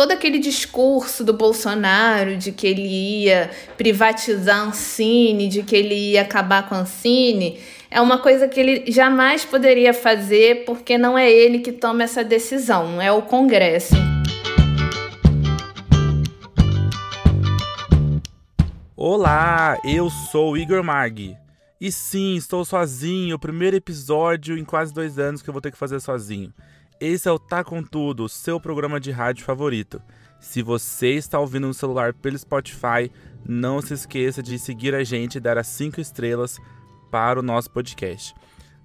todo 0.00 0.12
aquele 0.12 0.38
discurso 0.38 1.22
do 1.22 1.34
Bolsonaro 1.34 2.34
de 2.34 2.52
que 2.52 2.66
ele 2.66 2.86
ia 3.24 3.50
privatizar 3.76 4.56
a 4.56 4.62
Ancine, 4.62 5.46
de 5.46 5.62
que 5.62 5.76
ele 5.76 6.12
ia 6.12 6.22
acabar 6.22 6.66
com 6.66 6.74
a 6.74 6.78
Ancine, 6.78 7.60
é 7.90 8.00
uma 8.00 8.16
coisa 8.16 8.48
que 8.48 8.58
ele 8.58 8.90
jamais 8.90 9.44
poderia 9.44 9.92
fazer 9.92 10.64
porque 10.64 10.96
não 10.96 11.18
é 11.18 11.30
ele 11.30 11.58
que 11.58 11.70
toma 11.70 12.02
essa 12.02 12.24
decisão, 12.24 12.98
é 12.98 13.12
o 13.12 13.20
Congresso. 13.20 13.92
Olá, 18.96 19.78
eu 19.84 20.08
sou 20.32 20.56
Igor 20.56 20.82
Mag. 20.82 21.36
E 21.78 21.92
sim, 21.92 22.36
estou 22.36 22.64
sozinho, 22.64 23.36
o 23.36 23.38
primeiro 23.38 23.76
episódio 23.76 24.56
em 24.56 24.64
quase 24.64 24.94
dois 24.94 25.18
anos 25.18 25.42
que 25.42 25.50
eu 25.50 25.52
vou 25.52 25.60
ter 25.60 25.70
que 25.70 25.76
fazer 25.76 26.00
sozinho. 26.00 26.54
Esse 27.00 27.26
é 27.26 27.32
o 27.32 27.38
Tá 27.38 27.64
Com 27.64 27.82
Tudo, 27.82 28.28
seu 28.28 28.60
programa 28.60 29.00
de 29.00 29.10
rádio 29.10 29.42
favorito. 29.42 30.02
Se 30.38 30.60
você 30.60 31.14
está 31.14 31.40
ouvindo 31.40 31.66
no 31.66 31.72
celular 31.72 32.12
pelo 32.12 32.38
Spotify, 32.38 33.10
não 33.42 33.80
se 33.80 33.94
esqueça 33.94 34.42
de 34.42 34.58
seguir 34.58 34.94
a 34.94 35.02
gente 35.02 35.36
e 35.36 35.40
dar 35.40 35.56
as 35.56 35.66
5 35.68 35.98
estrelas 35.98 36.58
para 37.10 37.40
o 37.40 37.42
nosso 37.42 37.70
podcast. 37.70 38.34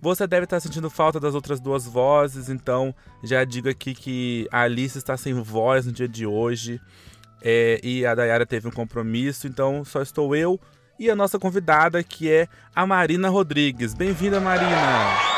Você 0.01 0.25
deve 0.25 0.45
estar 0.45 0.61
sentindo 0.61 0.89
falta 0.89 1.19
das 1.19 1.35
outras 1.35 1.59
duas 1.59 1.85
vozes, 1.85 2.47
então 2.47 2.95
já 3.21 3.43
digo 3.43 3.67
aqui 3.67 3.93
que 3.93 4.47
a 4.49 4.61
Alice 4.61 4.97
está 4.97 5.17
sem 5.17 5.33
voz 5.33 5.85
no 5.85 5.91
dia 5.91 6.07
de 6.07 6.25
hoje 6.25 6.79
é, 7.41 7.81
e 7.83 8.05
a 8.05 8.15
Dayara 8.15 8.45
teve 8.45 8.65
um 8.65 8.71
compromisso, 8.71 9.45
então 9.45 9.83
só 9.83 10.01
estou 10.01 10.33
eu 10.33 10.57
e 10.97 11.09
a 11.09 11.15
nossa 11.17 11.37
convidada 11.37 12.01
que 12.01 12.31
é 12.31 12.47
a 12.73 12.87
Marina 12.87 13.27
Rodrigues. 13.27 13.93
Bem-vinda, 13.93 14.39
Marina! 14.39 15.34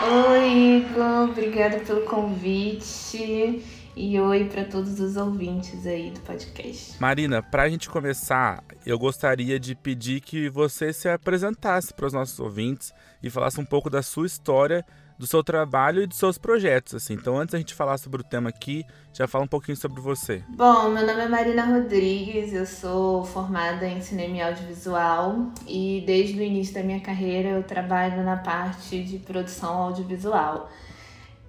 Oi, 0.00 0.76
Igor, 0.76 1.28
obrigada 1.28 1.80
pelo 1.80 2.02
convite. 2.02 3.64
E 3.96 4.20
oi 4.20 4.44
para 4.44 4.62
todos 4.62 5.00
os 5.00 5.16
ouvintes 5.16 5.84
aí 5.84 6.12
do 6.12 6.20
podcast. 6.20 6.94
Marina, 7.00 7.42
para 7.42 7.64
a 7.64 7.68
gente 7.68 7.90
começar, 7.90 8.62
eu 8.86 8.96
gostaria 8.96 9.58
de 9.58 9.74
pedir 9.74 10.20
que 10.20 10.48
você 10.48 10.92
se 10.92 11.08
apresentasse 11.08 11.92
para 11.92 12.06
os 12.06 12.12
nossos 12.12 12.38
ouvintes 12.38 12.92
e 13.20 13.28
falasse 13.28 13.60
um 13.60 13.64
pouco 13.64 13.90
da 13.90 14.00
sua 14.00 14.26
história 14.26 14.86
do 15.18 15.26
seu 15.26 15.42
trabalho 15.42 16.02
e 16.02 16.06
dos 16.06 16.16
seus 16.16 16.38
projetos, 16.38 16.94
assim. 16.94 17.14
Então, 17.14 17.36
antes 17.36 17.52
da 17.52 17.58
gente 17.58 17.74
falar 17.74 17.98
sobre 17.98 18.20
o 18.20 18.24
tema 18.24 18.48
aqui, 18.48 18.84
já 19.12 19.26
fala 19.26 19.44
um 19.44 19.48
pouquinho 19.48 19.76
sobre 19.76 20.00
você. 20.00 20.44
Bom, 20.48 20.90
meu 20.90 21.04
nome 21.04 21.20
é 21.20 21.28
Marina 21.28 21.64
Rodrigues, 21.64 22.52
eu 22.52 22.64
sou 22.64 23.24
formada 23.24 23.86
em 23.86 24.00
cinema 24.00 24.36
e 24.36 24.42
audiovisual 24.42 25.52
e 25.66 26.04
desde 26.06 26.38
o 26.38 26.42
início 26.42 26.74
da 26.74 26.82
minha 26.82 27.00
carreira 27.00 27.48
eu 27.48 27.62
trabalho 27.64 28.22
na 28.22 28.36
parte 28.36 29.02
de 29.02 29.18
produção 29.18 29.76
audiovisual. 29.76 30.70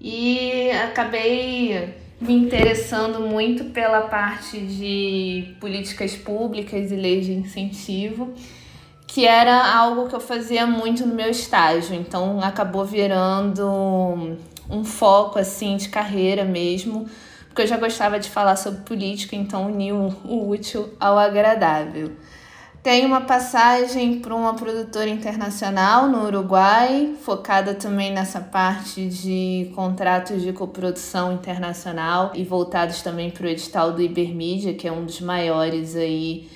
E 0.02 0.72
acabei 0.72 1.94
me 2.20 2.34
interessando 2.34 3.22
muito 3.22 3.66
pela 3.66 4.02
parte 4.08 4.60
de 4.60 5.56
políticas 5.60 6.16
públicas 6.16 6.92
e 6.92 6.96
leis 6.96 7.26
de 7.26 7.34
incentivo 7.34 8.34
que 9.10 9.26
era 9.26 9.76
algo 9.76 10.08
que 10.08 10.16
eu 10.16 10.20
fazia 10.20 10.68
muito 10.68 11.04
no 11.04 11.16
meu 11.16 11.32
estágio, 11.32 11.96
então 11.96 12.40
acabou 12.44 12.86
virando 12.86 14.38
um 14.70 14.84
foco 14.86 15.40
assim 15.40 15.78
de 15.78 15.90
carreira 15.90 16.46
mesmo, 16.46 17.10
porque 17.48 17.64
eu 17.64 17.68
já 17.68 17.76
gostava 17.76 18.20
de 18.20 18.30
falar 18.30 18.56
sobre 18.56 18.82
política, 18.82 19.36
então 19.36 19.66
uni 19.66 19.92
o 19.92 20.48
útil 20.48 20.94
ao 21.00 21.18
agradável. 21.18 22.12
Tenho 22.84 23.08
uma 23.08 23.22
passagem 23.22 24.20
para 24.20 24.36
uma 24.36 24.54
produtora 24.54 25.10
internacional 25.10 26.08
no 26.08 26.26
Uruguai, 26.26 27.16
focada 27.20 27.74
também 27.74 28.14
nessa 28.14 28.40
parte 28.40 29.08
de 29.08 29.72
contratos 29.76 30.44
de 30.44 30.54
coprodução 30.54 31.34
internacional 31.34 32.32
e 32.36 32.44
voltados 32.44 33.02
também 33.02 33.32
para 33.32 33.48
o 33.48 33.50
edital 33.50 33.92
do 33.92 34.04
Ibermídia, 34.04 34.76
que 34.76 34.88
é 34.88 34.92
um 34.92 35.04
dos 35.04 35.20
maiores 35.20 35.96
aí 35.96 36.48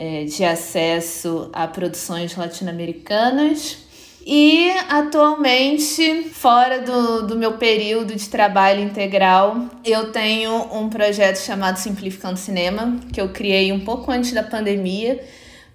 é, 0.00 0.24
de 0.24 0.42
acesso 0.42 1.50
a 1.52 1.68
produções 1.68 2.34
latino-americanas. 2.34 3.76
E 4.24 4.70
atualmente, 4.88 6.24
fora 6.32 6.80
do, 6.80 7.26
do 7.26 7.36
meu 7.36 7.58
período 7.58 8.14
de 8.14 8.28
trabalho 8.28 8.80
integral, 8.80 9.66
eu 9.84 10.10
tenho 10.10 10.52
um 10.72 10.88
projeto 10.88 11.36
chamado 11.36 11.76
Simplificando 11.76 12.38
Cinema, 12.38 12.98
que 13.12 13.20
eu 13.20 13.28
criei 13.28 13.72
um 13.72 13.80
pouco 13.80 14.10
antes 14.10 14.32
da 14.32 14.42
pandemia, 14.42 15.22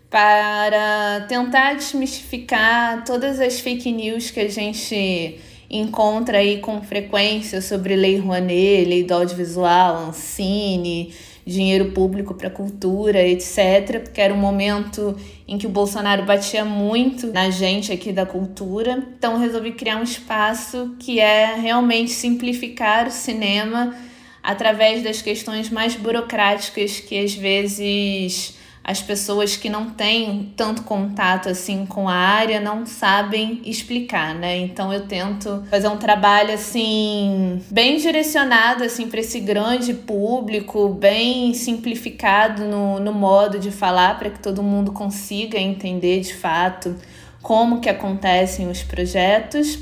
para 0.09 1.25
tentar 1.27 1.75
desmistificar 1.75 3.03
todas 3.03 3.39
as 3.39 3.59
fake 3.59 3.91
news 3.91 4.31
que 4.31 4.39
a 4.39 4.49
gente 4.49 5.39
encontra 5.69 6.37
aí 6.37 6.59
com 6.59 6.81
frequência 6.81 7.61
sobre 7.61 7.95
Lei 7.95 8.17
Rouanet, 8.17 8.85
Lei 8.85 9.03
do 9.03 9.13
Audiovisual, 9.13 10.07
Ancine 10.07 11.13
dinheiro 11.45 11.91
público 11.91 12.33
para 12.33 12.49
cultura, 12.49 13.21
etc., 13.21 14.01
porque 14.03 14.19
era 14.19 14.33
um 14.33 14.37
momento 14.37 15.15
em 15.47 15.57
que 15.57 15.67
o 15.67 15.69
Bolsonaro 15.69 16.25
batia 16.25 16.65
muito 16.65 17.27
na 17.27 17.51
gente 17.51 17.91
aqui 17.91 18.11
da 18.11 18.25
cultura. 18.25 19.05
Então 19.17 19.37
resolvi 19.37 19.73
criar 19.73 19.97
um 19.97 20.03
espaço 20.03 20.95
que 20.99 21.19
é 21.19 21.55
realmente 21.55 22.11
simplificar 22.11 23.07
o 23.07 23.11
cinema 23.11 23.95
através 24.41 25.03
das 25.03 25.21
questões 25.21 25.69
mais 25.69 25.95
burocráticas 25.95 26.99
que 26.99 27.17
às 27.19 27.35
vezes 27.35 28.54
as 28.87 29.01
pessoas 29.01 29.57
que 29.57 29.67
não 29.67 29.89
têm 29.89 30.53
tanto 30.55 30.83
contato 30.83 31.49
assim 31.49 31.87
com 31.87 32.07
a 32.07 32.13
área 32.13 32.59
não 32.59 32.85
sabem 32.85 33.59
explicar, 33.65 34.35
né? 34.35 34.57
Então 34.57 34.93
eu 34.93 35.07
tento 35.07 35.63
fazer 35.71 35.87
um 35.87 35.97
trabalho 35.97 36.53
assim 36.53 37.63
bem 37.71 37.97
direcionado 37.97 38.83
assim 38.83 39.09
para 39.09 39.21
esse 39.21 39.39
grande 39.39 39.91
público, 39.91 40.89
bem 40.89 41.51
simplificado 41.55 42.63
no, 42.65 42.99
no 42.99 43.11
modo 43.11 43.57
de 43.57 43.71
falar 43.71 44.19
para 44.19 44.29
que 44.29 44.37
todo 44.37 44.61
mundo 44.61 44.91
consiga 44.91 45.57
entender 45.57 46.19
de 46.19 46.35
fato 46.35 46.95
como 47.41 47.81
que 47.81 47.89
acontecem 47.89 48.69
os 48.69 48.83
projetos. 48.83 49.79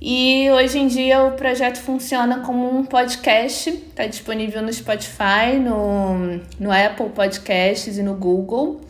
E 0.00 0.50
hoje 0.50 0.78
em 0.78 0.86
dia 0.86 1.22
o 1.24 1.32
projeto 1.32 1.76
funciona 1.76 2.40
como 2.40 2.74
um 2.74 2.86
podcast, 2.86 3.68
está 3.68 4.06
disponível 4.06 4.62
no 4.62 4.72
Spotify, 4.72 5.58
no, 5.62 6.40
no 6.58 6.72
Apple 6.72 7.10
Podcasts 7.10 7.98
e 7.98 8.02
no 8.02 8.14
Google. 8.14 8.80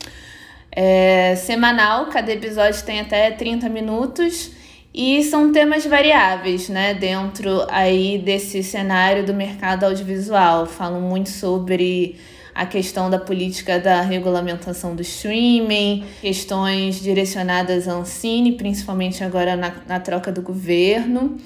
É 0.71 1.35
semanal, 1.35 2.07
cada 2.07 2.31
episódio 2.33 2.85
tem 2.85 3.01
até 3.01 3.33
30 3.33 3.69
minutos 3.69 4.53
e 4.95 5.25
são 5.25 5.51
temas 5.51 5.85
variáveis, 5.85 6.69
né, 6.69 6.95
dentro 6.95 7.67
aí 7.69 8.17
desse 8.19 8.63
cenário 8.63 9.27
do 9.27 9.35
mercado 9.35 9.87
audiovisual. 9.87 10.65
Falam 10.65 11.01
muito 11.01 11.31
sobre 11.31 12.21
a 12.55 12.67
questão 12.67 13.09
da 13.09 13.19
política 13.19 13.79
da 13.79 14.01
regulamentação 14.01 14.95
do 14.95 15.03
streaming, 15.03 16.05
questões 16.21 17.01
direcionadas 17.01 17.89
à 17.89 17.93
Ancine, 17.93 18.53
principalmente 18.53 19.23
agora 19.23 19.57
na, 19.57 19.73
na 19.87 20.01
troca 20.01 20.33
do 20.33 20.43
governo, 20.43 21.37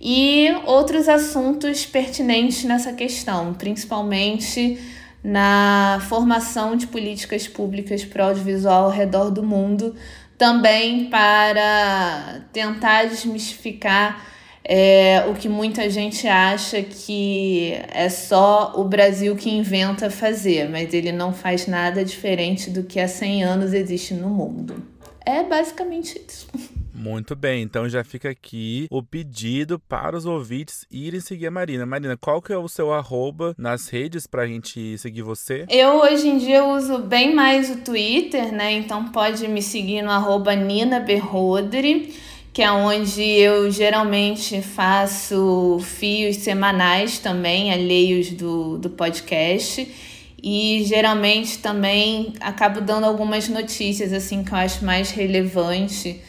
e 0.00 0.48
outros 0.66 1.08
assuntos 1.08 1.86
pertinentes 1.86 2.64
nessa 2.64 2.92
questão, 2.92 3.54
principalmente 3.54 4.78
na 5.22 6.02
formação 6.08 6.76
de 6.76 6.86
políticas 6.86 7.48
públicas 7.48 8.04
para 8.04 8.24
o 8.24 8.28
audiovisual 8.28 8.84
ao 8.84 8.90
redor 8.90 9.30
do 9.30 9.42
mundo, 9.42 9.94
também 10.36 11.06
para 11.06 12.42
tentar 12.52 13.04
desmistificar 13.04 14.33
é 14.66 15.26
o 15.28 15.34
que 15.34 15.48
muita 15.48 15.90
gente 15.90 16.26
acha 16.26 16.82
que 16.82 17.72
é 17.92 18.08
só 18.08 18.72
o 18.76 18.84
Brasil 18.84 19.36
que 19.36 19.50
inventa 19.50 20.08
fazer, 20.08 20.70
mas 20.70 20.94
ele 20.94 21.12
não 21.12 21.34
faz 21.34 21.66
nada 21.66 22.02
diferente 22.02 22.70
do 22.70 22.82
que 22.82 22.98
há 22.98 23.06
100 23.06 23.44
anos 23.44 23.72
existe 23.74 24.14
no 24.14 24.30
mundo. 24.30 24.82
É 25.26 25.42
basicamente 25.42 26.20
isso. 26.26 26.46
Muito 26.94 27.36
bem, 27.36 27.62
então 27.62 27.88
já 27.88 28.02
fica 28.02 28.30
aqui 28.30 28.86
o 28.90 29.02
pedido 29.02 29.78
para 29.78 30.16
os 30.16 30.24
ouvintes 30.24 30.86
irem 30.90 31.20
seguir 31.20 31.48
a 31.48 31.50
Marina. 31.50 31.84
Marina, 31.84 32.16
qual 32.16 32.40
que 32.40 32.52
é 32.52 32.56
o 32.56 32.68
seu 32.68 32.92
arroba 32.92 33.54
nas 33.58 33.88
redes 33.88 34.26
para 34.26 34.42
a 34.42 34.46
gente 34.46 34.96
seguir 34.96 35.20
você? 35.20 35.66
Eu 35.68 36.00
hoje 36.00 36.28
em 36.28 36.38
dia 36.38 36.64
uso 36.64 36.98
bem 37.00 37.34
mais 37.34 37.68
o 37.68 37.78
Twitter, 37.78 38.52
né? 38.54 38.72
Então 38.72 39.10
pode 39.10 39.46
me 39.48 39.60
seguir 39.60 40.00
no 40.00 40.10
arroba 40.10 40.54
Nina 40.54 41.00
Berrodri 41.00 42.14
que 42.54 42.62
é 42.62 42.70
onde 42.70 43.20
eu 43.20 43.68
geralmente 43.68 44.62
faço 44.62 45.80
fios 45.82 46.36
semanais 46.36 47.18
também, 47.18 47.72
alheios 47.72 48.30
do, 48.30 48.78
do 48.78 48.88
podcast. 48.88 49.92
E 50.40 50.84
geralmente 50.86 51.58
também 51.58 52.32
acabo 52.38 52.80
dando 52.80 53.06
algumas 53.06 53.48
notícias 53.48 54.12
assim 54.12 54.44
que 54.44 54.52
eu 54.52 54.58
acho 54.58 54.84
mais 54.84 55.10
relevante 55.10 56.20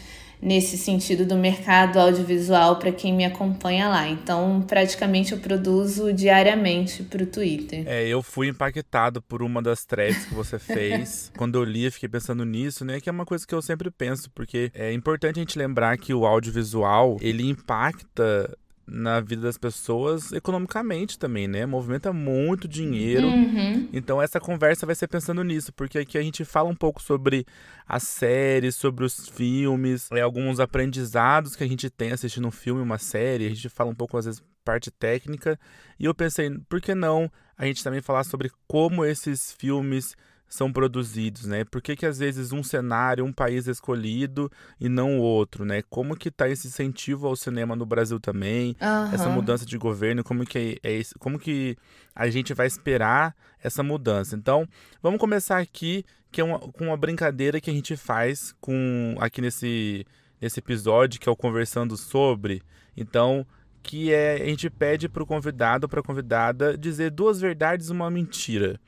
nesse 0.42 0.78
sentido 0.78 1.26
do 1.26 1.36
mercado 1.36 2.00
audiovisual 2.00 2.78
para 2.78 2.92
quem 2.92 3.14
me 3.14 3.26
acompanha 3.26 3.88
lá. 3.88 4.08
Então, 4.08 4.64
praticamente 4.68 5.32
eu 5.32 5.40
produzo 5.40 6.14
diariamente 6.14 7.04
para 7.04 7.24
o 7.24 7.26
Twitter. 7.26 7.84
É, 7.88 8.08
eu 8.08 8.22
fui 8.22 8.48
impactado 8.48 9.22
por 9.22 9.42
uma 9.42 9.62
das 9.62 9.86
threads 9.86 10.26
que 10.26 10.34
você 10.34 10.58
fez. 10.60 11.32
Quando 11.38 11.56
eu 11.56 11.64
li, 11.64 11.86
eu 11.86 11.92
fiquei 11.92 12.10
pensando 12.10 12.46
nisso, 12.46 12.86
né? 12.86 13.00
Que 13.00 13.10
é 13.10 13.12
uma 13.12 13.26
coisa 13.26 13.46
que 13.46 13.54
eu 13.54 13.62
sempre 13.62 13.90
penso, 13.92 14.30
porque 14.32 14.72
é 14.74 14.92
importante 14.94 15.40
a 15.40 15.42
gente 15.42 15.58
lembrar 15.58 15.98
que 15.98 16.14
o 16.14 16.26
audiovisual, 16.26 17.18
ele 17.22 17.48
impacta 17.48 18.56
na 18.88 19.20
vida 19.20 19.42
das 19.42 19.58
pessoas 19.58 20.32
economicamente 20.32 21.18
também, 21.18 21.48
né? 21.48 21.66
Movimenta 21.66 22.14
muito 22.14 22.68
dinheiro. 22.68 23.28
Uhum. 23.28 23.90
Então 23.92 24.22
essa 24.22 24.40
conversa 24.40 24.86
vai 24.86 24.96
ser 24.96 25.08
pensando 25.08 25.44
nisso, 25.44 25.74
porque 25.74 25.98
aqui 25.98 26.18
a 26.18 26.22
gente 26.22 26.46
fala 26.46 26.70
um 26.70 26.76
pouco 26.76 27.02
sobre 27.02 27.46
as 27.88 28.04
séries, 28.04 28.76
sobre 28.76 29.04
os 29.04 29.28
filmes, 29.28 30.10
é, 30.12 30.22
alguns 30.22 30.60
aprendizados 30.60 31.56
que 31.56 31.64
a 31.64 31.68
gente 31.68 31.90
tem 31.90 32.12
assistindo 32.12 32.48
um 32.48 32.52
filme, 32.52 32.82
uma 32.82 32.98
série, 32.98 33.48
a 33.48 33.50
gente 33.50 33.70
fala 33.70 33.90
um 33.90 33.96
pouco 33.96 34.18
às 34.18 34.26
vezes 34.26 34.44
parte 34.64 34.90
técnica, 34.90 35.60
e 36.00 36.06
eu 36.06 36.16
pensei, 36.16 36.50
por 36.68 36.81
que 36.81 36.96
não 36.96 37.31
a 37.56 37.66
gente 37.66 37.84
também 37.84 38.02
falar 38.02 38.24
sobre 38.24 38.52
como 38.68 39.06
esses 39.06 39.52
filmes 39.54 40.16
são 40.47 40.71
produzidos, 40.71 41.45
né? 41.45 41.63
Por 41.65 41.81
que, 41.81 41.95
que 41.95 42.06
às 42.06 42.19
vezes 42.19 42.51
um 42.51 42.62
cenário, 42.63 43.25
um 43.25 43.33
país 43.33 43.68
é 43.68 43.71
escolhido 43.71 44.50
e 44.80 44.88
não 44.88 45.18
o 45.19 45.21
outro, 45.21 45.65
né? 45.65 45.81
Como 45.89 46.15
que 46.15 46.30
tá 46.31 46.47
esse 46.47 46.68
incentivo 46.68 47.27
ao 47.27 47.36
cinema 47.36 47.75
no 47.75 47.86
Brasil 47.86 48.19
também, 48.19 48.75
Uhum. 48.81 49.13
essa 49.13 49.27
mudança 49.30 49.65
de 49.65 49.77
governo, 49.77 50.24
como 50.24 50.45
que 50.45 50.80
é, 50.83 50.89
é 50.89 50.94
esse- 50.94 51.15
como 51.15 51.39
que 51.39 51.75
a 52.15 52.30
gente 52.30 52.53
vai 52.53 52.68
esperar 52.68 53.36
essa 53.62 53.81
mudança. 53.83 54.36
Então, 54.36 54.68
vamos 55.01 55.19
começar 55.19 55.57
aqui 55.57 56.06
que 56.31 56.39
é 56.42 56.44
uma, 56.44 56.59
com 56.59 56.86
uma 56.86 56.97
brincadeira 56.97 57.59
que 57.62 57.69
a 57.69 57.74
gente 57.74 57.95
faz 57.97 58.53
com 58.62 59.15
aqui 59.19 59.42
nesse 59.42 60.06
nesse 60.42 60.59
episódio 60.59 61.19
que 61.19 61.27
é 61.30 61.31
o 61.31 61.36
conversando 61.36 61.95
sobre. 61.97 62.62
Então, 62.95 63.47
que 63.81 64.12
é 64.12 64.42
a 64.42 64.45
gente 64.45 64.69
pede 64.69 65.07
para 65.07 65.24
o 65.24 65.25
convidado, 65.25 65.88
para 65.88 66.01
a 66.01 66.03
convidada 66.03 66.77
dizer 66.77 67.09
duas 67.09 67.39
verdades 67.39 67.88
e 67.88 67.92
uma 67.92 68.12
mentira. 68.12 68.80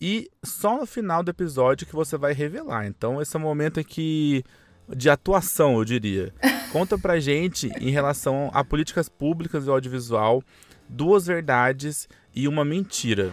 E 0.00 0.30
só 0.44 0.78
no 0.78 0.86
final 0.86 1.22
do 1.22 1.30
episódio 1.30 1.86
que 1.86 1.94
você 1.94 2.16
vai 2.16 2.32
revelar. 2.32 2.86
Então, 2.86 3.20
esse 3.20 3.34
é 3.36 3.38
um 3.38 3.42
momento 3.42 3.80
aqui 3.80 4.44
de 4.88 5.08
atuação, 5.08 5.78
eu 5.78 5.84
diria. 5.84 6.32
Conta 6.72 6.98
pra 6.98 7.18
gente 7.18 7.68
em 7.80 7.90
relação 7.90 8.50
a 8.52 8.62
políticas 8.62 9.08
públicas 9.08 9.64
do 9.64 9.72
audiovisual, 9.72 10.42
duas 10.88 11.26
verdades 11.26 12.08
e 12.34 12.46
uma 12.46 12.64
mentira. 12.64 13.32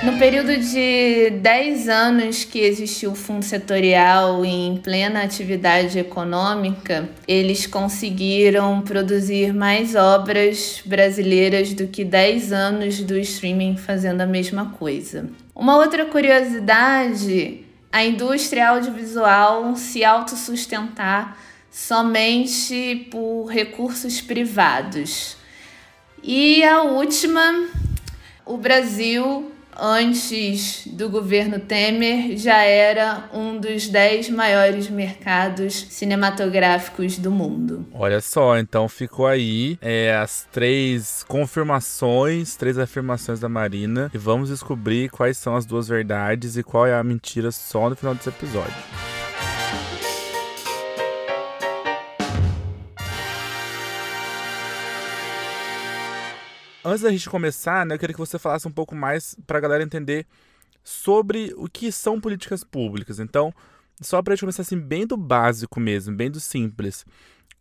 No 0.00 0.16
período 0.16 0.56
de 0.56 1.30
10 1.42 1.88
anos 1.88 2.44
que 2.44 2.60
existiu 2.60 3.10
o 3.10 3.16
Fundo 3.16 3.44
Setorial 3.44 4.44
em 4.44 4.76
plena 4.76 5.24
atividade 5.24 5.98
econômica, 5.98 7.08
eles 7.26 7.66
conseguiram 7.66 8.80
produzir 8.80 9.52
mais 9.52 9.96
obras 9.96 10.80
brasileiras 10.86 11.74
do 11.74 11.88
que 11.88 12.04
10 12.04 12.52
anos 12.52 13.00
do 13.00 13.18
streaming 13.18 13.76
fazendo 13.76 14.20
a 14.20 14.26
mesma 14.26 14.66
coisa. 14.78 15.28
Uma 15.52 15.76
outra 15.76 16.06
curiosidade, 16.06 17.64
a 17.90 18.04
indústria 18.04 18.68
audiovisual 18.68 19.74
se 19.74 20.04
autossustentar 20.04 21.36
somente 21.72 23.08
por 23.10 23.46
recursos 23.46 24.20
privados. 24.20 25.36
E 26.22 26.62
a 26.62 26.82
última, 26.82 27.66
o 28.46 28.56
Brasil 28.56 29.57
antes 29.78 30.86
do 30.86 31.08
governo 31.08 31.58
Temer, 31.60 32.36
já 32.36 32.62
era 32.62 33.28
um 33.32 33.58
dos 33.58 33.88
dez 33.88 34.28
maiores 34.28 34.88
mercados 34.88 35.86
cinematográficos 35.90 37.18
do 37.18 37.30
mundo. 37.30 37.86
Olha 37.92 38.20
só, 38.20 38.58
então 38.58 38.88
ficou 38.88 39.26
aí 39.26 39.78
é, 39.80 40.16
as 40.16 40.46
três 40.50 41.24
confirmações, 41.26 42.56
três 42.56 42.78
afirmações 42.78 43.40
da 43.40 43.48
Marina. 43.48 44.10
E 44.12 44.18
vamos 44.18 44.48
descobrir 44.48 45.10
quais 45.10 45.36
são 45.36 45.56
as 45.56 45.64
duas 45.64 45.88
verdades 45.88 46.56
e 46.56 46.62
qual 46.62 46.86
é 46.86 46.94
a 46.94 47.04
mentira 47.04 47.50
só 47.50 47.88
no 47.88 47.96
final 47.96 48.14
desse 48.14 48.28
episódio. 48.28 49.17
Antes 56.84 57.02
da 57.02 57.10
gente 57.10 57.28
começar, 57.28 57.84
né, 57.84 57.94
eu 57.94 57.98
queria 57.98 58.14
que 58.14 58.20
você 58.20 58.38
falasse 58.38 58.68
um 58.68 58.72
pouco 58.72 58.94
mais 58.94 59.36
para 59.46 59.58
a 59.58 59.60
galera 59.60 59.82
entender 59.82 60.26
sobre 60.84 61.52
o 61.56 61.68
que 61.68 61.90
são 61.90 62.20
políticas 62.20 62.62
públicas. 62.62 63.18
Então, 63.18 63.52
só 64.00 64.22
para 64.22 64.32
a 64.32 64.36
gente 64.36 64.42
começar 64.42 64.62
assim, 64.62 64.78
bem 64.78 65.06
do 65.06 65.16
básico 65.16 65.80
mesmo, 65.80 66.14
bem 66.14 66.30
do 66.30 66.38
simples. 66.38 67.04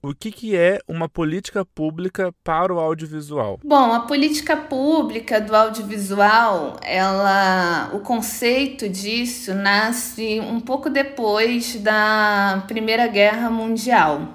O 0.01 0.13
que, 0.13 0.31
que 0.31 0.55
é 0.55 0.79
uma 0.87 1.09
política 1.09 1.65
pública 1.65 2.31
para 2.43 2.71
o 2.71 2.79
audiovisual? 2.79 3.59
Bom, 3.63 3.91
a 3.91 4.01
política 4.01 4.55
pública 4.55 5.41
do 5.41 5.55
audiovisual, 5.55 6.79
ela, 6.83 7.89
o 7.93 7.99
conceito 8.01 8.87
disso 8.87 9.55
nasce 9.55 10.39
um 10.39 10.59
pouco 10.59 10.91
depois 10.91 11.75
da 11.81 12.63
Primeira 12.67 13.07
Guerra 13.07 13.49
Mundial, 13.49 14.33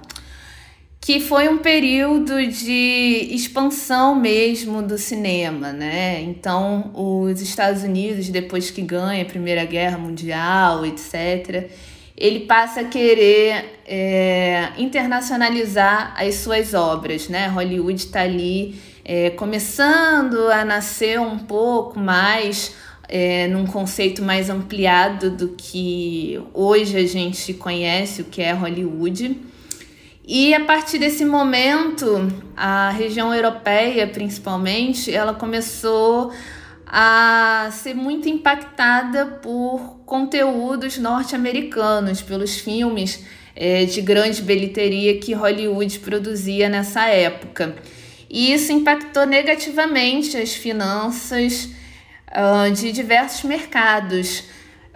que 1.02 1.18
foi 1.18 1.48
um 1.48 1.58
período 1.58 2.46
de 2.46 3.26
expansão 3.32 4.14
mesmo 4.14 4.80
do 4.80 4.96
cinema, 4.96 5.72
né? 5.72 6.22
Então, 6.22 6.92
os 6.94 7.40
Estados 7.40 7.82
Unidos, 7.82 8.28
depois 8.28 8.70
que 8.70 8.80
ganha 8.82 9.20
a 9.22 9.24
Primeira 9.24 9.64
Guerra 9.64 9.98
Mundial, 9.98 10.86
etc., 10.86 11.68
ele 12.16 12.40
passa 12.46 12.82
a 12.82 12.84
querer 12.84 13.80
é, 13.84 14.68
internacionalizar 14.78 16.14
as 16.16 16.36
suas 16.36 16.72
obras, 16.72 17.28
né? 17.28 17.48
Hollywood 17.48 17.98
está 17.98 18.20
ali 18.20 18.80
é, 19.04 19.30
começando 19.30 20.52
a 20.52 20.64
nascer 20.64 21.18
um 21.18 21.36
pouco 21.36 21.98
mais 21.98 22.76
é, 23.08 23.48
num 23.48 23.66
conceito 23.66 24.22
mais 24.22 24.48
ampliado 24.48 25.32
do 25.32 25.48
que 25.48 26.40
hoje 26.54 26.96
a 26.96 27.06
gente 27.08 27.54
conhece 27.54 28.22
o 28.22 28.24
que 28.26 28.40
é 28.40 28.52
Hollywood. 28.52 29.50
E 30.24 30.54
a 30.54 30.64
partir 30.64 30.98
desse 30.98 31.24
momento, 31.24 32.32
a 32.56 32.90
região 32.90 33.34
europeia, 33.34 34.06
principalmente, 34.06 35.12
ela 35.12 35.34
começou 35.34 36.32
a 36.86 37.68
ser 37.72 37.94
muito 37.94 38.28
impactada 38.28 39.26
por 39.42 40.00
conteúdos 40.06 40.98
norte-americanos, 40.98 42.22
pelos 42.22 42.58
filmes 42.58 43.24
é, 43.56 43.84
de 43.84 44.00
grande 44.00 44.42
bilheteria 44.42 45.18
que 45.18 45.32
Hollywood 45.32 45.98
produzia 46.00 46.68
nessa 46.68 47.06
época. 47.06 47.74
E 48.30 48.52
isso 48.52 48.72
impactou 48.72 49.26
negativamente 49.26 50.36
as 50.36 50.54
finanças 50.54 51.68
uh, 52.28 52.70
de 52.72 52.90
diversos 52.92 53.44
mercados, 53.44 54.44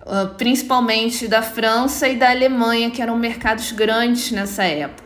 uh, 0.01 0.35
principalmente 0.39 1.29
da 1.29 1.43
França 1.43 2.09
e 2.09 2.17
da 2.17 2.31
Alemanha, 2.31 2.91
que 2.91 3.03
eram 3.03 3.19
mercados 3.19 3.73
grandes 3.73 4.31
nessa 4.31 4.65
época. 4.65 5.06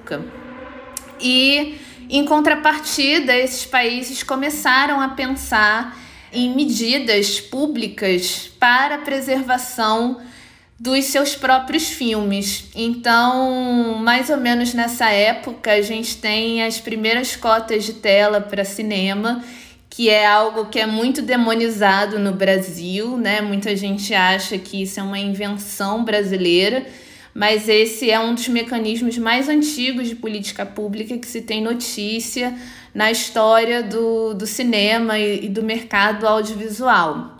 E, 1.21 1.79
em 2.09 2.25
contrapartida, 2.25 3.37
esses 3.37 3.65
países 3.65 4.23
começaram 4.23 5.01
a 5.01 5.11
pensar 5.11 5.99
em 6.33 6.55
medidas 6.55 7.41
públicas 7.41 8.51
para 8.59 8.97
a 8.97 8.99
preservação 8.99 10.21
dos 10.81 11.05
seus 11.05 11.35
próprios 11.35 11.91
filmes. 11.91 12.71
Então, 12.75 13.97
mais 14.03 14.31
ou 14.31 14.39
menos 14.39 14.73
nessa 14.73 15.11
época, 15.11 15.73
a 15.73 15.83
gente 15.83 16.17
tem 16.17 16.63
as 16.63 16.81
primeiras 16.81 17.37
cotas 17.37 17.85
de 17.85 17.93
tela 17.93 18.41
para 18.41 18.65
cinema, 18.65 19.45
que 19.91 20.09
é 20.09 20.27
algo 20.27 20.67
que 20.67 20.79
é 20.79 20.87
muito 20.87 21.21
demonizado 21.21 22.19
no 22.19 22.33
Brasil, 22.33 23.19
né? 23.19 23.43
Muita 23.43 23.77
gente 23.77 24.15
acha 24.15 24.57
que 24.57 24.83
isso 24.83 24.99
é 24.99 25.03
uma 25.03 25.19
invenção 25.19 26.03
brasileira, 26.03 26.87
mas 27.41 27.71
esse 27.71 28.11
é 28.11 28.21
um 28.21 28.35
dos 28.35 28.49
mecanismos 28.49 29.17
mais 29.17 29.49
antigos 29.49 30.11
de 30.11 30.15
política 30.15 30.67
pública 30.67 31.17
que 31.17 31.27
se 31.27 31.41
tem 31.41 31.63
notícia 31.63 32.55
na 32.95 33.11
história 33.11 33.83
do, 33.83 34.35
do 34.35 34.47
cinema 34.47 35.19
e, 35.19 35.47
e 35.47 35.49
do 35.49 35.63
mercado 35.63 36.29
audiovisual. 36.29 37.39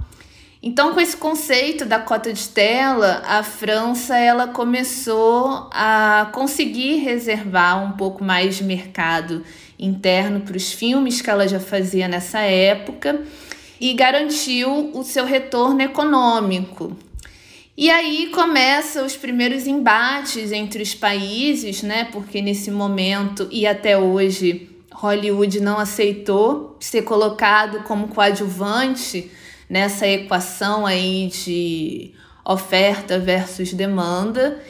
Então, 0.63 0.95
com 0.95 1.01
esse 1.03 1.15
conceito 1.15 1.85
da 1.85 1.99
cota 1.99 2.33
de 2.33 2.49
tela, 2.49 3.23
a 3.27 3.43
França 3.43 4.17
ela 4.17 4.49
começou 4.49 5.69
a 5.71 6.31
conseguir 6.33 7.01
reservar 7.01 7.85
um 7.85 7.93
pouco 7.93 8.25
mais 8.25 8.57
de 8.57 8.65
mercado 8.65 9.45
interno 9.79 10.41
para 10.41 10.57
os 10.57 10.73
filmes 10.73 11.21
que 11.21 11.29
ela 11.29 11.47
já 11.47 11.61
fazia 11.61 12.09
nessa 12.09 12.39
época 12.39 13.21
e 13.79 13.93
garantiu 13.93 14.93
o 14.95 15.05
seu 15.05 15.27
retorno 15.27 15.83
econômico. 15.83 16.97
E 17.81 17.89
aí 17.89 18.27
começam 18.27 19.07
os 19.07 19.17
primeiros 19.17 19.67
embates 19.67 20.53
entre 20.53 20.83
os 20.83 20.95
países, 20.95 21.83
né? 21.83 22.05
Porque 22.13 22.43
nesse 22.43 22.71
momento 22.71 23.49
e 23.51 23.67
até 23.67 23.97
hoje 23.97 24.69
Hollywood 24.93 25.61
não 25.61 25.79
aceitou 25.79 26.77
ser 26.79 27.01
colocado 27.01 27.83
como 27.85 28.09
coadjuvante 28.09 29.31
nessa 29.67 30.07
equação 30.07 30.85
aí 30.85 31.29
de 31.29 32.11
oferta 32.45 33.19
versus 33.19 33.73
demanda. 33.73 34.63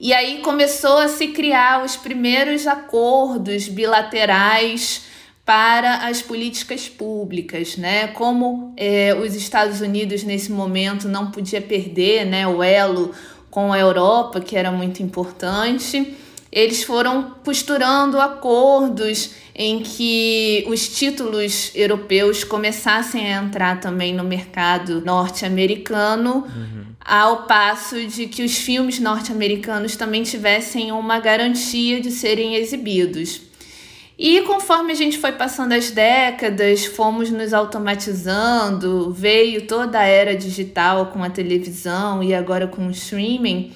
E 0.00 0.14
aí 0.14 0.40
começou 0.40 0.96
a 0.96 1.08
se 1.08 1.28
criar 1.28 1.84
os 1.84 1.96
primeiros 1.96 2.66
acordos 2.66 3.68
bilaterais 3.68 5.02
para 5.44 6.06
as 6.06 6.22
políticas 6.22 6.88
públicas, 6.88 7.76
né? 7.76 8.08
Como 8.08 8.72
é, 8.76 9.14
os 9.14 9.34
Estados 9.34 9.80
Unidos 9.80 10.22
nesse 10.22 10.50
momento 10.50 11.06
não 11.06 11.30
podia 11.30 11.60
perder, 11.60 12.24
né, 12.24 12.46
o 12.46 12.62
elo 12.62 13.12
com 13.50 13.72
a 13.72 13.78
Europa, 13.78 14.40
que 14.40 14.56
era 14.56 14.72
muito 14.72 15.02
importante. 15.02 16.16
eles 16.50 16.84
foram 16.84 17.34
costurando 17.44 18.20
acordos 18.20 19.30
em 19.54 19.80
que 19.80 20.64
os 20.68 20.88
títulos 20.88 21.72
europeus 21.74 22.44
começassem 22.44 23.32
a 23.32 23.42
entrar 23.42 23.80
também 23.80 24.14
no 24.14 24.22
mercado 24.22 25.00
norte-americano, 25.04 26.44
uhum. 26.46 26.84
ao 27.04 27.42
passo 27.42 28.06
de 28.06 28.28
que 28.28 28.44
os 28.44 28.56
filmes 28.56 29.00
norte-americanos 29.00 29.96
também 29.96 30.22
tivessem 30.22 30.92
uma 30.92 31.18
garantia 31.18 32.00
de 32.00 32.12
serem 32.12 32.54
exibidos. 32.54 33.40
E 34.18 34.42
conforme 34.42 34.92
a 34.92 34.94
gente 34.94 35.18
foi 35.18 35.32
passando 35.32 35.72
as 35.72 35.90
décadas, 35.90 36.86
fomos 36.86 37.30
nos 37.30 37.52
automatizando, 37.52 39.12
veio 39.12 39.66
toda 39.66 39.98
a 39.98 40.04
era 40.04 40.36
digital 40.36 41.06
com 41.06 41.22
a 41.22 41.30
televisão 41.30 42.22
e 42.22 42.32
agora 42.32 42.68
com 42.68 42.86
o 42.86 42.90
streaming, 42.92 43.72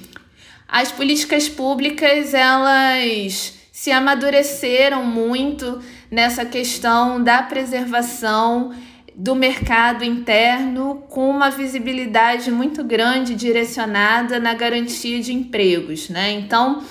as 0.69 0.93
políticas 0.93 1.49
públicas 1.49 2.35
elas 2.35 3.55
se 3.73 3.91
amadureceram 3.91 5.05
muito 5.05 5.81
nessa 6.11 6.45
questão 6.45 7.23
da 7.23 7.43
preservação 7.43 8.73
do 9.15 9.35
mercado 9.35 10.05
interno 10.05 11.03
com 11.09 11.29
uma 11.29 11.51
visibilidade 11.51 12.53
muito 12.53 12.85
grande 12.85 13.35
direcionada 13.35 14.39
na 14.39 14.55
garantia 14.55 15.21
de 15.21 15.33
empregos, 15.33 16.09
né? 16.09 16.31
Então, 16.31 16.85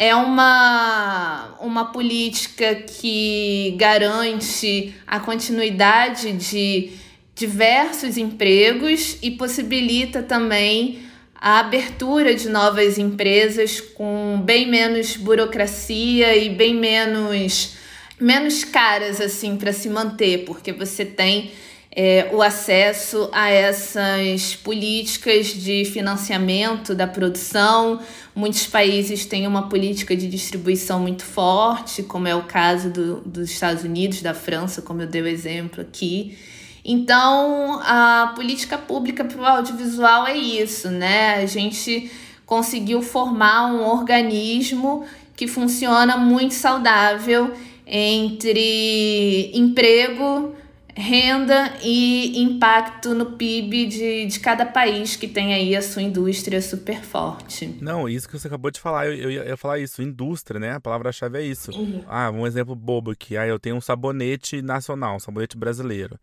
é 0.00 0.14
uma, 0.14 1.58
uma 1.60 1.92
política 1.92 2.74
que 2.74 3.74
garante 3.76 4.94
a 5.06 5.20
continuidade 5.20 6.32
de 6.32 6.92
diversos 7.34 8.16
empregos 8.16 9.18
e 9.20 9.32
possibilita 9.32 10.22
também 10.22 11.02
a 11.34 11.60
abertura 11.60 12.34
de 12.34 12.48
novas 12.48 12.96
empresas 12.96 13.78
com 13.78 14.40
bem 14.42 14.66
menos 14.70 15.18
burocracia 15.18 16.34
e 16.34 16.48
bem 16.48 16.74
menos 16.74 17.74
menos 18.18 18.64
caras 18.64 19.20
assim 19.20 19.56
para 19.56 19.72
se 19.72 19.90
manter, 19.90 20.46
porque 20.46 20.72
você 20.72 21.04
tem 21.04 21.50
é, 21.92 22.30
o 22.32 22.40
acesso 22.40 23.28
a 23.32 23.50
essas 23.50 24.54
políticas 24.54 25.48
de 25.48 25.84
financiamento 25.84 26.94
da 26.94 27.06
produção. 27.06 28.00
Muitos 28.34 28.66
países 28.66 29.26
têm 29.26 29.46
uma 29.46 29.68
política 29.68 30.16
de 30.16 30.28
distribuição 30.28 31.00
muito 31.00 31.24
forte, 31.24 32.02
como 32.02 32.28
é 32.28 32.34
o 32.34 32.44
caso 32.44 32.90
do, 32.90 33.20
dos 33.20 33.50
Estados 33.50 33.82
Unidos, 33.82 34.22
da 34.22 34.34
França, 34.34 34.80
como 34.80 35.02
eu 35.02 35.06
dei 35.06 35.22
o 35.22 35.26
exemplo 35.26 35.80
aqui. 35.80 36.38
Então, 36.84 37.80
a 37.82 38.32
política 38.36 38.78
pública 38.78 39.24
para 39.24 39.40
o 39.40 39.44
audiovisual 39.44 40.26
é 40.26 40.36
isso, 40.36 40.88
né? 40.88 41.34
A 41.34 41.46
gente 41.46 42.10
conseguiu 42.46 43.02
formar 43.02 43.66
um 43.66 43.86
organismo 43.86 45.04
que 45.36 45.46
funciona 45.46 46.16
muito 46.16 46.54
saudável 46.54 47.52
entre 47.86 49.50
emprego, 49.54 50.54
renda 51.00 51.74
e 51.82 52.40
impacto 52.42 53.14
no 53.14 53.32
PIB 53.32 53.86
de, 53.86 54.26
de 54.26 54.40
cada 54.40 54.66
país 54.66 55.16
que 55.16 55.26
tem 55.26 55.54
aí 55.54 55.74
a 55.74 55.82
sua 55.82 56.02
indústria 56.02 56.60
super 56.60 57.02
forte. 57.02 57.78
Não, 57.80 58.08
isso 58.08 58.28
que 58.28 58.38
você 58.38 58.46
acabou 58.46 58.70
de 58.70 58.78
falar, 58.78 59.06
eu, 59.06 59.30
eu 59.30 59.46
ia 59.48 59.56
falar 59.56 59.78
isso, 59.78 60.02
indústria, 60.02 60.60
né? 60.60 60.72
A 60.72 60.80
palavra-chave 60.80 61.38
é 61.38 61.42
isso. 61.42 61.72
Uhum. 61.72 62.04
Ah, 62.06 62.30
um 62.30 62.46
exemplo 62.46 62.74
bobo 62.74 63.10
aqui. 63.10 63.36
Ah, 63.36 63.46
eu 63.46 63.58
tenho 63.58 63.76
um 63.76 63.80
sabonete 63.80 64.62
nacional, 64.62 65.16
um 65.16 65.20
sabonete 65.20 65.56
brasileiro 65.56 66.18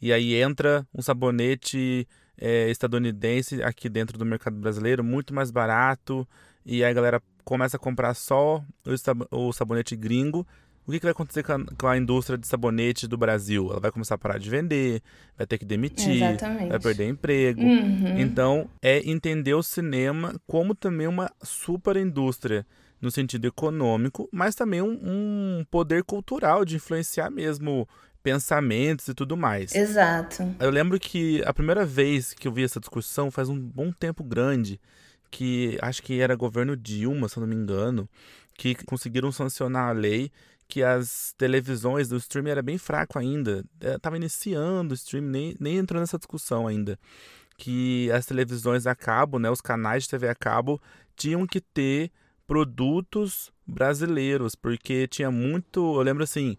e 0.00 0.12
aí 0.12 0.34
entra 0.34 0.86
um 0.94 1.02
sabonete 1.02 2.08
é, 2.38 2.70
estadunidense 2.70 3.62
aqui 3.62 3.88
dentro 3.88 4.16
do 4.16 4.24
mercado 4.24 4.56
brasileiro, 4.56 5.04
muito 5.04 5.34
mais 5.34 5.50
barato, 5.50 6.26
e 6.64 6.82
aí 6.82 6.90
a 6.90 6.94
galera 6.94 7.22
começa 7.44 7.76
a 7.76 7.80
comprar 7.80 8.14
só 8.14 8.64
o 9.30 9.52
sabonete 9.52 9.94
gringo. 9.94 10.46
O 10.90 10.92
que, 10.92 10.98
que 10.98 11.06
vai 11.06 11.12
acontecer 11.12 11.44
com 11.44 11.52
a, 11.52 11.64
com 11.78 11.86
a, 11.86 11.96
indústria 11.96 12.36
de 12.36 12.48
sabonete 12.48 13.06
do 13.06 13.16
Brasil? 13.16 13.68
Ela 13.70 13.78
vai 13.78 13.92
começar 13.92 14.16
a 14.16 14.18
parar 14.18 14.38
de 14.38 14.50
vender, 14.50 15.00
vai 15.38 15.46
ter 15.46 15.56
que 15.56 15.64
demitir, 15.64 16.16
Exatamente. 16.16 16.68
vai 16.68 16.80
perder 16.80 17.08
emprego. 17.08 17.62
Uhum. 17.62 18.18
Então, 18.18 18.68
é 18.82 18.98
entender 19.08 19.54
o 19.54 19.62
cinema 19.62 20.34
como 20.48 20.74
também 20.74 21.06
uma 21.06 21.30
super 21.44 21.96
indústria 21.96 22.66
no 23.00 23.08
sentido 23.08 23.46
econômico, 23.46 24.28
mas 24.32 24.56
também 24.56 24.82
um, 24.82 24.98
um 25.00 25.64
poder 25.70 26.02
cultural 26.02 26.64
de 26.64 26.74
influenciar 26.74 27.30
mesmo 27.30 27.88
pensamentos 28.20 29.06
e 29.06 29.14
tudo 29.14 29.36
mais. 29.36 29.72
Exato. 29.72 30.56
Eu 30.58 30.70
lembro 30.70 30.98
que 30.98 31.40
a 31.46 31.54
primeira 31.54 31.86
vez 31.86 32.34
que 32.34 32.48
eu 32.48 32.52
vi 32.52 32.64
essa 32.64 32.80
discussão 32.80 33.30
faz 33.30 33.48
um 33.48 33.56
bom 33.56 33.92
tempo 33.92 34.24
grande, 34.24 34.80
que 35.30 35.78
acho 35.80 36.02
que 36.02 36.20
era 36.20 36.34
governo 36.34 36.76
Dilma, 36.76 37.28
se 37.28 37.36
eu 37.36 37.42
não 37.42 37.48
me 37.48 37.54
engano, 37.54 38.08
que 38.60 38.74
conseguiram 38.84 39.32
sancionar 39.32 39.88
a 39.88 39.92
lei 39.92 40.30
que 40.70 40.84
as 40.84 41.34
televisões 41.36 42.08
do 42.08 42.16
streaming 42.16 42.50
era 42.50 42.62
bem 42.62 42.78
fraco 42.78 43.18
ainda. 43.18 43.64
É, 43.80 43.98
tava 43.98 44.16
iniciando 44.16 44.92
o 44.92 44.94
streaming, 44.94 45.30
nem, 45.30 45.56
nem 45.58 45.76
entrou 45.76 46.00
nessa 46.00 46.16
discussão 46.16 46.66
ainda. 46.66 46.98
Que 47.58 48.10
as 48.12 48.24
televisões 48.24 48.86
a 48.86 48.94
cabo, 48.94 49.38
né, 49.38 49.50
os 49.50 49.60
canais 49.60 50.04
de 50.04 50.10
TV 50.10 50.28
a 50.28 50.34
cabo, 50.34 50.80
tinham 51.16 51.46
que 51.46 51.60
ter 51.60 52.10
produtos 52.46 53.52
brasileiros, 53.66 54.54
porque 54.54 55.06
tinha 55.08 55.30
muito. 55.30 55.80
Eu 55.96 56.02
lembro 56.02 56.22
assim, 56.22 56.56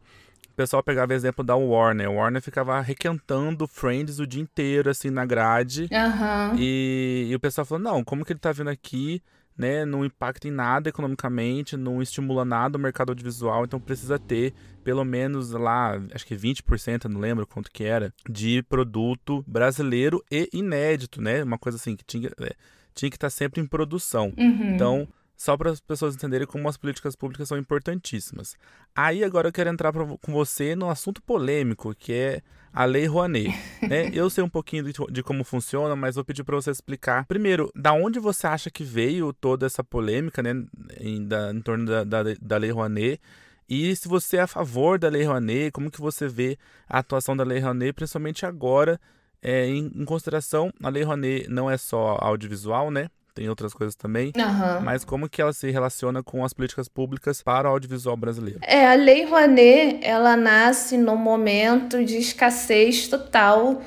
o 0.50 0.54
pessoal 0.54 0.84
pegava 0.84 1.14
exemplo 1.14 1.44
da 1.44 1.56
Warner. 1.56 2.08
A 2.08 2.12
Warner 2.12 2.42
ficava 2.42 2.80
requentando 2.82 3.66
Friends 3.66 4.20
o 4.20 4.28
dia 4.28 4.42
inteiro, 4.42 4.90
assim, 4.90 5.10
na 5.10 5.26
grade. 5.26 5.84
Uhum. 5.84 6.56
E, 6.60 7.28
e, 7.30 7.36
o 7.36 7.40
pessoal 7.40 7.66
falou, 7.66 7.82
não, 7.82 8.04
como 8.04 8.26
que 8.26 8.34
ele 8.34 8.40
tá 8.40 8.52
vindo 8.52 8.70
aqui, 8.70 9.24
né? 9.58 9.86
Não 9.86 10.06
impacta 10.06 10.48
em 10.48 10.52
nada 10.52 10.90
economicamente, 10.90 11.78
não 11.78 12.02
estimula 12.02 12.44
nada 12.44 12.78
o 12.78 12.82
mercado 12.82 13.10
audiovisual, 13.10 13.66
então 13.66 13.80
precisa 13.80 14.18
ter 14.18 14.54
pelo 14.84 15.06
menos 15.06 15.52
lá, 15.52 16.02
acho 16.14 16.26
que 16.26 16.36
20%, 16.36 17.06
não 17.06 17.20
lembro 17.20 17.46
quanto 17.46 17.72
que 17.72 17.84
era, 17.84 18.12
de 18.28 18.64
produto 18.64 19.44
brasileiro 19.48 20.24
e 20.32 20.50
inédito, 20.52 21.22
né? 21.22 21.44
Uma 21.44 21.58
coisa 21.58 21.78
assim 21.78 21.96
que 21.96 22.04
tinha, 22.04 22.32
é, 22.40 22.56
tinha 22.96 23.10
que 23.10 23.16
estar 23.16 23.28
tá 23.28 23.32
sempre 23.32 23.62
em 23.62 23.68
produção. 23.68 24.34
Uhum. 24.38 24.74
Então 24.74 25.08
só 25.42 25.58
para 25.58 25.72
as 25.72 25.80
pessoas 25.80 26.14
entenderem 26.14 26.46
como 26.46 26.70
as 26.70 26.78
políticas 26.78 27.16
públicas 27.16 27.48
são 27.48 27.58
importantíssimas. 27.58 28.56
Aí 28.96 29.24
agora 29.24 29.48
eu 29.48 29.52
quero 29.52 29.72
entrar 29.72 29.92
pra, 29.92 30.06
com 30.06 30.32
você 30.32 30.76
no 30.76 30.88
assunto 30.88 31.20
polêmico, 31.20 31.96
que 31.96 32.14
é 32.14 32.42
a 32.74 32.86
Lei 32.86 33.06
Rouanet. 33.06 33.50
né? 33.82 34.10
Eu 34.14 34.30
sei 34.30 34.44
um 34.44 34.50
pouquinho 34.50 34.84
de, 34.84 34.94
de 35.12 35.24
como 35.24 35.44
funciona, 35.44 35.96
mas 35.96 36.16
vou 36.16 36.24
pedir 36.24 36.44
para 36.44 36.56
você 36.56 36.72
explicar. 36.72 37.26
Primeiro, 37.26 37.72
da 37.76 37.94
onde 37.94 38.20
você 38.20 38.48
acha 38.48 38.70
que 38.70 38.84
veio 38.84 39.34
toda 39.34 39.66
essa 39.66 39.84
polêmica 39.84 40.42
né, 40.42 40.64
em, 41.00 41.26
da, 41.26 41.52
em 41.52 41.62
torno 41.62 41.86
da, 41.86 42.04
da, 42.04 42.24
da 42.42 42.58
Lei 42.58 42.72
Rouanet? 42.72 43.20
E 43.68 43.96
se 43.96 44.08
você 44.08 44.38
é 44.38 44.42
a 44.42 44.48
favor 44.48 45.00
da 45.00 45.08
Lei 45.08 45.24
Rouanet, 45.24 45.72
como 45.72 45.90
que 45.90 46.02
você 46.02 46.28
vê 46.28 46.58
a 46.88 47.00
atuação 47.00 47.38
da 47.38 47.44
Lei 47.44 47.60
Rouanet, 47.60 47.94
principalmente 47.94 48.46
agora, 48.46 49.00
é, 49.42 49.66
em, 49.66 49.92
em 49.96 50.06
consideração, 50.06 50.74
a 50.84 50.90
Lei 50.90 51.04
Rouanet 51.04 51.48
não 51.50 51.70
é 51.70 51.78
só 51.78 52.18
audiovisual, 52.20 52.92
né? 52.92 53.10
Tem 53.34 53.50
outras 53.50 53.74
coisas 53.74 53.96
também, 53.96 54.32
uhum. 54.36 54.82
mas 54.84 55.04
como 55.06 55.30
que 55.30 55.42
ela 55.42 55.54
se 55.54 55.70
relaciona 55.72 56.22
com 56.22 56.44
as 56.44 56.54
políticas 56.54 56.88
públicas 56.88 57.42
para 57.42 57.70
o 57.70 57.72
audiovisual 57.72 58.18
brasileiro? 58.18 58.60
É, 58.62 58.86
a 58.88 58.96
Lei 58.96 59.26
Rouanet, 59.26 60.00
ela 60.02 60.36
nasce 60.36 60.98
no 60.98 61.16
momento 61.16 62.04
de 62.04 62.18
escassez 62.18 63.08
total 63.08 63.82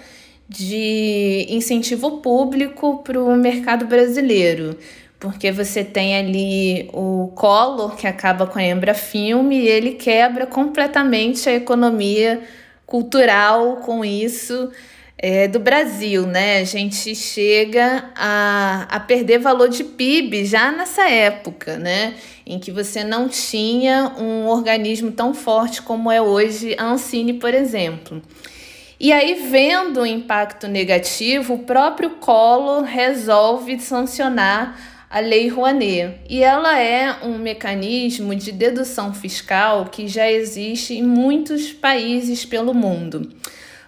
de 0.49 1.47
incentivo 1.49 2.21
público 2.21 3.03
para 3.03 3.23
o 3.23 3.37
mercado 3.37 3.87
brasileiro. 3.87 4.77
Porque 5.19 5.51
você 5.51 5.83
tem 5.83 6.17
ali 6.17 6.91
o 6.93 7.33
Collor, 7.35 7.97
que 7.97 8.07
acaba 8.07 8.47
com 8.47 8.59
a 8.59 8.63
Embrafilme, 8.63 9.59
e 9.59 9.69
ele 9.69 9.93
quebra 9.93 10.47
completamente 10.47 11.49
a 11.49 11.55
economia 11.55 12.43
cultural 12.85 13.77
com 13.77 14.05
isso 14.05 14.71
é, 15.27 15.49
do 15.49 15.59
Brasil, 15.59 16.27
né? 16.27 16.59
A 16.59 16.65
gente 16.65 17.15
chega 17.15 18.11
a, 18.15 18.87
a 18.91 19.01
perder 19.01 19.39
valor 19.39 19.71
de 19.71 19.83
PIB 19.83 20.45
já 20.45 20.71
nessa 20.71 21.09
época, 21.09 21.79
né? 21.79 22.13
Em 22.47 22.59
que 22.59 22.71
você 22.71 23.03
não 23.03 23.27
tinha 23.27 24.13
um 24.19 24.47
organismo 24.47 25.11
tão 25.13 25.33
forte 25.33 25.81
como 25.81 26.13
é 26.13 26.21
hoje 26.21 26.77
a 26.79 26.85
Ancine, 26.85 27.33
por 27.33 27.55
exemplo. 27.55 28.21
E 29.01 29.15
aí, 29.15 29.49
vendo 29.51 30.03
o 30.03 30.07
impacto 30.07 30.69
negativo, 30.69 31.55
o 31.55 31.59
próprio 31.61 32.11
Collor 32.11 32.83
resolve 32.83 33.81
sancionar 33.81 34.79
a 35.09 35.21
Lei 35.21 35.49
Rouanet. 35.49 36.21
E 36.29 36.45
ela 36.45 36.79
é 36.79 37.25
um 37.25 37.39
mecanismo 37.39 38.35
de 38.35 38.53
dedução 38.53 39.15
fiscal 39.15 39.87
que 39.87 40.07
já 40.07 40.31
existe 40.31 40.93
em 40.93 41.03
muitos 41.03 41.73
países 41.73 42.45
pelo 42.45 42.75
mundo. 42.75 43.33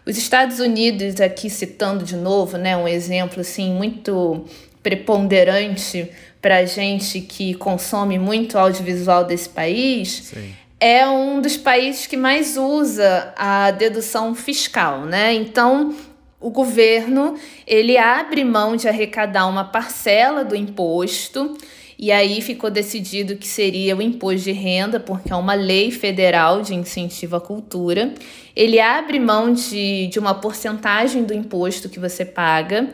Os 0.07 0.17
Estados 0.17 0.61
Unidos, 0.61 1.21
aqui 1.21 1.51
citando 1.51 2.05
de 2.05 2.15
novo, 2.15 2.57
né, 2.57 2.77
um 2.77 2.87
exemplo 2.87 3.41
assim 3.41 3.73
muito 3.73 4.45
preponderante 4.81 6.09
para 6.41 6.65
gente 6.65 7.21
que 7.21 7.55
consome 7.55 8.17
muito 8.21 8.57
audiovisual 8.57 9.25
desse 9.25 9.49
país, 9.49 10.31
Sim. 10.33 10.55
é 10.79 11.05
um 11.09 11.41
dos 11.41 11.57
países 11.57 12.07
que 12.07 12.17
mais 12.17 12.57
usa 12.57 13.35
a 13.37 13.73
dedução 13.73 14.33
fiscal, 14.33 15.01
né? 15.01 15.35
Então, 15.35 15.93
o 16.41 16.51
governo 16.51 17.35
ele 17.67 17.99
abre 17.99 18.45
mão 18.45 18.77
de 18.77 18.87
arrecadar 18.87 19.49
uma 19.49 19.65
parcela 19.65 20.45
do 20.45 20.55
imposto 20.55 21.59
E 21.99 22.13
aí 22.13 22.43
ficou 22.43 22.71
decidido 22.71 23.37
que 23.37 23.47
seria 23.47 23.97
o 23.97 24.03
imposto 24.03 24.45
de 24.45 24.53
renda, 24.53 25.01
porque 25.01 25.33
é 25.33 25.37
uma 25.37 25.55
lei 25.55 25.91
federal 25.91 26.61
de 26.61 26.75
incentivo 26.75 27.37
à 27.37 27.41
cultura. 27.41 28.13
Ele 28.55 28.79
abre 28.79 29.19
mão 29.19 29.53
de, 29.53 30.07
de 30.09 30.19
uma 30.19 30.35
porcentagem 30.35 31.25
do 31.25 31.33
imposto 31.33 31.89
que 31.89 31.99
você 31.99 32.25
paga 32.25 32.91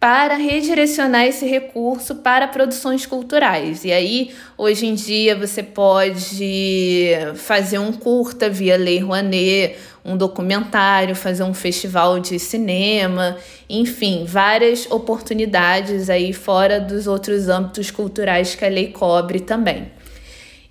para 0.00 0.36
redirecionar 0.36 1.26
esse 1.26 1.44
recurso 1.44 2.16
para 2.16 2.48
produções 2.48 3.04
culturais. 3.04 3.84
E 3.84 3.92
aí, 3.92 4.30
hoje 4.56 4.86
em 4.86 4.94
dia, 4.94 5.36
você 5.36 5.62
pode 5.62 7.10
fazer 7.36 7.78
um 7.78 7.92
curta 7.92 8.48
via 8.48 8.78
Lei 8.78 8.98
Rouanet, 8.98 9.76
um 10.04 10.16
documentário, 10.16 11.14
fazer 11.14 11.42
um 11.42 11.54
festival 11.54 12.18
de 12.18 12.38
cinema, 12.38 13.36
enfim, 13.68 14.24
várias 14.26 14.90
oportunidades 14.90 16.08
aí 16.08 16.32
fora 16.32 16.80
dos 16.80 17.06
outros 17.06 17.48
âmbitos 17.48 17.90
culturais 17.90 18.54
que 18.54 18.64
a 18.64 18.68
lei 18.68 18.88
cobre 18.88 19.40
também. 19.40 19.90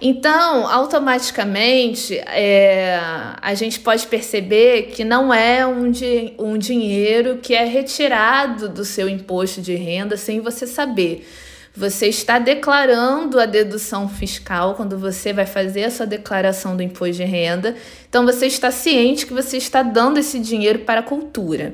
Então, 0.02 0.66
automaticamente, 0.66 2.18
é, 2.18 2.98
a 3.42 3.54
gente 3.54 3.82
pode 3.82 4.08
perceber 4.08 4.84
que 4.94 5.04
não 5.04 5.34
é 5.34 5.66
um, 5.68 5.92
di 5.92 6.34
um 6.40 6.58
dinheiro 6.58 7.40
que 7.42 7.54
é 7.54 7.66
retirado 7.66 8.70
do 8.70 8.86
seu 8.86 9.10
imposto 9.10 9.62
de 9.62 9.76
renda 9.76 10.16
sem 10.16 10.40
você 10.40 10.66
saber. 10.66 11.28
Você 11.76 12.08
está 12.08 12.40
declarando 12.40 13.40
a 13.40 13.46
dedução 13.46 14.10
fiscal 14.10 14.76
quando 14.76 14.98
você 14.98 15.32
vai 15.32 15.46
fazer 15.46 15.86
a 15.86 15.92
sua 15.92 16.06
declaração 16.06 16.76
do 16.76 16.84
imposto 16.84 17.18
de 17.18 17.24
renda. 17.24 17.76
Então, 18.10 18.26
você 18.26 18.48
está 18.48 18.72
ciente 18.72 19.26
que 19.26 19.34
você 19.34 19.58
está 19.58 19.82
dando 19.82 20.20
esse 20.20 20.40
dinheiro 20.40 20.80
para 20.80 21.02
a 21.02 21.04
cultura. 21.04 21.74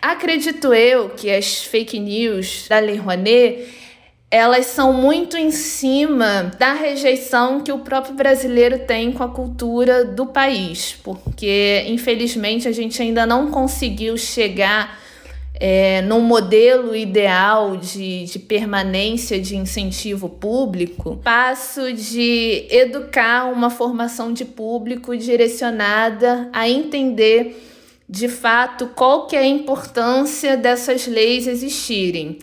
Acredito 0.00 0.72
eu 0.72 1.10
que 1.10 1.30
as 1.30 1.64
fake 1.64 1.98
news 1.98 2.66
da 2.68 2.78
Lei 2.78 2.96
Rouanet 2.96 3.86
elas 4.30 4.66
são 4.66 4.92
muito 4.92 5.36
em 5.36 5.50
cima 5.50 6.50
da 6.58 6.72
rejeição 6.72 7.60
que 7.60 7.70
o 7.70 7.78
próprio 7.78 8.14
brasileiro 8.14 8.80
tem 8.80 9.12
com 9.12 9.22
a 9.22 9.28
cultura 9.28 10.04
do 10.04 10.26
país, 10.26 10.98
porque 11.02 11.84
infelizmente 11.86 12.66
a 12.66 12.72
gente 12.72 13.00
ainda 13.00 13.24
não 13.24 13.50
conseguiu 13.50 14.16
chegar 14.16 15.00
é, 15.58 16.02
num 16.02 16.20
modelo 16.20 16.94
ideal 16.94 17.76
de, 17.76 18.24
de 18.24 18.38
permanência 18.38 19.40
de 19.40 19.56
incentivo 19.56 20.28
público, 20.28 21.18
passo 21.22 21.92
de 21.92 22.66
educar 22.70 23.46
uma 23.52 23.70
formação 23.70 24.32
de 24.32 24.44
público 24.44 25.16
direcionada 25.16 26.48
a 26.52 26.68
entender 26.68 27.62
de 28.08 28.28
fato 28.28 28.88
qual 28.94 29.26
que 29.26 29.34
é 29.34 29.40
a 29.40 29.46
importância 29.46 30.56
dessas 30.56 31.06
leis 31.06 31.46
existirem. 31.46 32.38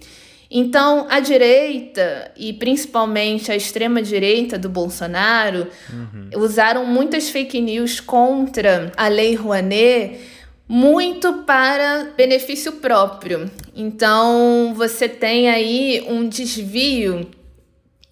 Então, 0.55 1.07
a 1.09 1.19
direita, 1.19 2.31
e 2.37 2.53
principalmente 2.53 3.51
a 3.51 3.55
extrema-direita 3.55 4.55
do 4.57 4.69
Bolsonaro, 4.69 5.67
uhum. 5.91 6.29
usaram 6.35 6.85
muitas 6.85 7.29
fake 7.29 7.59
news 7.59 7.99
contra 7.99 8.91
a 8.95 9.07
Lei 9.07 9.33
Rouanet 9.33 10.19
muito 10.67 11.43
para 11.43 12.13
benefício 12.15 12.73
próprio. 12.73 13.49
Então, 13.75 14.73
você 14.75 15.09
tem 15.09 15.49
aí 15.49 16.05
um 16.07 16.27
desvio, 16.27 17.27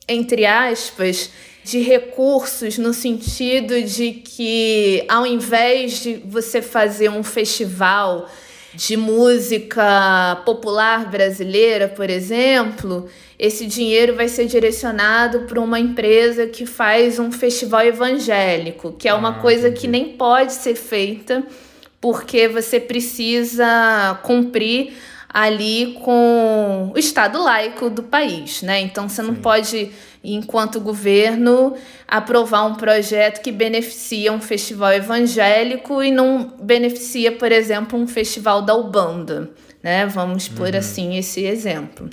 entre 0.08 0.46
aspas, 0.46 1.32
de 1.64 1.80
recursos 1.80 2.78
no 2.78 2.94
sentido 2.94 3.82
de 3.84 4.12
que, 4.12 5.06
ao 5.08 5.26
invés 5.26 6.02
de 6.02 6.16
você 6.26 6.62
fazer 6.62 7.10
um 7.10 7.24
festival 7.24 8.28
de 8.74 8.96
música 8.96 10.42
popular 10.46 11.10
brasileira, 11.10 11.90
por 11.90 12.10
exemplo, 12.10 13.08
esse 13.38 13.66
dinheiro 13.66 14.16
vai 14.16 14.28
ser 14.28 14.46
direcionado 14.46 15.42
para 15.42 15.60
uma 15.60 15.80
empresa 15.80 16.48
que 16.48 16.66
faz 16.66 17.20
um 17.20 17.32
festival 17.32 17.82
evangélico, 17.86 18.94
que 18.94 19.08
é 19.08 19.14
uma 19.14 19.38
ah, 19.38 19.42
coisa 19.42 19.72
que 19.72 19.88
nem 19.88 20.10
pode 20.14 20.54
ser 20.54 20.76
feita 20.76 21.44
porque 22.02 22.48
você 22.48 22.80
precisa 22.80 24.20
cumprir 24.24 24.94
ali 25.30 25.98
com 26.04 26.92
o 26.94 27.00
estado 27.00 27.42
laico 27.42 27.90
do 27.90 28.04
país, 28.04 28.62
né? 28.64 28.82
Então 28.82 29.08
você 29.08 29.22
não 29.22 29.36
Sim. 29.36 29.42
pode 29.42 29.92
enquanto 30.24 30.80
governo, 30.80 31.76
aprovar 32.08 32.66
um 32.66 32.76
projeto 32.76 33.42
que 33.42 33.52
beneficia 33.52 34.32
um 34.32 34.40
festival 34.40 34.94
evangélico 34.94 36.04
e 36.04 36.12
não 36.12 36.54
beneficia, 36.62 37.32
por 37.32 37.52
exemplo, 37.52 37.98
um 37.98 38.08
festival 38.08 38.62
da 38.62 38.76
Ubanda. 38.76 39.50
Né? 39.82 40.06
Vamos 40.06 40.48
uhum. 40.48 40.56
por 40.56 40.76
assim 40.76 41.18
esse 41.18 41.44
exemplo. 41.44 42.08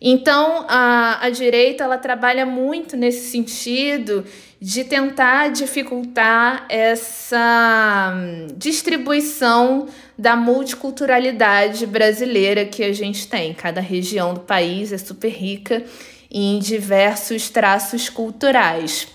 Então, 0.00 0.64
a, 0.68 1.26
a 1.26 1.30
direita 1.30 1.84
ela 1.84 1.98
trabalha 1.98 2.46
muito 2.46 2.96
nesse 2.96 3.30
sentido 3.30 4.24
de 4.66 4.82
tentar 4.82 5.52
dificultar 5.52 6.66
essa 6.68 8.12
hum, 8.16 8.48
distribuição 8.56 9.86
da 10.18 10.34
multiculturalidade 10.34 11.86
brasileira 11.86 12.64
que 12.64 12.82
a 12.82 12.92
gente 12.92 13.28
tem. 13.28 13.54
Cada 13.54 13.80
região 13.80 14.34
do 14.34 14.40
país 14.40 14.92
é 14.92 14.98
super 14.98 15.30
rica 15.30 15.84
em 16.28 16.58
diversos 16.58 17.48
traços 17.48 18.08
culturais. 18.08 19.06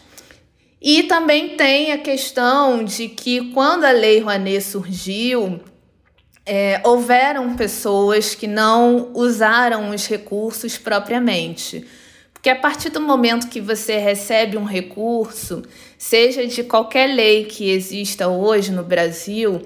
E 0.82 1.04
também 1.04 1.58
tem 1.58 1.92
a 1.92 1.98
questão 1.98 2.82
de 2.86 3.10
que 3.10 3.52
quando 3.52 3.84
a 3.84 3.92
Lei 3.92 4.22
Rouanet 4.22 4.62
surgiu, 4.62 5.60
é, 6.46 6.80
houveram 6.86 7.58
pessoas 7.58 8.34
que 8.34 8.48
não 8.48 9.12
usaram 9.14 9.90
os 9.90 10.08
recursos 10.08 10.78
propriamente. 10.78 11.86
Porque 12.42 12.50
a 12.50 12.56
partir 12.56 12.90
do 12.90 13.00
momento 13.00 13.50
que 13.50 13.62
você 13.62 13.98
recebe 13.98 14.58
um 14.58 14.64
recurso, 14.64 15.62
seja 15.96 16.48
de 16.48 16.64
qualquer 16.64 17.06
lei 17.06 17.46
que 17.46 17.70
exista 17.70 18.30
hoje 18.30 18.72
no 18.72 18.84
Brasil, 18.84 19.62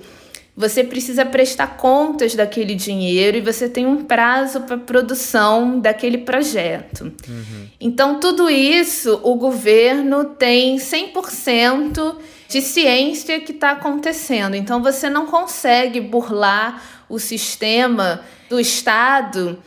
você 0.58 0.84
precisa 0.84 1.26
prestar 1.26 1.78
contas 1.78 2.36
daquele 2.36 2.76
dinheiro 2.76 3.38
e 3.38 3.42
você 3.42 3.70
tem 3.70 3.86
um 3.86 4.04
prazo 4.04 4.60
para 4.62 4.78
produção 4.78 5.80
daquele 5.80 6.18
projeto. 6.18 7.06
Uhum. 7.06 7.68
Então, 7.80 8.20
tudo 8.20 8.50
isso 8.50 9.22
o 9.24 9.36
governo 9.36 10.26
tem 10.26 10.76
100% 10.76 12.18
de 12.50 12.62
ciência 12.62 13.40
que 13.40 13.54
está 13.54 13.72
acontecendo. 13.72 14.54
Então, 14.54 14.84
você 14.84 15.10
não 15.10 15.28
consegue 15.28 16.02
burlar 16.02 17.06
o 17.08 17.20
sistema 17.20 18.20
do 18.50 18.60
Estado 18.60 19.64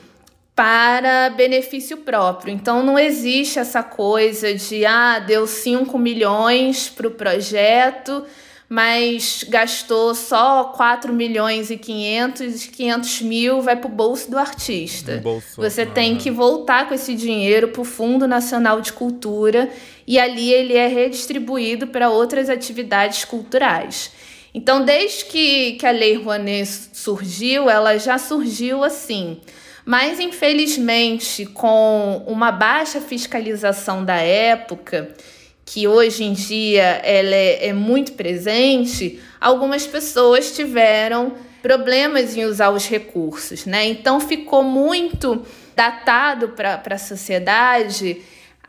para 0.58 1.30
benefício 1.30 1.98
próprio. 1.98 2.52
Então 2.52 2.82
não 2.82 2.98
existe 2.98 3.60
essa 3.60 3.80
coisa 3.80 4.52
de 4.52 4.84
ah, 4.84 5.20
deu 5.20 5.46
5 5.46 5.96
milhões 5.96 6.88
para 6.88 7.06
o 7.06 7.12
projeto, 7.12 8.24
mas 8.68 9.44
gastou 9.48 10.16
só 10.16 10.64
4 10.76 11.12
milhões 11.12 11.70
e 11.70 11.76
500, 11.76 12.66
500 12.66 13.22
mil 13.22 13.62
vai 13.62 13.76
para 13.76 13.86
o 13.86 13.94
bolso 13.94 14.28
do 14.28 14.36
artista. 14.36 15.18
Bolso. 15.18 15.62
Você 15.62 15.86
tem 15.86 16.16
que 16.16 16.28
voltar 16.28 16.88
com 16.88 16.94
esse 16.94 17.14
dinheiro 17.14 17.68
para 17.68 17.82
o 17.82 17.84
Fundo 17.84 18.26
Nacional 18.26 18.80
de 18.80 18.92
Cultura 18.92 19.70
e 20.08 20.18
ali 20.18 20.52
ele 20.52 20.74
é 20.74 20.88
redistribuído 20.88 21.86
para 21.86 22.10
outras 22.10 22.50
atividades 22.50 23.24
culturais. 23.24 24.10
Então, 24.52 24.84
desde 24.84 25.26
que, 25.26 25.74
que 25.74 25.86
a 25.86 25.92
Lei 25.92 26.16
Rouanet 26.16 26.66
surgiu, 26.92 27.70
ela 27.70 27.96
já 27.96 28.18
surgiu 28.18 28.82
assim. 28.82 29.38
Mas, 29.88 30.20
infelizmente, 30.20 31.46
com 31.46 32.22
uma 32.26 32.52
baixa 32.52 33.00
fiscalização 33.00 34.04
da 34.04 34.16
época, 34.16 35.14
que 35.64 35.88
hoje 35.88 36.24
em 36.24 36.34
dia 36.34 37.00
ela 37.02 37.34
é, 37.34 37.68
é 37.68 37.72
muito 37.72 38.12
presente, 38.12 39.18
algumas 39.40 39.86
pessoas 39.86 40.54
tiveram 40.54 41.32
problemas 41.62 42.36
em 42.36 42.44
usar 42.44 42.68
os 42.68 42.86
recursos, 42.86 43.64
né? 43.64 43.86
Então 43.86 44.20
ficou 44.20 44.62
muito 44.62 45.42
datado 45.74 46.50
para 46.50 46.82
a 46.90 46.98
sociedade 46.98 48.20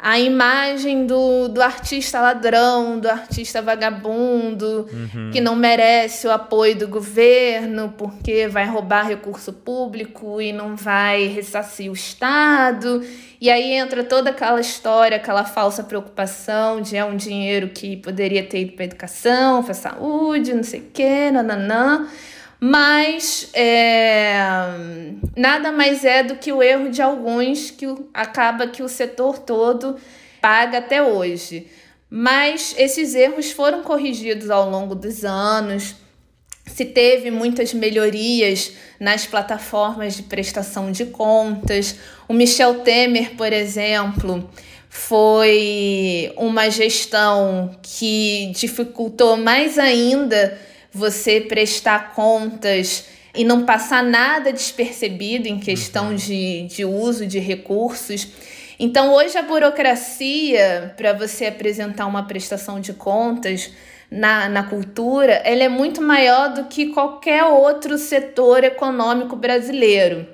a 0.02 0.18
imagem 0.18 1.06
do, 1.06 1.50
do 1.50 1.62
artista 1.62 2.22
ladrão, 2.22 2.98
do 3.00 3.10
artista 3.10 3.62
vagabundo, 3.62 4.88
uhum. 4.92 5.30
que 5.30 5.42
não 5.42 5.58
merece 5.58 6.26
o 6.26 6.32
apoio 6.32 6.74
do 6.74 6.88
governo 6.88 7.94
porque 7.98 8.48
vai 8.48 8.66
roubar 8.66 9.08
recurso 9.08 9.52
público 9.52 10.42
e 10.42 10.54
não 10.54 10.74
vai 10.74 11.28
ressarcir 11.28 11.92
o 11.92 11.94
Estado. 11.94 13.04
E 13.42 13.50
aí 13.50 13.74
entra 13.74 14.02
toda 14.02 14.30
aquela 14.30 14.62
história, 14.62 15.18
aquela 15.18 15.44
falsa 15.44 15.84
preocupação 15.84 16.82
de 16.82 16.96
é 16.96 17.04
um 17.04 17.18
dinheiro 17.18 17.68
que 17.68 17.98
poderia 17.98 18.44
ter 18.44 18.62
ido 18.62 18.74
para 18.74 18.86
educação, 18.86 19.64
para 19.64 19.74
saúde, 19.74 20.54
não 20.54 20.64
sei 20.64 20.80
o 20.80 20.88
quê, 20.94 21.30
nananã. 21.30 22.08
Mas 22.60 23.50
é, 23.54 24.34
nada 25.36 25.72
mais 25.72 26.04
é 26.04 26.24
do 26.24 26.36
que 26.36 26.52
o 26.52 26.62
erro 26.62 26.90
de 26.90 27.02
alguns 27.02 27.72
que 27.72 27.86
acaba 28.14 28.68
que 28.68 28.84
o 28.84 28.90
setor 28.90 29.40
todo 29.40 29.96
paga 30.42 30.80
até 30.80 31.02
hoje. 31.02 31.68
Mas 32.10 32.76
esses 32.78 33.16
erros 33.16 33.52
foram 33.52 33.82
corrigidos 33.82 34.50
ao 34.50 34.70
longo 34.70 34.94
dos 34.94 35.24
anos. 35.24 35.96
se 36.66 36.86
teve 36.86 37.32
muitas 37.32 37.74
melhorias 37.74 38.74
nas 39.00 39.26
plataformas 39.26 40.16
de 40.16 40.24
prestação 40.24 40.92
de 40.92 41.06
contas. 41.06 41.96
O 42.28 42.34
Michel 42.34 42.82
Temer, 42.82 43.36
por 43.36 43.52
exemplo, 43.52 44.48
foi 44.88 46.32
uma 46.38 46.70
gestão 46.70 47.76
que 47.82 48.52
dificultou 48.54 49.36
mais 49.36 49.80
ainda 49.80 50.60
você 51.00 51.40
prestar 51.40 52.14
contas 52.14 53.06
e 53.34 53.46
não 53.46 53.64
passar 53.64 54.04
nada 54.04 54.52
despercebido 54.52 55.48
em 55.48 55.58
questão 55.58 56.10
uhum. 56.10 56.16
de, 56.16 56.64
de 56.64 56.84
uso 56.84 57.26
de 57.26 57.40
recursos. 57.40 58.28
Então, 58.78 59.14
hoje, 59.14 59.38
a 59.38 59.42
burocracia 59.42 60.94
para 60.98 61.14
você 61.14 61.46
apresentar 61.46 62.06
uma 62.06 62.24
prestação 62.24 62.80
de 62.80 62.94
contas 62.94 63.72
na, 64.12 64.50
na 64.50 64.64
cultura, 64.64 65.34
ela 65.46 65.64
é 65.64 65.70
muito 65.70 66.02
maior 66.02 66.54
do 66.54 66.66
que 66.66 66.88
qualquer 66.88 67.44
outro 67.46 67.98
setor 67.98 68.64
econômico 68.64 69.36
brasileiro. 69.36 70.28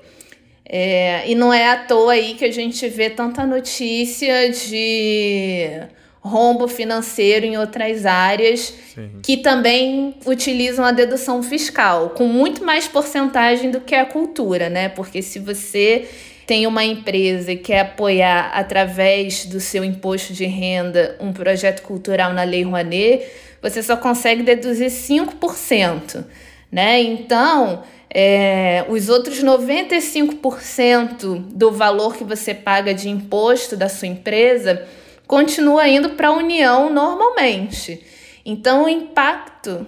É, 0.67 1.30
e 1.30 1.36
não 1.36 1.54
é 1.54 1.69
à 1.69 1.78
toa 1.78 2.13
aí 2.13 2.34
que 2.34 2.45
a 2.45 2.51
gente 2.51 2.88
vê 2.88 3.10
tanta 3.10 3.45
notícia 3.45 4.49
de 4.49 5.82
rombo 6.25 6.67
financeiro 6.67 7.45
em 7.45 7.55
outras 7.55 8.03
áreas 8.03 8.73
Sim. 8.95 9.11
que 9.21 9.38
também 9.38 10.15
utilizam 10.25 10.83
a 10.83 10.91
dedução 10.91 11.43
fiscal, 11.43 12.09
com 12.09 12.25
muito 12.27 12.63
mais 12.63 12.88
porcentagem 12.88 13.69
do 13.69 13.79
que 13.79 13.93
a 13.93 14.05
cultura, 14.05 14.67
né? 14.67 14.89
Porque 14.89 15.21
se 15.21 15.38
você 15.38 16.07
tem 16.47 16.65
uma 16.65 16.83
empresa 16.83 17.51
e 17.51 17.57
quer 17.57 17.81
apoiar 17.81 18.51
através 18.55 19.45
do 19.45 19.59
seu 19.59 19.83
imposto 19.83 20.33
de 20.33 20.45
renda 20.45 21.15
um 21.19 21.31
projeto 21.31 21.83
cultural 21.83 22.33
na 22.33 22.43
Lei 22.43 22.63
Rouanet, 22.63 23.23
você 23.61 23.83
só 23.83 23.95
consegue 23.95 24.41
deduzir 24.41 24.89
5%, 24.89 26.25
né? 26.71 27.01
Então, 27.01 27.83
é, 28.09 28.83
os 28.89 29.09
outros 29.09 29.43
95% 29.43 31.38
do 31.53 31.71
valor 31.71 32.15
que 32.15 32.23
você 32.23 32.53
paga 32.53 32.95
de 32.95 33.09
imposto 33.09 33.77
da 33.77 33.89
sua 33.89 34.07
empresa 34.07 34.88
continua 35.27 35.88
indo 35.88 36.11
para 36.11 36.29
a 36.29 36.31
União 36.31 36.91
normalmente. 36.91 38.03
Então, 38.45 38.85
o 38.85 38.89
impacto 38.89 39.85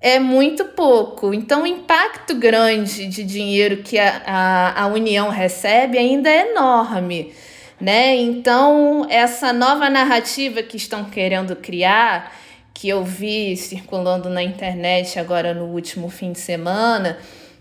é 0.00 0.18
muito 0.18 0.64
pouco. 0.66 1.34
Então, 1.34 1.62
o 1.62 1.66
impacto 1.66 2.34
grande 2.34 3.06
de 3.06 3.24
dinheiro 3.24 3.78
que 3.78 3.98
a, 3.98 4.22
a, 4.24 4.82
a 4.82 4.86
União 4.86 5.28
recebe 5.28 5.98
ainda 5.98 6.30
é 6.30 6.50
enorme. 6.50 7.32
Né? 7.80 8.16
Então, 8.16 9.06
essa 9.08 9.52
nova 9.52 9.88
narrativa 9.88 10.62
que 10.62 10.76
estão 10.76 11.04
querendo 11.04 11.54
criar, 11.56 12.32
que 12.74 12.88
eu 12.88 13.04
vi 13.04 13.56
circulando 13.56 14.28
na 14.28 14.42
internet 14.42 15.18
agora 15.18 15.54
no 15.54 15.66
último 15.66 16.08
fim 16.08 16.32
de 16.32 16.40
semana, 16.40 17.18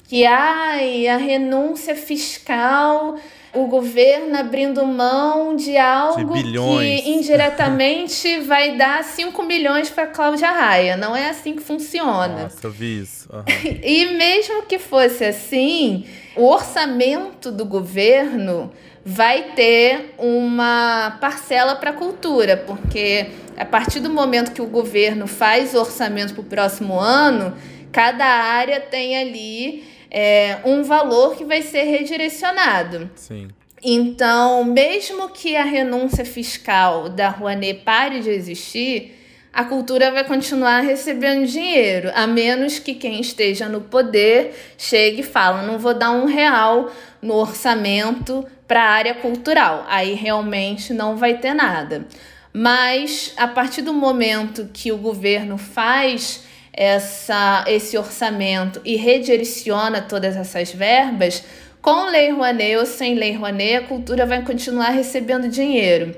que 0.08 0.26
ai, 0.26 1.08
a 1.08 1.18
renúncia 1.18 1.96
fiscal, 1.96 3.18
o 3.54 3.68
governo 3.68 4.38
abrindo 4.38 4.86
mão 4.86 5.56
de 5.56 5.78
algo 5.78 6.34
de 6.34 6.44
que 6.52 7.10
indiretamente 7.10 8.40
vai 8.46 8.76
dar 8.76 9.04
5 9.04 9.44
milhões 9.44 9.90
para 9.90 10.08
Cláudia 10.08 10.52
Raia. 10.52 10.98
Não 10.98 11.16
é 11.16 11.30
assim 11.30 11.56
que 11.56 11.62
funciona. 11.62 12.44
Nossa, 12.44 12.68
eu 12.68 12.72
vi 12.72 13.02
isso. 13.02 13.30
Uhum. 13.32 13.44
e 13.84 14.06
mesmo 14.18 14.64
que 14.64 14.78
fosse 14.78 15.26
assim, 15.26 16.06
o 16.36 16.46
orçamento 16.46 17.52
do 17.52 17.66
governo 17.66 18.72
vai 19.04 19.54
ter 19.56 20.14
uma 20.18 21.18
parcela 21.22 21.78
para 21.78 21.92
a 21.92 21.94
cultura, 21.94 22.58
porque 22.58 23.28
a 23.56 23.64
partir 23.64 24.02
do 24.02 24.10
momento 24.10 24.52
que 24.52 24.62
o 24.62 24.68
governo 24.68 25.28
faz 25.28 25.74
o 25.74 25.80
orçamento 25.80 26.34
para 26.34 26.42
o 26.42 26.46
próximo 26.46 27.00
ano, 27.00 27.56
cada 27.92 28.26
área 28.26 28.82
tem 28.82 29.18
ali 29.18 29.86
é, 30.10 30.60
um 30.64 30.84
valor 30.84 31.36
que 31.36 31.44
vai 31.44 31.62
ser 31.62 31.84
redirecionado. 31.84 33.10
Sim. 33.16 33.50
Então, 33.84 34.64
mesmo 34.64 35.30
que 35.30 35.56
a 35.56 35.64
renúncia 35.64 36.26
fiscal 36.26 37.10
da 37.10 37.30
Rouanet 37.30 37.82
pare 37.84 38.22
de 38.22 38.30
existir, 38.30 39.16
a 39.54 39.64
cultura 39.64 40.12
vai 40.12 40.24
continuar 40.24 40.82
recebendo 40.82 41.48
dinheiro, 41.48 42.12
a 42.14 42.28
menos 42.28 42.80
que 42.80 42.94
quem 42.94 43.20
esteja 43.20 43.68
no 43.68 43.82
poder 43.82 44.54
chegue 44.78 45.22
e 45.22 45.24
fale: 45.24 45.66
não 45.66 45.80
vou 45.80 45.94
dar 45.94 46.12
um 46.12 46.26
real 46.26 46.92
no 47.22 47.36
orçamento 47.36 48.46
para 48.68 48.84
a 48.84 48.90
área 48.90 49.16
cultural. 49.16 49.86
Aí 49.88 50.14
realmente 50.14 50.94
não 50.94 51.16
vai 51.16 51.38
ter 51.38 51.54
nada. 51.54 52.06
Mas 52.52 53.34
a 53.38 53.48
partir 53.48 53.82
do 53.82 53.94
momento 53.94 54.70
que 54.74 54.92
o 54.92 54.98
governo 54.98 55.58
faz 55.58 56.44
essa, 56.78 57.66
esse 57.68 57.98
orçamento 57.98 58.80
e 58.86 58.96
redireciona 58.96 60.00
todas 60.00 60.38
essas 60.38 60.72
verbas, 60.72 61.44
com 61.82 62.06
Lei 62.06 62.30
Rouanet 62.30 62.78
ou 62.78 62.86
sem 62.86 63.16
Lei 63.16 63.34
Rouanet, 63.34 63.78
a 63.78 63.88
cultura 63.88 64.28
vai 64.28 64.44
continuar 64.44 64.90
recebendo 64.90 65.50
dinheiro. 65.50 66.16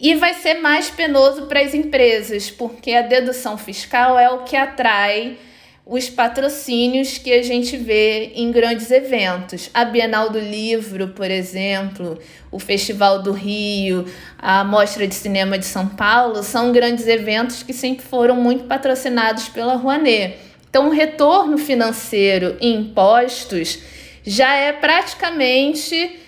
E 0.00 0.16
vai 0.16 0.34
ser 0.34 0.54
mais 0.54 0.90
penoso 0.90 1.46
para 1.46 1.60
as 1.60 1.72
empresas, 1.72 2.50
porque 2.50 2.92
a 2.92 3.02
dedução 3.02 3.56
fiscal 3.56 4.18
é 4.18 4.28
o 4.28 4.42
que 4.42 4.56
atrai 4.56 5.38
os 5.84 6.08
patrocínios 6.08 7.18
que 7.18 7.32
a 7.32 7.42
gente 7.42 7.76
vê 7.76 8.32
em 8.36 8.52
grandes 8.52 8.90
eventos. 8.90 9.68
A 9.74 9.84
Bienal 9.84 10.30
do 10.30 10.38
Livro, 10.38 11.08
por 11.08 11.30
exemplo, 11.30 12.18
o 12.52 12.58
Festival 12.58 13.20
do 13.20 13.32
Rio, 13.32 14.06
a 14.38 14.62
Mostra 14.62 15.06
de 15.06 15.14
Cinema 15.14 15.58
de 15.58 15.64
São 15.64 15.88
Paulo, 15.88 16.42
são 16.42 16.70
grandes 16.72 17.06
eventos 17.08 17.62
que 17.62 17.72
sempre 17.72 18.04
foram 18.04 18.36
muito 18.36 18.64
patrocinados 18.64 19.48
pela 19.48 19.74
Rouanet. 19.74 20.36
Então, 20.70 20.88
o 20.88 20.92
retorno 20.92 21.58
financeiro 21.58 22.56
em 22.60 22.76
impostos 22.76 23.80
já 24.24 24.54
é 24.54 24.72
praticamente 24.72 26.18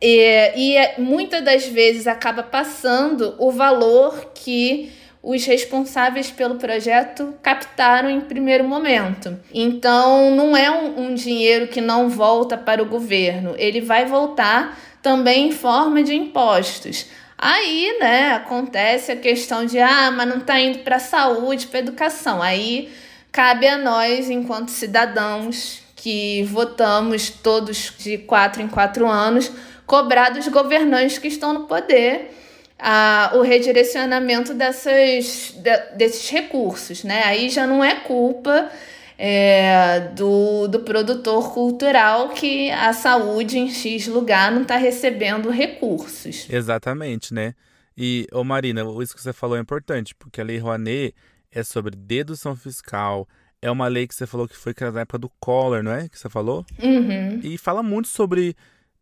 e, 0.00 0.52
e 0.56 0.76
é, 0.76 0.94
muitas 0.98 1.44
das 1.44 1.66
vezes 1.66 2.06
acaba 2.06 2.42
passando 2.42 3.34
o 3.38 3.50
valor 3.50 4.30
que 4.32 4.92
os 5.22 5.44
responsáveis 5.44 6.30
pelo 6.30 6.56
projeto 6.56 7.34
captaram 7.42 8.08
em 8.08 8.20
primeiro 8.20 8.64
momento. 8.64 9.38
Então, 9.52 10.30
não 10.34 10.56
é 10.56 10.70
um, 10.70 11.06
um 11.06 11.14
dinheiro 11.14 11.68
que 11.68 11.80
não 11.80 12.08
volta 12.08 12.56
para 12.56 12.82
o 12.82 12.86
governo, 12.86 13.54
ele 13.58 13.80
vai 13.80 14.06
voltar 14.06 14.78
também 15.02 15.48
em 15.48 15.52
forma 15.52 16.02
de 16.02 16.14
impostos. 16.14 17.06
Aí, 17.36 17.96
né, 18.00 18.32
acontece 18.32 19.12
a 19.12 19.16
questão 19.16 19.64
de, 19.64 19.78
ah, 19.78 20.10
mas 20.10 20.28
não 20.28 20.38
está 20.38 20.58
indo 20.58 20.80
para 20.80 20.96
a 20.96 21.00
saúde, 21.00 21.68
para 21.68 21.78
a 21.78 21.82
educação. 21.82 22.42
Aí 22.42 22.90
cabe 23.30 23.68
a 23.68 23.78
nós, 23.78 24.28
enquanto 24.28 24.70
cidadãos 24.70 25.82
que 25.94 26.42
votamos 26.44 27.30
todos 27.30 27.92
de 27.98 28.18
quatro 28.18 28.62
em 28.62 28.68
quatro 28.68 29.06
anos, 29.06 29.52
cobrar 29.86 30.30
dos 30.30 30.48
governantes 30.48 31.18
que 31.18 31.28
estão 31.28 31.52
no 31.52 31.66
poder 31.66 32.37
a, 32.78 33.32
o 33.34 33.42
redirecionamento 33.42 34.54
dessas, 34.54 35.54
de, 35.56 35.96
desses 35.96 36.28
recursos, 36.30 37.04
né? 37.04 37.22
Aí 37.24 37.50
já 37.50 37.66
não 37.66 37.82
é 37.82 37.96
culpa 37.96 38.70
é, 39.18 40.12
do, 40.14 40.68
do 40.68 40.80
produtor 40.80 41.52
cultural 41.52 42.28
que 42.30 42.70
a 42.70 42.92
saúde 42.92 43.58
em 43.58 43.68
X 43.68 44.06
lugar 44.06 44.52
não 44.52 44.62
está 44.62 44.76
recebendo 44.76 45.50
recursos. 45.50 46.46
Exatamente, 46.48 47.34
né? 47.34 47.54
E, 47.96 48.28
ô 48.32 48.44
Marina, 48.44 48.82
isso 49.02 49.16
que 49.16 49.20
você 49.20 49.32
falou 49.32 49.56
é 49.56 49.60
importante, 49.60 50.14
porque 50.14 50.40
a 50.40 50.44
Lei 50.44 50.58
Rouanet 50.58 51.12
é 51.50 51.64
sobre 51.64 51.96
dedução 51.96 52.54
fiscal, 52.54 53.26
é 53.60 53.68
uma 53.68 53.88
lei 53.88 54.06
que 54.06 54.14
você 54.14 54.24
falou 54.24 54.46
que 54.46 54.56
foi 54.56 54.72
na 54.80 55.00
época 55.00 55.18
do 55.18 55.28
Collor, 55.40 55.82
não 55.82 55.90
é? 55.90 56.08
Que 56.08 56.16
você 56.16 56.28
falou? 56.28 56.64
Uhum. 56.80 57.40
E 57.42 57.58
fala 57.58 57.82
muito 57.82 58.06
sobre 58.06 58.54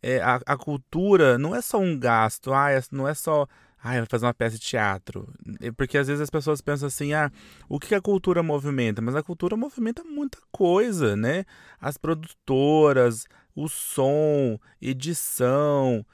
é, 0.02 0.18
a, 0.20 0.40
a 0.46 0.56
cultura, 0.56 1.36
não 1.36 1.54
é 1.54 1.60
só 1.60 1.78
um 1.78 1.98
gasto, 1.98 2.54
ah, 2.54 2.70
é, 2.70 2.80
não 2.90 3.06
é 3.06 3.12
só 3.12 3.46
ah, 3.86 3.98
vai 3.98 4.06
fazer 4.06 4.26
uma 4.26 4.34
peça 4.34 4.58
de 4.58 4.62
teatro. 4.62 5.32
Porque 5.76 5.96
às 5.96 6.08
vezes 6.08 6.20
as 6.20 6.30
pessoas 6.30 6.60
pensam 6.60 6.88
assim, 6.88 7.12
ah, 7.12 7.30
o 7.68 7.78
que 7.78 7.94
a 7.94 8.00
cultura 8.00 8.42
movimenta? 8.42 9.00
Mas 9.00 9.14
a 9.14 9.22
cultura 9.22 9.56
movimenta 9.56 10.02
muita 10.02 10.38
coisa, 10.50 11.14
né? 11.14 11.44
As 11.80 11.96
produtoras, 11.96 13.26
o 13.54 13.68
som, 13.68 14.58
edição, 14.82 16.04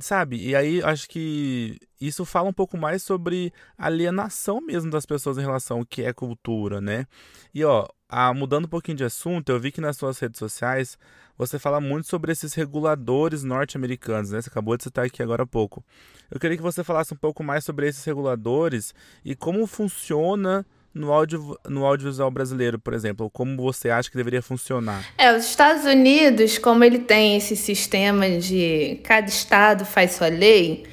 sabe? 0.00 0.44
E 0.44 0.56
aí 0.56 0.82
acho 0.82 1.08
que 1.08 1.78
isso 2.00 2.24
fala 2.24 2.48
um 2.48 2.52
pouco 2.52 2.76
mais 2.76 3.02
sobre 3.04 3.52
alienação 3.78 4.60
mesmo 4.60 4.90
das 4.90 5.06
pessoas 5.06 5.38
em 5.38 5.42
relação 5.42 5.78
ao 5.78 5.86
que 5.86 6.02
é 6.02 6.12
cultura, 6.12 6.80
né? 6.80 7.06
E 7.54 7.64
ó, 7.64 7.86
a, 8.08 8.34
mudando 8.34 8.64
um 8.64 8.68
pouquinho 8.68 8.96
de 8.96 9.04
assunto, 9.04 9.50
eu 9.50 9.60
vi 9.60 9.70
que 9.70 9.80
nas 9.80 9.96
suas 9.96 10.18
redes 10.18 10.38
sociais 10.38 10.98
você 11.36 11.58
fala 11.58 11.80
muito 11.80 12.08
sobre 12.08 12.32
esses 12.32 12.54
reguladores 12.54 13.42
norte-americanos, 13.42 14.30
né? 14.30 14.40
Você 14.40 14.48
acabou 14.48 14.76
de 14.76 14.84
citar 14.84 15.04
aqui 15.04 15.22
agora 15.22 15.42
há 15.42 15.46
pouco. 15.46 15.84
Eu 16.30 16.38
queria 16.38 16.56
que 16.56 16.62
você 16.62 16.84
falasse 16.84 17.12
um 17.12 17.16
pouco 17.16 17.42
mais 17.42 17.64
sobre 17.64 17.88
esses 17.88 18.04
reguladores 18.04 18.94
e 19.24 19.34
como 19.34 19.66
funciona 19.66 20.64
no, 20.94 21.12
audio, 21.12 21.58
no 21.68 21.84
audiovisual 21.84 22.30
brasileiro, 22.30 22.78
por 22.78 22.94
exemplo? 22.94 23.28
Como 23.28 23.60
você 23.60 23.90
acha 23.90 24.08
que 24.08 24.16
deveria 24.16 24.40
funcionar? 24.40 25.04
É, 25.18 25.36
os 25.36 25.44
Estados 25.44 25.84
Unidos, 25.84 26.56
como 26.56 26.84
ele 26.84 27.00
tem 27.00 27.36
esse 27.36 27.56
sistema 27.56 28.30
de 28.30 29.00
cada 29.02 29.26
estado 29.26 29.84
faz 29.84 30.12
sua 30.12 30.28
lei, 30.28 30.84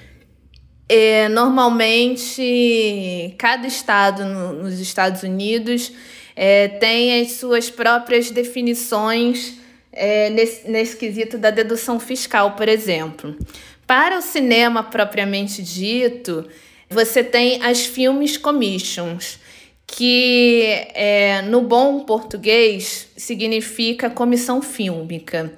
é, 0.90 1.30
normalmente 1.30 3.36
cada 3.38 3.68
estado 3.68 4.26
no, 4.26 4.64
nos 4.64 4.80
Estados 4.80 5.22
Unidos 5.24 5.94
é, 6.36 6.68
tem 6.68 7.22
as 7.22 7.34
suas 7.34 7.70
próprias 7.70 8.32
definições 8.32 9.61
é, 9.92 10.30
nesse, 10.30 10.70
nesse 10.70 10.96
quesito 10.98 11.38
da 11.38 11.50
dedução 11.50 12.00
fiscal, 12.00 12.56
por 12.56 12.68
exemplo. 12.68 13.36
Para 13.86 14.18
o 14.18 14.22
cinema 14.22 14.84
propriamente 14.84 15.62
dito, 15.62 16.48
você 16.90 17.24
tem 17.24 17.64
as 17.64 17.86
Filmes 17.86 18.38
Commissions, 18.38 19.40
que 19.86 20.64
é, 20.94 21.42
no 21.44 21.62
bom 21.62 22.02
português 22.02 23.10
significa 23.18 24.10
comissão 24.10 24.62
fílmica. 24.62 25.54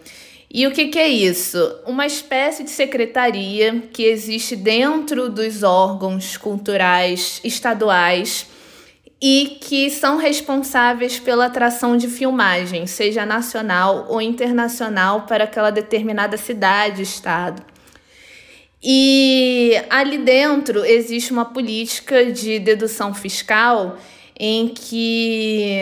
E 0.56 0.68
o 0.68 0.72
que, 0.72 0.88
que, 0.90 1.00
é 1.00 1.08
isso? 1.08 1.58
Uma 1.86 2.06
espécie 2.06 2.64
de 2.64 2.70
secretaria 2.70 3.84
que 3.92 4.04
existe 4.04 4.56
dentro 4.56 5.28
dos 5.28 5.64
órgãos 5.64 6.38
culturais 6.38 7.42
estaduais 7.44 8.46
e 9.26 9.58
que 9.62 9.90
são 9.90 10.18
responsáveis 10.18 11.18
pela 11.18 11.46
atração 11.46 11.96
de 11.96 12.10
filmagem, 12.10 12.86
seja 12.86 13.26
nacional 13.26 14.06
ou 14.10 14.22
internacional, 14.22 15.22
para 15.22 15.46
aquela 15.46 15.72
determinada 15.72 16.36
cidade, 16.36 17.04
estado. 17.04 17.64
E 18.84 19.82
ali 19.90 20.18
dentro 20.18 20.84
existe 20.84 21.32
uma 21.32 21.46
política 21.46 22.34
de 22.34 22.60
dedução 22.60 23.14
fiscal 23.14 23.96
em 24.38 24.68
que 24.68 25.78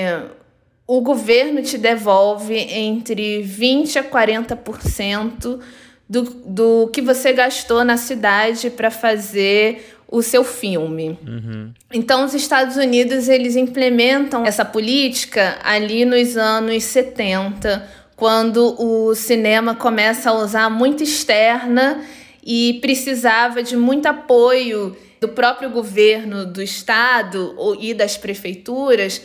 o 0.86 1.02
governo 1.02 1.64
te 1.64 1.80
devolve 1.80 2.56
entre 2.56 3.42
20% 3.42 3.96
a 3.96 4.04
40% 4.04 5.60
do, 6.08 6.22
do 6.46 6.90
que 6.94 7.02
você 7.02 7.34
gastou 7.34 7.84
na 7.84 7.98
cidade 7.98 8.70
para 8.70 8.92
fazer 8.92 9.98
o 10.12 10.22
seu 10.22 10.44
filme. 10.44 11.18
Uhum. 11.26 11.72
Então, 11.94 12.26
os 12.26 12.34
Estados 12.34 12.76
Unidos 12.76 13.30
eles 13.30 13.56
implementam 13.56 14.46
essa 14.46 14.66
política 14.66 15.58
ali 15.64 16.04
nos 16.04 16.36
anos 16.36 16.84
70, 16.84 17.88
quando 18.18 18.76
o 18.78 19.16
cinema 19.16 19.74
começa 19.74 20.30
a 20.30 20.34
usar 20.34 20.70
muito 20.70 21.02
externa 21.02 22.04
e 22.46 22.78
precisava 22.82 23.64
de 23.64 23.78
muito 23.78 24.06
apoio 24.08 24.96
do 25.22 25.30
próprio 25.30 25.70
governo 25.70 26.46
do 26.46 26.62
estado 26.62 27.56
e 27.80 27.94
das 27.94 28.18
prefeituras 28.18 29.22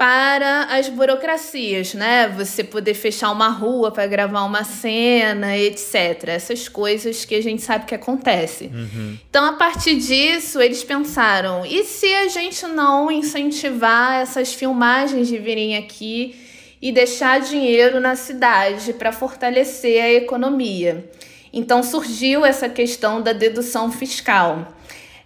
para 0.00 0.62
as 0.78 0.88
burocracias, 0.88 1.92
né? 1.92 2.26
Você 2.28 2.64
poder 2.64 2.94
fechar 2.94 3.30
uma 3.30 3.50
rua 3.50 3.90
para 3.90 4.06
gravar 4.06 4.44
uma 4.44 4.64
cena, 4.64 5.58
etc. 5.58 6.28
Essas 6.28 6.70
coisas 6.70 7.26
que 7.26 7.34
a 7.34 7.42
gente 7.42 7.60
sabe 7.60 7.84
que 7.84 7.94
acontece. 7.94 8.70
Uhum. 8.72 9.18
Então, 9.28 9.44
a 9.44 9.52
partir 9.52 9.96
disso, 9.96 10.58
eles 10.58 10.82
pensaram: 10.82 11.66
e 11.66 11.84
se 11.84 12.06
a 12.14 12.28
gente 12.28 12.66
não 12.66 13.12
incentivar 13.12 14.22
essas 14.22 14.54
filmagens 14.54 15.28
de 15.28 15.36
virem 15.36 15.76
aqui 15.76 16.34
e 16.80 16.90
deixar 16.90 17.38
dinheiro 17.42 18.00
na 18.00 18.16
cidade 18.16 18.94
para 18.94 19.12
fortalecer 19.12 20.02
a 20.02 20.10
economia? 20.10 21.10
Então 21.52 21.82
surgiu 21.82 22.46
essa 22.46 22.70
questão 22.70 23.20
da 23.20 23.34
dedução 23.34 23.92
fiscal. 23.92 24.66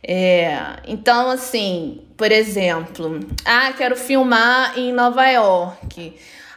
É, 0.02 0.58
então, 0.86 1.30
assim, 1.30 2.00
por 2.16 2.30
exemplo, 2.30 3.20
ah, 3.44 3.72
quero 3.76 3.96
filmar 3.96 4.78
em 4.78 4.92
Nova 4.92 5.26
York. 5.28 6.14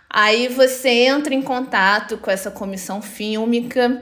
Aí 0.09 0.47
você 0.47 0.89
entra 0.89 1.33
em 1.33 1.41
contato 1.41 2.17
com 2.17 2.31
essa 2.31 2.49
comissão 2.49 3.01
fílmica 3.01 4.01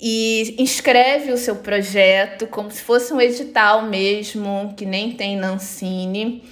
e 0.00 0.54
inscreve 0.58 1.32
o 1.32 1.36
seu 1.36 1.56
projeto 1.56 2.46
como 2.46 2.70
se 2.70 2.82
fosse 2.82 3.12
um 3.12 3.20
edital 3.20 3.82
mesmo, 3.82 4.74
que 4.76 4.86
nem 4.86 5.12
tem 5.12 5.36
Nancine. 5.36 6.42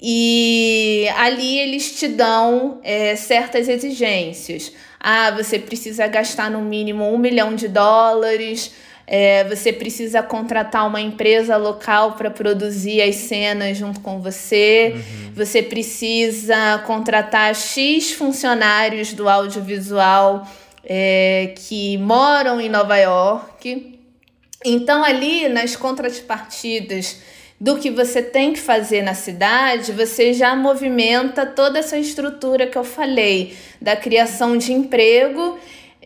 E 0.00 1.06
ali 1.16 1.58
eles 1.58 1.98
te 1.98 2.08
dão 2.08 2.80
é, 2.82 3.16
certas 3.16 3.68
exigências. 3.68 4.72
Ah, 5.00 5.30
você 5.30 5.58
precisa 5.58 6.06
gastar 6.06 6.50
no 6.50 6.60
mínimo 6.60 7.04
um 7.04 7.18
milhão 7.18 7.54
de 7.54 7.68
dólares. 7.68 8.72
É, 9.06 9.44
você 9.44 9.72
precisa 9.72 10.20
contratar 10.22 10.86
uma 10.86 11.00
empresa 11.00 11.56
local 11.56 12.12
para 12.12 12.28
produzir 12.28 13.00
as 13.00 13.14
cenas 13.14 13.78
junto 13.78 14.00
com 14.00 14.20
você. 14.20 14.94
Uhum. 14.96 15.32
Você 15.34 15.62
precisa 15.62 16.82
contratar 16.86 17.54
X 17.54 18.10
funcionários 18.12 19.12
do 19.12 19.28
audiovisual 19.28 20.46
é, 20.84 21.54
que 21.56 21.96
moram 21.98 22.60
em 22.60 22.68
Nova 22.68 22.96
York. 22.96 24.00
Então, 24.64 25.04
ali 25.04 25.48
nas 25.48 25.76
contrapartidas 25.76 27.18
do 27.60 27.78
que 27.78 27.90
você 27.90 28.20
tem 28.20 28.52
que 28.52 28.60
fazer 28.60 29.02
na 29.02 29.14
cidade, 29.14 29.92
você 29.92 30.32
já 30.32 30.54
movimenta 30.54 31.46
toda 31.46 31.78
essa 31.78 31.96
estrutura 31.96 32.66
que 32.66 32.76
eu 32.76 32.84
falei, 32.84 33.56
da 33.80 33.96
criação 33.96 34.56
de 34.56 34.72
emprego, 34.72 35.58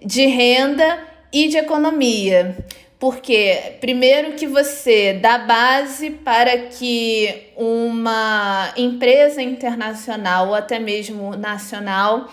de 0.05 0.27
renda 0.27 0.99
e 1.33 1.49
de 1.49 1.57
economia. 1.57 2.57
Porque, 3.01 3.79
primeiro, 3.81 4.35
que 4.35 4.47
você 4.47 5.15
dá 5.15 5.39
base 5.39 6.11
para 6.11 6.59
que 6.67 7.47
uma 7.57 8.75
empresa 8.77 9.41
internacional 9.41 10.49
ou 10.49 10.55
até 10.55 10.79
mesmo 10.79 11.35
nacional 11.35 12.31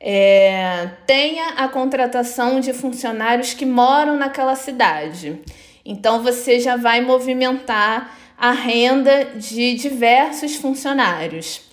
é, 0.00 0.88
tenha 1.06 1.50
a 1.50 1.68
contratação 1.68 2.58
de 2.58 2.72
funcionários 2.72 3.54
que 3.54 3.64
moram 3.64 4.16
naquela 4.16 4.56
cidade. 4.56 5.40
Então, 5.86 6.20
você 6.20 6.58
já 6.58 6.74
vai 6.74 7.00
movimentar 7.00 8.18
a 8.36 8.50
renda 8.50 9.26
de 9.36 9.74
diversos 9.74 10.56
funcionários. 10.56 11.71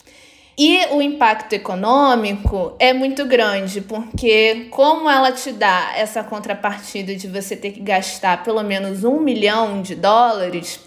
E 0.62 0.88
o 0.92 1.02
impacto 1.02 1.54
econômico 1.54 2.76
é 2.80 2.92
muito 2.92 3.24
grande, 3.26 3.80
porque 3.80 4.68
como 4.70 5.10
ela 5.10 5.32
te 5.32 5.54
dá 5.54 5.94
essa 5.96 6.22
contrapartida 6.22 7.16
de 7.16 7.30
você 7.30 7.56
ter 7.56 7.72
que 7.72 7.80
gastar 7.80 8.44
pelo 8.44 8.62
menos 8.62 9.06
um 9.06 9.22
milhão 9.22 9.82
de 9.82 9.96
dólares 9.96 10.78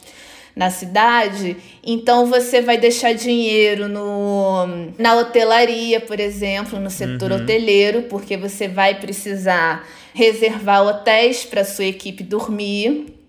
na 0.54 0.68
cidade, 0.68 1.56
então 1.82 2.26
você 2.26 2.60
vai 2.60 2.76
deixar 2.76 3.14
dinheiro 3.14 3.88
no, 3.88 4.66
na 4.98 5.14
hotelaria, 5.14 6.00
por 6.00 6.20
exemplo, 6.20 6.78
no 6.78 6.90
setor 6.90 7.30
uhum. 7.30 7.38
hoteleiro, 7.38 8.02
porque 8.02 8.36
você 8.36 8.68
vai 8.68 9.00
precisar 9.00 9.88
reservar 10.12 10.82
hotéis 10.82 11.46
para 11.46 11.64
sua 11.64 11.86
equipe 11.86 12.22
dormir 12.22 13.22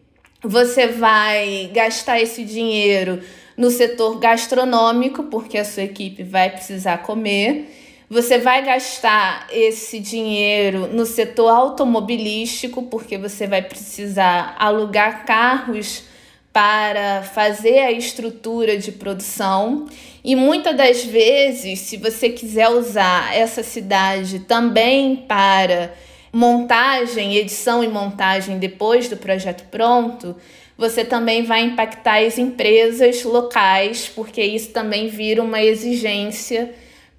você 0.44 0.88
vai 0.88 1.72
gastar 1.74 2.20
esse 2.20 2.44
dinheiro 2.44 3.22
no 3.58 3.70
setor 3.70 4.20
gastronômico, 4.20 5.24
porque 5.24 5.58
a 5.58 5.66
sua 5.66 5.84
equipe 5.84 6.24
vai 6.24 6.50
precisar 6.50 7.00
comer. 7.00 7.80
Você 8.10 8.38
vai 8.38 8.64
gastar 8.64 9.48
esse 9.52 10.00
dinheiro 10.00 10.88
no 10.88 11.06
setor 11.06 11.50
automobilístico, 11.50 12.84
porque 12.84 13.18
você 13.18 13.48
vai 13.48 13.62
precisar 13.62 14.56
alugar 14.60 15.26
carros 15.26 16.04
para 16.52 17.24
fazer 17.24 17.80
a 17.80 17.92
estrutura 17.92 18.78
de 18.78 18.92
produção. 18.92 19.88
E 20.24 20.36
muitas 20.36 20.78
das 20.78 21.04
vezes, 21.04 21.80
se 21.80 21.98
você 21.98 22.30
quiser 22.30 22.70
usar 22.70 23.36
essa 23.36 23.64
cidade 23.64 24.40
também 24.42 25.16
para 25.28 25.94
montagem, 26.32 27.36
edição 27.36 27.84
e 27.84 27.88
montagem 27.88 28.60
depois 28.60 29.10
do 29.10 29.18
projeto 29.18 29.66
pronto, 29.70 30.36
você 30.84 31.06
também 31.06 31.44
vai 31.44 31.62
impactar 31.62 32.26
as 32.26 32.38
empresas 32.38 33.24
locais, 33.24 34.12
porque 34.14 34.44
isso 34.44 34.72
também 34.72 35.08
vira 35.08 35.42
uma 35.42 35.64
exigência 35.64 36.74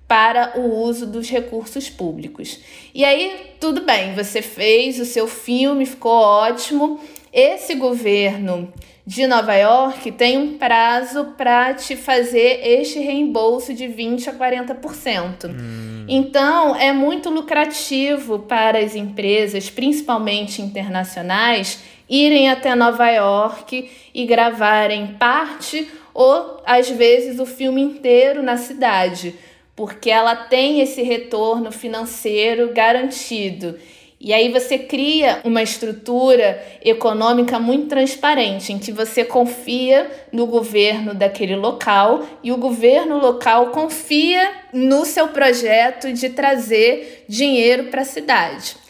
para 0.06 0.52
o 0.60 0.82
uso 0.82 1.06
dos 1.06 1.30
recursos 1.30 1.88
públicos. 1.88 2.60
E 2.94 3.02
aí, 3.06 3.54
tudo 3.58 3.80
bem, 3.80 4.14
você 4.14 4.42
fez 4.42 5.00
o 5.00 5.06
seu 5.06 5.26
filme, 5.26 5.86
ficou 5.86 6.12
ótimo. 6.12 7.00
Esse 7.32 7.74
governo 7.74 8.70
de 9.06 9.26
Nova 9.26 9.54
York 9.54 10.12
tem 10.12 10.36
um 10.36 10.58
prazo 10.58 11.32
para 11.38 11.72
te 11.72 11.96
fazer 11.96 12.60
este 12.62 12.98
reembolso 12.98 13.72
de 13.72 13.86
20 13.86 14.28
a 14.28 14.34
40%. 14.34 15.46
Hum. 15.48 16.04
Então, 16.06 16.76
é 16.76 16.92
muito 16.92 17.30
lucrativo 17.30 18.40
para 18.40 18.78
as 18.78 18.94
empresas, 18.94 19.70
principalmente 19.70 20.60
internacionais, 20.60 21.82
irem 22.08 22.50
até 22.50 22.74
Nova 22.74 23.08
York 23.10 23.90
e 24.14 24.26
gravarem 24.26 25.16
parte 25.18 25.88
ou 26.12 26.62
às 26.64 26.88
vezes 26.88 27.40
o 27.40 27.46
filme 27.46 27.82
inteiro 27.82 28.42
na 28.42 28.56
cidade, 28.56 29.34
porque 29.74 30.10
ela 30.10 30.36
tem 30.36 30.80
esse 30.80 31.02
retorno 31.02 31.72
financeiro 31.72 32.72
garantido. 32.72 33.76
E 34.20 34.32
aí 34.32 34.50
você 34.50 34.78
cria 34.78 35.40
uma 35.44 35.62
estrutura 35.62 36.62
econômica 36.82 37.58
muito 37.58 37.88
transparente, 37.88 38.72
em 38.72 38.78
que 38.78 38.90
você 38.90 39.22
confia 39.22 40.10
no 40.32 40.46
governo 40.46 41.12
daquele 41.12 41.54
local 41.54 42.24
e 42.42 42.50
o 42.50 42.56
governo 42.56 43.18
local 43.18 43.66
confia 43.66 44.50
no 44.72 45.04
seu 45.04 45.28
projeto 45.28 46.10
de 46.10 46.30
trazer 46.30 47.26
dinheiro 47.28 47.90
para 47.90 48.00
a 48.00 48.06
cidade. 48.06 48.83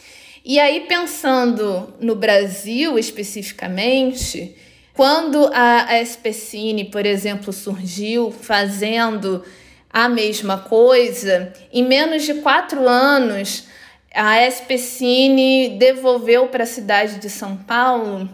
E 0.47 0.59
aí, 0.59 0.81
pensando 0.81 1.91
no 1.99 2.13
Brasil 2.13 2.99
especificamente, 2.99 4.55
quando 4.93 5.49
a 5.51 5.99
SPCine, 6.03 6.85
por 6.85 7.03
exemplo, 7.03 7.51
surgiu 7.51 8.29
fazendo 8.29 9.43
a 9.89 10.07
mesma 10.07 10.59
coisa, 10.59 11.51
em 11.73 11.83
menos 11.83 12.23
de 12.23 12.35
quatro 12.35 12.87
anos, 12.87 13.63
a 14.13 14.47
SPCine 14.47 15.77
devolveu 15.79 16.47
para 16.47 16.63
a 16.63 16.67
cidade 16.67 17.19
de 17.19 17.29
São 17.29 17.57
Paulo 17.57 18.29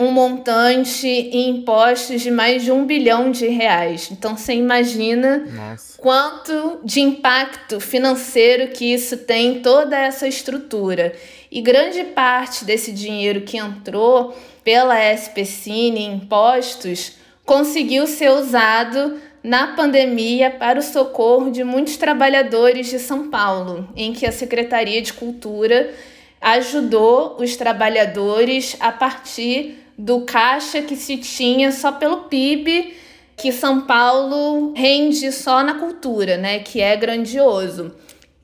um 0.00 0.10
montante 0.10 1.06
em 1.06 1.50
impostos 1.50 2.22
de 2.22 2.30
mais 2.30 2.64
de 2.64 2.72
um 2.72 2.86
bilhão 2.86 3.30
de 3.30 3.46
reais. 3.48 4.08
Então 4.10 4.34
você 4.34 4.54
imagina 4.54 5.46
Nossa. 5.52 5.98
quanto 5.98 6.80
de 6.82 7.00
impacto 7.00 7.78
financeiro 7.78 8.68
que 8.68 8.94
isso 8.94 9.18
tem 9.18 9.56
em 9.56 9.60
toda 9.60 9.98
essa 9.98 10.26
estrutura. 10.26 11.12
E 11.50 11.60
grande 11.60 12.04
parte 12.04 12.64
desse 12.64 12.92
dinheiro 12.92 13.40
que 13.40 13.56
entrou 13.56 14.36
pela 14.62 14.96
SPCine 15.14 16.00
em 16.00 16.14
impostos 16.14 17.16
conseguiu 17.44 18.06
ser 18.06 18.30
usado 18.30 19.20
na 19.42 19.68
pandemia 19.68 20.50
para 20.50 20.78
o 20.78 20.82
socorro 20.82 21.50
de 21.50 21.64
muitos 21.64 21.96
trabalhadores 21.96 22.88
de 22.88 22.98
São 22.98 23.30
Paulo, 23.30 23.88
em 23.96 24.12
que 24.12 24.26
a 24.26 24.32
Secretaria 24.32 25.02
de 25.02 25.12
Cultura 25.12 25.92
ajudou 26.40 27.36
os 27.40 27.56
trabalhadores 27.56 28.76
a 28.78 28.92
partir 28.92 29.78
do 29.98 30.22
caixa 30.22 30.80
que 30.82 30.96
se 30.96 31.16
tinha 31.16 31.72
só 31.72 31.92
pelo 31.92 32.24
PIB 32.24 32.94
que 33.36 33.52
São 33.52 33.82
Paulo 33.82 34.72
rende 34.74 35.32
só 35.32 35.62
na 35.62 35.74
cultura, 35.74 36.36
né, 36.36 36.58
que 36.58 36.80
é 36.80 36.94
grandioso. 36.94 37.94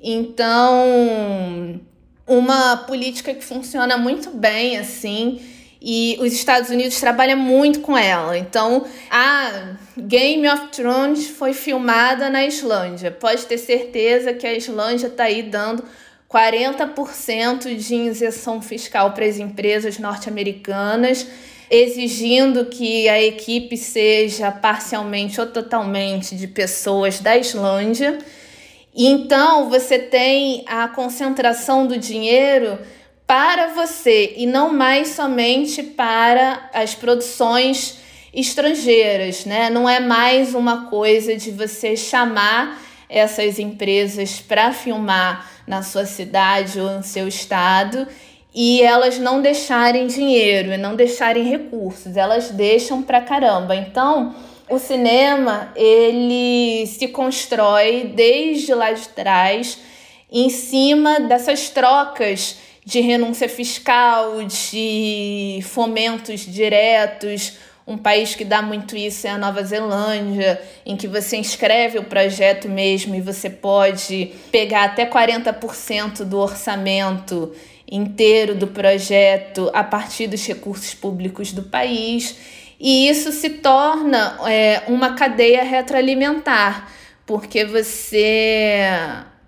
Então, 0.02 1.80
uma 2.26 2.76
política 2.78 3.32
que 3.32 3.44
funciona 3.44 3.96
muito 3.96 4.30
bem 4.30 4.78
assim, 4.78 5.40
e 5.80 6.16
os 6.20 6.32
Estados 6.32 6.70
Unidos 6.70 6.98
trabalham 6.98 7.38
muito 7.38 7.80
com 7.80 7.96
ela. 7.96 8.36
Então, 8.36 8.84
a 9.10 9.76
Game 9.96 10.48
of 10.48 10.68
Thrones 10.68 11.28
foi 11.28 11.52
filmada 11.52 12.28
na 12.28 12.44
Islândia. 12.44 13.10
Pode 13.10 13.46
ter 13.46 13.58
certeza 13.58 14.34
que 14.34 14.46
a 14.46 14.54
Islândia 14.54 15.06
está 15.06 15.24
aí 15.24 15.42
dando 15.42 15.84
40% 16.28 17.76
de 17.76 17.94
isenção 17.94 18.60
fiscal 18.60 19.12
para 19.12 19.26
as 19.26 19.38
empresas 19.38 19.98
norte-americanas, 19.98 21.26
exigindo 21.70 22.66
que 22.66 23.08
a 23.08 23.22
equipe 23.22 23.76
seja 23.76 24.50
parcialmente 24.50 25.40
ou 25.40 25.46
totalmente 25.46 26.34
de 26.34 26.48
pessoas 26.48 27.20
da 27.20 27.36
Islândia. 27.36 28.18
Então, 28.96 29.68
você 29.68 29.98
tem 29.98 30.64
a 30.66 30.88
concentração 30.88 31.86
do 31.86 31.98
dinheiro 31.98 32.78
para 33.26 33.66
você 33.74 34.32
e 34.38 34.46
não 34.46 34.72
mais 34.72 35.08
somente 35.08 35.82
para 35.82 36.70
as 36.72 36.94
produções 36.94 37.98
estrangeiras, 38.32 39.44
né? 39.44 39.68
Não 39.68 39.86
é 39.86 40.00
mais 40.00 40.54
uma 40.54 40.86
coisa 40.86 41.36
de 41.36 41.50
você 41.50 41.94
chamar 41.94 42.80
essas 43.08 43.58
empresas 43.58 44.40
para 44.40 44.72
filmar 44.72 45.46
na 45.66 45.82
sua 45.82 46.06
cidade 46.06 46.80
ou 46.80 46.90
no 46.90 47.02
seu 47.02 47.28
estado 47.28 48.06
e 48.54 48.80
elas 48.80 49.18
não 49.18 49.42
deixarem 49.42 50.06
dinheiro 50.06 50.72
e 50.72 50.78
não 50.78 50.96
deixarem 50.96 51.44
recursos, 51.44 52.16
elas 52.16 52.50
deixam 52.50 53.02
para 53.02 53.20
caramba. 53.20 53.76
Então, 53.76 54.34
o 54.68 54.78
cinema, 54.78 55.72
ele 55.76 56.86
se 56.86 57.08
constrói 57.08 58.12
desde 58.14 58.74
lá 58.74 58.92
de 58.92 59.08
trás 59.08 59.78
em 60.30 60.50
cima 60.50 61.20
dessas 61.20 61.70
trocas 61.70 62.56
de 62.84 63.00
renúncia 63.00 63.48
fiscal, 63.48 64.42
de 64.44 65.60
fomentos 65.64 66.40
diretos. 66.40 67.54
Um 67.86 67.96
país 67.96 68.34
que 68.34 68.44
dá 68.44 68.60
muito 68.60 68.96
isso 68.96 69.28
é 69.28 69.30
a 69.30 69.38
Nova 69.38 69.62
Zelândia, 69.62 70.60
em 70.84 70.96
que 70.96 71.06
você 71.06 71.36
inscreve 71.36 71.98
o 71.98 72.04
projeto 72.04 72.68
mesmo 72.68 73.14
e 73.14 73.20
você 73.20 73.48
pode 73.48 74.32
pegar 74.50 74.84
até 74.84 75.06
40% 75.06 76.24
do 76.24 76.38
orçamento 76.38 77.52
inteiro 77.88 78.56
do 78.56 78.66
projeto 78.66 79.70
a 79.72 79.84
partir 79.84 80.26
dos 80.26 80.44
recursos 80.44 80.92
públicos 80.94 81.52
do 81.52 81.62
país. 81.62 82.36
E 82.78 83.08
isso 83.08 83.32
se 83.32 83.50
torna 83.50 84.38
é, 84.46 84.82
uma 84.86 85.14
cadeia 85.14 85.62
retroalimentar, 85.62 86.90
porque 87.24 87.64
você 87.64 88.84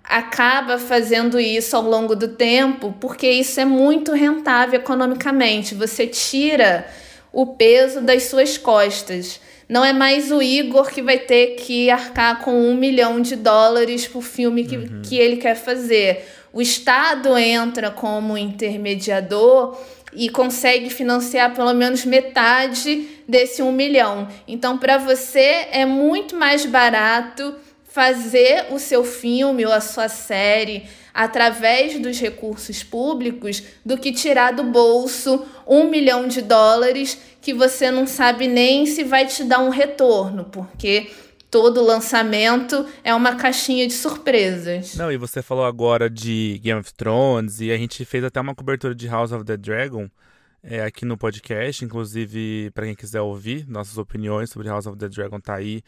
acaba 0.03 0.79
fazendo 0.79 1.39
isso 1.39 1.75
ao 1.75 1.83
longo 1.83 2.15
do 2.15 2.29
tempo, 2.29 2.95
porque 2.99 3.29
isso 3.29 3.59
é 3.59 3.65
muito 3.65 4.11
rentável 4.11 4.79
economicamente. 4.79 5.75
Você 5.75 6.07
tira 6.07 6.87
o 7.31 7.45
peso 7.45 8.01
das 8.01 8.23
suas 8.23 8.57
costas. 8.57 9.39
Não 9.69 9.85
é 9.85 9.93
mais 9.93 10.31
o 10.31 10.41
Igor 10.41 10.89
que 10.89 10.99
vai 10.99 11.19
ter 11.19 11.55
que 11.57 11.91
arcar 11.91 12.43
com 12.43 12.51
um 12.51 12.75
milhão 12.75 13.21
de 13.21 13.35
dólares 13.35 14.07
por 14.07 14.23
filme 14.23 14.65
que, 14.65 14.77
uhum. 14.77 15.01
que 15.03 15.15
ele 15.15 15.37
quer 15.37 15.55
fazer. 15.55 16.25
O 16.51 16.59
Estado 16.59 17.37
entra 17.37 17.91
como 17.91 18.35
intermediador 18.35 19.79
e 20.13 20.29
consegue 20.29 20.89
financiar 20.89 21.53
pelo 21.53 21.73
menos 21.73 22.05
metade 22.05 23.07
desse 23.27 23.61
um 23.61 23.71
milhão. 23.71 24.27
Então, 24.47 24.77
para 24.77 24.97
você 24.97 25.67
é 25.71 25.85
muito 25.85 26.35
mais 26.35 26.65
barato 26.65 27.55
fazer 27.89 28.67
o 28.71 28.79
seu 28.79 29.03
filme 29.03 29.65
ou 29.65 29.71
a 29.71 29.81
sua 29.81 30.07
série 30.07 30.83
através 31.13 31.99
dos 31.99 32.19
recursos 32.19 32.83
públicos 32.83 33.63
do 33.83 33.97
que 33.97 34.11
tirar 34.11 34.53
do 34.53 34.63
bolso 34.63 35.45
um 35.67 35.85
milhão 35.85 36.27
de 36.27 36.41
dólares 36.41 37.17
que 37.41 37.53
você 37.53 37.89
não 37.89 38.05
sabe 38.05 38.47
nem 38.47 38.85
se 38.85 39.03
vai 39.03 39.25
te 39.25 39.43
dar 39.43 39.59
um 39.59 39.69
retorno, 39.69 40.45
porque 40.45 41.09
todo 41.49 41.83
lançamento 41.83 42.85
é 43.03 43.13
uma 43.13 43.35
caixinha 43.35 43.87
de 43.87 43.93
surpresas. 43.93 44.95
Não, 44.95 45.11
e 45.11 45.17
você 45.17 45.41
falou 45.41 45.65
agora 45.65 46.09
de 46.09 46.59
Game 46.63 46.79
of 46.79 46.93
Thrones 46.93 47.59
e 47.59 47.71
a 47.71 47.77
gente 47.77 48.05
fez 48.05 48.23
até 48.23 48.39
uma 48.39 48.55
cobertura 48.55 48.93
de 48.93 49.07
House 49.07 49.31
of 49.31 49.43
the 49.43 49.57
Dragon. 49.57 50.09
É, 50.61 50.83
aqui 50.83 51.05
no 51.05 51.17
podcast, 51.17 51.85
inclusive 51.85 52.69
para 52.71 52.85
quem 52.85 52.93
quiser 52.93 53.21
ouvir 53.21 53.65
nossas 53.67 53.97
opiniões 53.97 54.49
sobre 54.49 54.67
House 54.67 54.85
of 54.87 54.97
the 54.97 55.07
Dragon 55.07 55.39
tá 55.39 55.55
aí 55.55 55.81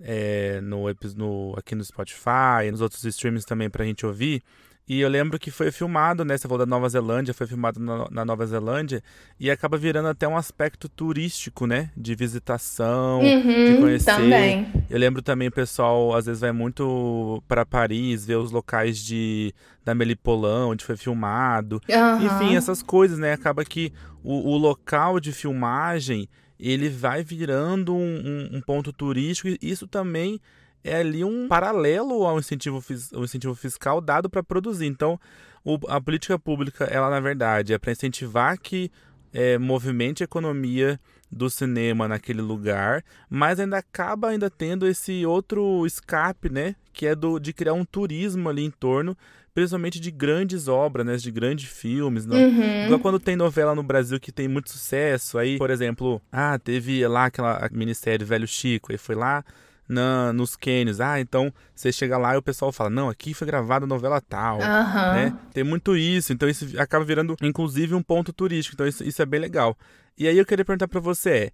é, 0.00 0.60
no, 0.60 0.84
no, 1.16 1.54
aqui 1.58 1.74
no 1.74 1.84
Spotify, 1.84 2.70
nos 2.70 2.80
outros 2.80 3.04
streams 3.04 3.44
também 3.44 3.68
pra 3.68 3.84
gente 3.84 4.06
ouvir. 4.06 4.42
E 4.88 5.00
eu 5.00 5.08
lembro 5.08 5.38
que 5.38 5.50
foi 5.50 5.70
filmado, 5.70 6.24
né? 6.24 6.36
Você 6.36 6.48
falou 6.48 6.58
da 6.58 6.66
Nova 6.66 6.88
Zelândia, 6.88 7.32
foi 7.32 7.46
filmado 7.46 7.78
na, 7.78 8.08
na, 8.10 8.24
Nova 8.24 8.44
Zelândia 8.44 9.02
e 9.38 9.50
acaba 9.50 9.78
virando 9.78 10.08
até 10.08 10.26
um 10.26 10.36
aspecto 10.36 10.88
turístico, 10.88 11.66
né? 11.66 11.90
De 11.96 12.14
visitação, 12.16 13.20
uhum, 13.20 13.74
de 13.74 13.80
conhecer. 13.80 14.16
Também. 14.16 14.66
Eu 14.90 14.98
lembro 14.98 15.22
também 15.22 15.48
o 15.48 15.52
pessoal 15.52 16.14
às 16.14 16.26
vezes 16.26 16.40
vai 16.40 16.50
muito 16.50 17.42
para 17.46 17.64
Paris 17.64 18.26
ver 18.26 18.36
os 18.36 18.50
locais 18.50 18.98
de 18.98 19.54
da 19.84 19.94
Melipolã, 19.94 20.66
onde 20.66 20.84
foi 20.84 20.96
filmado. 20.96 21.80
Uhum. 21.88 22.26
Enfim, 22.26 22.56
essas 22.56 22.82
coisas, 22.82 23.18
né? 23.18 23.32
Acaba 23.32 23.64
que 23.64 23.92
o, 24.22 24.50
o 24.50 24.56
local 24.56 25.20
de 25.20 25.32
filmagem 25.32 26.28
ele 26.58 26.88
vai 26.88 27.22
virando 27.22 27.94
um, 27.94 27.98
um, 27.98 28.56
um 28.56 28.60
ponto 28.60 28.92
turístico 28.92 29.48
e 29.48 29.58
isso 29.62 29.86
também 29.86 30.40
é 30.84 30.96
ali 30.96 31.24
um 31.24 31.48
paralelo 31.48 32.24
ao 32.24 32.38
incentivo, 32.38 32.82
ao 33.14 33.24
incentivo 33.24 33.54
fiscal 33.54 34.00
dado 34.00 34.28
para 34.28 34.42
produzir. 34.42 34.86
Então, 34.86 35.18
o, 35.64 35.78
a 35.88 36.00
política 36.00 36.38
pública, 36.38 36.84
ela 36.84 37.08
na 37.08 37.20
verdade 37.20 37.72
é 37.72 37.78
para 37.78 37.92
incentivar 37.92 38.58
que 38.58 38.90
é, 39.32 39.56
movimente 39.58 40.22
a 40.22 40.24
economia 40.24 41.00
do 41.30 41.48
cinema 41.48 42.06
naquele 42.06 42.42
lugar, 42.42 43.02
mas 43.30 43.58
ainda 43.58 43.78
acaba 43.78 44.28
ainda 44.28 44.50
tendo 44.50 44.86
esse 44.86 45.24
outro 45.24 45.86
escape, 45.86 46.50
né, 46.50 46.76
que 46.92 47.06
é 47.06 47.14
do 47.14 47.38
de 47.38 47.54
criar 47.54 47.72
um 47.72 47.84
turismo 47.84 48.50
ali 48.50 48.62
em 48.62 48.70
torno 48.70 49.16
principalmente 49.54 50.00
de 50.00 50.10
grandes 50.10 50.66
obras, 50.66 51.04
né? 51.04 51.16
De 51.16 51.30
grandes 51.30 51.70
filmes. 51.70 52.26
Não? 52.26 52.36
Uhum. 52.36 52.86
Igual 52.86 53.00
quando 53.00 53.20
tem 53.20 53.36
novela 53.36 53.74
no 53.74 53.82
Brasil 53.82 54.18
que 54.18 54.32
tem 54.32 54.48
muito 54.48 54.70
sucesso. 54.70 55.38
Aí, 55.38 55.58
por 55.58 55.70
exemplo, 55.70 56.20
ah, 56.30 56.58
teve 56.58 57.06
lá 57.06 57.26
aquela 57.26 57.68
minissérie 57.72 58.24
Velho 58.24 58.46
Chico, 58.46 58.92
aí 58.92 58.98
foi 58.98 59.14
lá 59.14 59.44
na, 59.88 60.32
nos 60.32 60.56
cânions. 60.56 61.00
Ah, 61.00 61.20
então 61.20 61.52
você 61.74 61.92
chega 61.92 62.16
lá 62.16 62.34
e 62.34 62.38
o 62.38 62.42
pessoal 62.42 62.72
fala, 62.72 62.90
não, 62.90 63.08
aqui 63.08 63.34
foi 63.34 63.46
gravada 63.46 63.86
novela 63.86 64.20
tal, 64.20 64.56
uhum. 64.56 64.62
né? 64.62 65.38
Tem 65.52 65.64
muito 65.64 65.96
isso, 65.96 66.32
então 66.32 66.48
isso 66.48 66.66
acaba 66.78 67.04
virando, 67.04 67.36
inclusive, 67.42 67.94
um 67.94 68.02
ponto 68.02 68.32
turístico. 68.32 68.74
Então 68.74 68.86
isso, 68.86 69.04
isso 69.04 69.20
é 69.20 69.26
bem 69.26 69.40
legal. 69.40 69.76
E 70.16 70.28
aí 70.28 70.36
eu 70.36 70.46
queria 70.46 70.64
perguntar 70.64 70.88
para 70.88 71.00
você 71.00 71.30
é, 71.30 71.50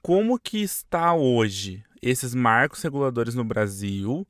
como 0.00 0.38
que 0.38 0.62
está 0.62 1.14
hoje 1.14 1.84
esses 2.00 2.34
marcos 2.34 2.82
reguladores 2.82 3.34
no 3.34 3.44
Brasil? 3.44 4.26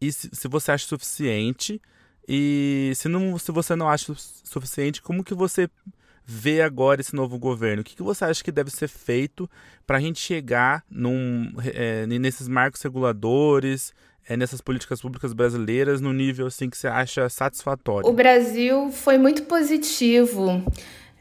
E 0.00 0.12
se, 0.12 0.28
se 0.32 0.48
você 0.48 0.72
acha 0.72 0.86
suficiente 0.86 1.80
e 2.26 2.92
se, 2.96 3.08
não, 3.08 3.38
se 3.38 3.52
você 3.52 3.76
não 3.76 3.88
acha 3.88 4.12
suficiente, 4.16 5.00
como 5.00 5.22
que 5.22 5.34
você 5.34 5.68
vê 6.24 6.62
agora 6.62 7.00
esse 7.00 7.14
novo 7.14 7.38
governo? 7.38 7.82
O 7.82 7.84
que, 7.84 7.96
que 7.96 8.02
você 8.02 8.24
acha 8.24 8.42
que 8.42 8.52
deve 8.52 8.70
ser 8.70 8.88
feito 8.88 9.48
para 9.86 9.98
a 9.98 10.00
gente 10.00 10.20
chegar 10.20 10.84
num, 10.90 11.52
é, 11.74 12.06
nesses 12.06 12.48
marcos 12.48 12.80
reguladores, 12.82 13.92
é, 14.28 14.36
nessas 14.36 14.60
políticas 14.60 15.00
públicas 15.00 15.32
brasileiras, 15.32 16.00
no 16.00 16.12
nível 16.12 16.46
assim 16.46 16.70
que 16.70 16.76
você 16.76 16.86
acha 16.86 17.28
satisfatório? 17.28 18.08
O 18.08 18.12
Brasil 18.12 18.90
foi 18.90 19.18
muito 19.18 19.42
positivo 19.44 20.64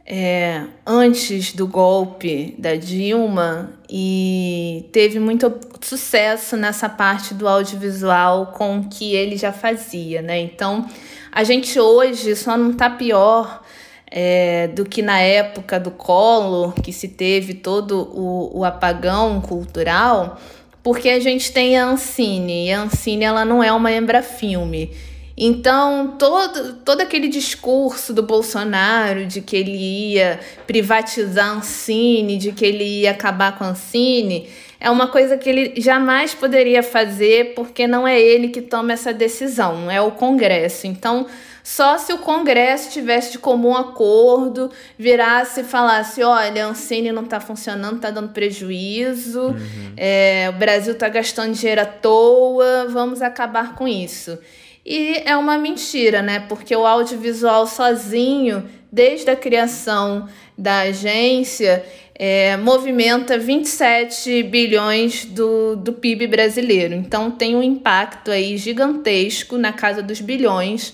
é, 0.06 0.66
antes 0.86 1.54
do 1.54 1.68
golpe 1.68 2.56
da 2.58 2.76
Dilma 2.76 3.72
e 3.90 4.90
teve 4.92 5.20
muito 5.20 5.52
sucesso 5.82 6.58
nessa 6.58 6.90
parte 6.90 7.34
do 7.34 7.48
audiovisual 7.48 8.48
com 8.48 8.80
o 8.80 8.90
que 8.90 9.16
ele 9.16 9.38
já 9.38 9.52
fazia, 9.52 10.22
né? 10.22 10.40
Então 10.40 10.88
a 11.32 11.44
gente 11.44 11.80
hoje 11.80 12.36
só 12.36 12.58
não 12.58 12.72
está 12.72 12.90
pior 12.90 13.64
é, 14.12 14.68
do 14.68 14.84
que 14.84 15.02
na 15.02 15.20
época 15.22 15.80
do 15.80 15.90
Collor, 15.90 16.74
que 16.74 16.92
se 16.92 17.08
teve 17.08 17.54
todo 17.54 18.10
o, 18.14 18.60
o 18.60 18.66
apagão 18.66 19.40
cultural, 19.40 20.38
porque 20.84 21.10
a 21.10 21.20
gente 21.20 21.52
tem 21.54 21.78
a 21.78 21.86
Ancine, 21.86 22.68
e 22.68 22.72
a 22.74 22.82
Ancine 22.82 23.24
ela 23.24 23.46
não 23.46 23.64
é 23.64 23.72
uma 23.72 23.92
Embrafilme. 23.92 24.92
Então, 25.38 26.16
todo, 26.20 26.74
todo 26.84 27.02
aquele 27.02 27.30
discurso 27.30 28.14
do 28.14 28.22
Bolsonaro 28.22 29.26
de 29.26 29.42
que 29.42 29.56
ele 29.56 29.72
ia 29.72 30.40
privatizar 30.68 31.48
a 31.48 31.54
Ancine, 31.54 32.38
de 32.38 32.52
que 32.52 32.66
ele 32.66 32.84
ia 32.84 33.12
acabar 33.12 33.58
com 33.58 33.64
a 33.64 33.70
Ancine, 33.70 34.50
é 34.80 34.90
uma 34.90 35.08
coisa 35.08 35.38
que 35.38 35.50
ele 35.50 35.74
jamais 35.80 36.34
poderia 36.34 36.84
fazer 36.84 37.54
porque 37.56 37.88
não 37.88 38.08
é 38.08 38.20
ele 38.20 38.50
que 38.50 38.62
toma 38.62 38.92
essa 38.92 39.14
decisão, 39.14 39.90
é 39.90 40.02
o 40.02 40.12
Congresso. 40.12 40.86
Então, 40.86 41.28
só 41.64 41.98
se 41.98 42.12
o 42.12 42.18
Congresso 42.18 42.92
tivesse 42.92 43.34
de 43.34 43.40
comum 43.40 43.76
acordo, 43.76 44.72
virasse 44.98 45.62
e 45.62 45.64
falasse: 45.64 46.24
olha, 46.24 46.66
a 46.66 46.70
Ancine 46.70 47.12
não 47.12 47.24
está 47.24 47.40
funcionando, 47.40 47.98
está 47.98 48.10
dando 48.10 48.30
prejuízo, 48.30 49.42
uhum. 49.42 49.94
é, 49.96 50.50
o 50.50 50.58
Brasil 50.58 50.94
está 50.94 51.08
gastando 51.08 51.54
dinheiro 51.54 51.82
à 51.82 51.86
toa, 51.86 52.88
vamos 52.90 53.22
acabar 53.22 53.76
com 53.76 53.88
isso. 53.88 54.38
E 54.84 55.22
é 55.26 55.38
uma 55.38 55.58
mentira, 55.58 56.22
né? 56.24 56.40
Porque 56.50 56.76
o 56.76 56.86
audiovisual 56.86 57.68
sozinho, 57.68 58.68
desde 58.92 59.30
a 59.30 59.36
criação 59.36 60.28
da 60.58 60.80
agência, 60.80 61.86
é, 62.16 62.58
movimenta 62.58 63.38
27 63.38 64.44
bilhões 64.44 65.26
do, 65.26 65.76
do 65.76 65.94
PIB 65.94 66.26
brasileiro. 66.26 66.96
Então 66.96 67.30
tem 67.30 67.56
um 67.56 67.62
impacto 67.62 68.32
aí 68.32 68.58
gigantesco 68.58 69.58
na 69.58 69.72
casa 69.72 70.02
dos 70.02 70.20
bilhões 70.20 70.94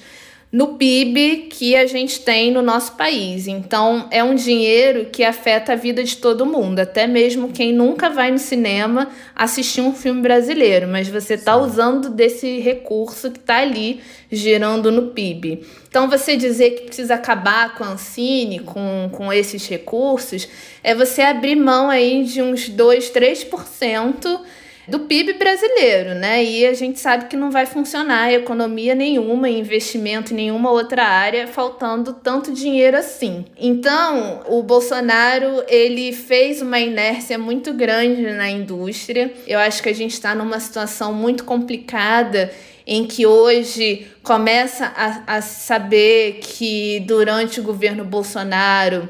no 0.52 0.76
PIB 0.76 1.48
que 1.50 1.76
a 1.76 1.86
gente 1.86 2.22
tem 2.22 2.52
no 2.52 2.62
nosso 2.62 2.94
país. 2.94 3.48
Então, 3.48 4.08
é 4.10 4.24
um 4.24 4.34
dinheiro 4.34 5.08
que 5.12 5.24
afeta 5.24 5.74
a 5.74 5.76
vida 5.76 6.04
de 6.04 6.16
todo 6.18 6.46
mundo, 6.46 6.80
até 6.80 7.06
mesmo 7.06 7.50
quem 7.50 7.74
nunca 7.74 8.10
vai 8.10 8.32
no 8.32 8.40
cinema 8.40 9.10
assistir 9.36 9.82
um 9.82 9.94
filme 9.94 10.22
brasileiro, 10.22 10.88
mas 10.88 11.10
você 11.10 11.34
está 11.34 11.58
usando 11.58 12.10
desse 12.10 12.60
recurso 12.60 13.30
que 13.30 13.40
está 13.40 13.58
ali 13.58 14.00
girando 14.32 14.90
no 14.92 15.08
PIB. 15.08 15.66
Então, 15.90 16.10
você 16.10 16.38
dizer 16.38 16.72
que 16.72 16.86
precisa 16.86 17.16
acabar 17.16 17.76
com 17.76 17.84
a 17.84 17.90
Ancine, 17.90 18.60
com, 18.60 19.10
com 19.12 19.34
esses 19.34 19.68
recursos, 19.68 20.48
é 20.84 20.96
você 20.96 21.22
abrir 21.22 21.56
mão 21.56 21.90
aí 21.90 22.24
de 22.24 22.42
uns 22.42 22.70
2, 22.70 23.12
3% 23.12 24.40
do 24.88 25.00
PIB 25.00 25.34
brasileiro, 25.34 26.16
né? 26.16 26.44
E 26.44 26.66
a 26.66 26.74
gente 26.74 27.00
sabe 27.00 27.26
que 27.26 27.36
não 27.36 27.52
vai 27.52 27.66
funcionar 27.66 28.32
economia 28.32 28.96
nenhuma, 28.96 29.50
investimento 29.50 30.34
em 30.34 30.38
nenhuma 30.38 30.72
outra 30.72 31.04
área, 31.04 31.48
faltando 31.48 32.14
tanto 32.14 32.54
dinheiro 32.54 32.96
assim. 32.96 33.46
Então, 33.58 34.42
o 34.48 34.64
Bolsonaro, 34.64 35.64
ele 35.68 36.14
fez 36.14 36.62
uma 36.62 36.80
inércia 36.80 37.38
muito 37.38 37.74
grande 37.74 38.22
na 38.32 38.50
indústria. 38.50 39.34
Eu 39.46 39.60
acho 39.60 39.84
que 39.84 39.90
a 39.90 39.96
gente 39.96 40.14
está 40.14 40.34
numa 40.34 40.60
situação 40.60 41.14
muito 41.14 41.44
complicada 41.44 42.52
em 42.86 43.06
que 43.06 43.26
hoje 43.26 44.08
começa 44.24 44.94
a, 44.96 45.36
a 45.36 45.42
saber 45.42 46.40
que 46.42 47.02
durante 47.02 47.60
o 47.60 47.64
governo 47.64 48.06
Bolsonaro 48.06 49.10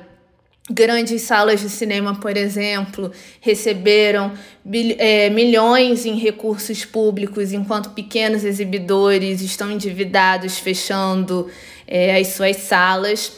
Grandes 0.70 1.22
salas 1.22 1.62
de 1.62 1.70
cinema, 1.70 2.16
por 2.16 2.36
exemplo, 2.36 3.10
receberam 3.40 4.34
é, 4.98 5.30
milhões 5.30 6.06
em 6.06 6.18
recursos 6.18 6.84
públicos, 6.84 7.54
enquanto 7.54 7.92
pequenos 7.92 8.44
exibidores 8.44 9.40
estão 9.40 9.72
endividados, 9.72 10.60
fechando 10.60 11.50
é, 11.88 12.18
as 12.20 12.28
suas 12.28 12.58
salas. 12.58 13.32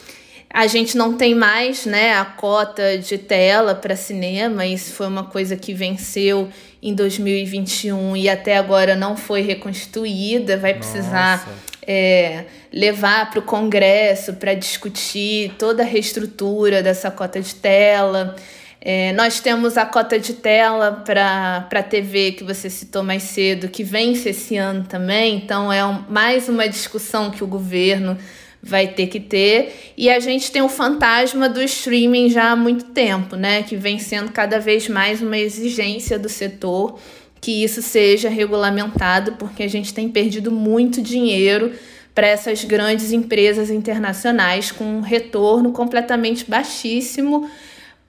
A 0.52 0.66
gente 0.66 0.98
não 0.98 1.14
tem 1.14 1.36
mais 1.36 1.86
né, 1.86 2.14
a 2.14 2.26
cota 2.26 2.98
de 2.98 3.20
tela 3.20 3.76
para 3.76 3.96
cinema, 3.96 4.66
isso 4.66 4.94
foi 4.94 5.06
uma 5.06 5.26
coisa 5.26 5.56
que 5.56 5.72
venceu 5.72 6.50
em 6.82 6.96
2021 6.96 8.18
e 8.18 8.28
até 8.28 8.58
agora 8.58 8.96
não 8.96 9.16
foi 9.16 9.42
reconstituída, 9.42 10.58
vai 10.58 10.74
Nossa. 10.74 10.92
precisar 10.92 11.48
é, 11.92 12.46
levar 12.72 13.32
para 13.32 13.40
o 13.40 13.42
Congresso 13.42 14.34
para 14.34 14.54
discutir 14.54 15.56
toda 15.58 15.82
a 15.82 15.86
reestrutura 15.86 16.84
dessa 16.84 17.10
cota 17.10 17.42
de 17.42 17.56
tela. 17.56 18.36
É, 18.80 19.12
nós 19.14 19.40
temos 19.40 19.76
a 19.76 19.88
cota 19.88 20.20
de 20.20 20.36
tela 20.36 21.04
para 21.04 21.68
a 21.68 21.84
TV 21.84 22.34
que 22.34 22.44
você 22.44 22.70
citou 22.70 23.02
mais 23.02 23.24
cedo, 23.24 23.70
que 23.70 23.84
vence 23.84 24.30
esse 24.30 24.56
ano 24.56 24.86
também, 24.88 25.38
então 25.38 25.74
é 25.74 25.84
um, 25.84 26.04
mais 26.08 26.48
uma 26.48 26.70
discussão 26.70 27.32
que 27.32 27.44
o 27.44 27.48
governo 27.48 28.16
vai 28.62 28.90
ter 28.90 29.08
que 29.08 29.20
ter. 29.20 29.94
E 29.98 30.12
a 30.12 30.20
gente 30.20 30.52
tem 30.52 30.62
o 30.62 30.70
fantasma 30.70 31.50
do 31.50 31.60
streaming 31.64 32.30
já 32.30 32.52
há 32.52 32.56
muito 32.56 32.86
tempo, 32.86 33.36
né? 33.36 33.64
Que 33.64 33.76
vem 33.76 33.98
sendo 33.98 34.32
cada 34.32 34.60
vez 34.60 34.88
mais 34.88 35.24
uma 35.24 35.40
exigência 35.40 36.20
do 36.20 36.30
setor 36.30 37.00
que 37.42 37.64
isso 37.64 37.82
seja 37.82 38.30
regulamentado, 38.30 39.34
porque 39.34 39.64
a 39.64 39.68
gente 39.68 39.94
tem 39.94 40.10
perdido 40.10 40.52
muito 40.52 41.02
dinheiro 41.02 41.74
para 42.14 42.28
essas 42.28 42.64
grandes 42.66 43.12
empresas 43.12 43.70
internacionais 43.70 44.72
com 44.72 44.84
um 44.84 45.02
retorno 45.02 45.72
completamente 45.72 46.50
baixíssimo 46.50 47.50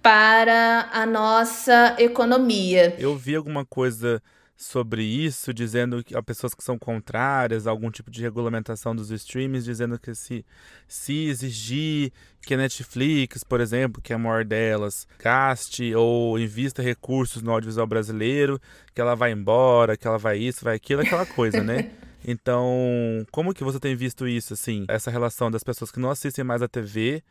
para 0.03 0.89
a 0.93 1.07
nossa 1.07 1.95
economia. 1.99 2.97
Eu 2.99 3.17
vi 3.17 3.37
alguma 3.37 3.65
coisa 3.65 4.23
sobre 4.61 5.03
isso, 5.03 5.55
dizendo 5.55 6.05
que 6.05 6.15
há 6.15 6.23
pessoas 6.23 6.53
que 6.55 6.63
são 6.63 6.79
contrárias 6.79 7.67
a 7.67 7.71
algum 7.71 7.91
tipo 7.91 8.11
de 8.11 8.21
regulamentação 8.21 8.95
dos 8.95 9.11
streams, 9.11 9.65
dizendo 9.65 9.99
que 9.99 10.15
se, 10.15 10.45
se 10.87 11.29
exigir 11.29 12.13
que 12.43 12.53
a 12.53 12.59
Netflix, 12.59 13.43
por 13.43 13.59
exemplo, 13.61 14.03
que 14.03 14.13
é 14.13 14.17
a 14.17 14.19
maior 14.19 14.45
delas, 14.45 15.09
gaste 15.19 15.95
ou 15.95 16.39
invista 16.39 16.83
recursos 16.83 17.43
no 17.43 17.53
audiovisual 17.53 17.87
brasileiro, 17.87 18.61
que 18.95 19.01
ela 19.01 19.15
vai 19.15 19.33
embora, 19.33 19.97
que 19.97 20.07
ela 20.07 20.19
vai 20.19 20.39
isso, 20.39 20.63
vai 20.63 20.77
aquilo, 20.77 21.01
aquela 21.01 21.25
coisa, 21.27 21.63
né? 21.63 21.91
Então, 22.23 23.27
como 23.31 23.55
que 23.55 23.65
você 23.65 23.81
tem 23.81 23.97
visto 23.97 24.29
isso, 24.29 24.53
assim, 24.53 24.85
essa 24.89 25.11
relação 25.11 25.51
das 25.51 25.65
pessoas 25.65 25.91
que 25.91 25.99
não 25.99 26.11
assistem 26.11 26.45
mais 26.45 26.61
a 26.61 26.69
TV 26.69 27.23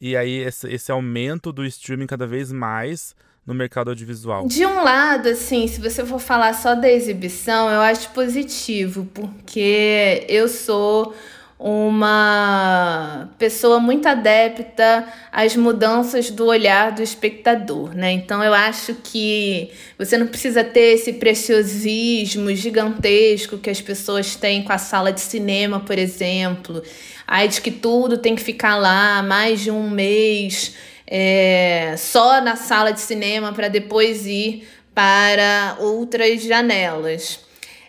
e 0.00 0.16
aí 0.16 0.38
esse, 0.38 0.68
esse 0.68 0.90
aumento 0.90 1.52
do 1.52 1.64
streaming 1.64 2.08
cada 2.08 2.26
vez 2.26 2.50
mais 2.50 3.14
no 3.46 3.54
mercado 3.54 3.88
audiovisual? 3.88 4.46
De 4.46 4.64
um 4.64 4.82
lado, 4.82 5.28
assim, 5.28 5.66
se 5.66 5.80
você 5.80 6.04
for 6.04 6.18
falar 6.18 6.54
só 6.54 6.74
da 6.74 6.90
exibição, 6.90 7.68
eu 7.70 7.80
acho 7.80 8.10
positivo, 8.10 9.08
porque 9.12 10.24
eu 10.28 10.48
sou 10.48 11.14
uma 11.58 13.30
pessoa 13.38 13.78
muito 13.78 14.08
adepta 14.08 15.06
às 15.30 15.54
mudanças 15.54 16.28
do 16.28 16.46
olhar 16.46 16.90
do 16.90 17.02
espectador, 17.02 17.94
né? 17.94 18.10
Então 18.10 18.42
eu 18.42 18.52
acho 18.52 18.96
que 18.96 19.70
você 19.96 20.18
não 20.18 20.26
precisa 20.26 20.64
ter 20.64 20.94
esse 20.94 21.12
preciosismo 21.12 22.52
gigantesco 22.52 23.58
que 23.58 23.70
as 23.70 23.80
pessoas 23.80 24.34
têm 24.34 24.64
com 24.64 24.72
a 24.72 24.78
sala 24.78 25.12
de 25.12 25.20
cinema, 25.20 25.78
por 25.78 25.96
exemplo. 25.96 26.82
Aí 27.28 27.46
de 27.46 27.60
que 27.60 27.70
tudo 27.70 28.18
tem 28.18 28.34
que 28.34 28.42
ficar 28.42 28.76
lá 28.76 29.22
mais 29.22 29.60
de 29.60 29.70
um 29.70 29.88
mês 29.88 30.74
é, 31.06 31.94
só 31.98 32.40
na 32.40 32.56
sala 32.56 32.92
de 32.92 33.00
cinema 33.00 33.52
para 33.52 33.68
depois 33.68 34.26
ir 34.26 34.68
para 34.94 35.76
outras 35.80 36.42
janelas. 36.42 37.40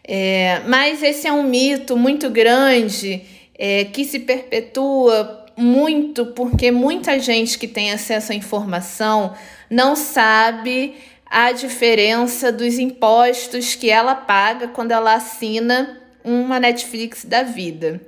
É, 0.06 0.62
mas 0.68 1.02
esse 1.02 1.28
é 1.28 1.32
um 1.32 1.44
mito 1.44 1.96
muito 1.96 2.30
grande 2.30 3.22
é, 3.58 3.86
que 3.86 4.04
se 4.04 4.20
perpetua 4.20 5.46
muito 5.56 6.26
porque 6.28 6.72
muita 6.72 7.20
gente 7.20 7.58
que 7.58 7.68
tem 7.68 7.92
acesso 7.92 8.32
à 8.32 8.36
informação 8.36 9.34
não 9.70 9.96
sabe 9.96 10.96
a 11.26 11.52
diferença 11.52 12.52
dos 12.52 12.78
impostos 12.78 13.76
que 13.76 13.90
ela 13.90 14.14
paga 14.14 14.68
quando 14.68 14.92
ela 14.92 15.16
assina 15.16 16.00
uma 16.24 16.60
Netflix 16.60 17.26
da 17.26 17.44
vida. 17.44 18.00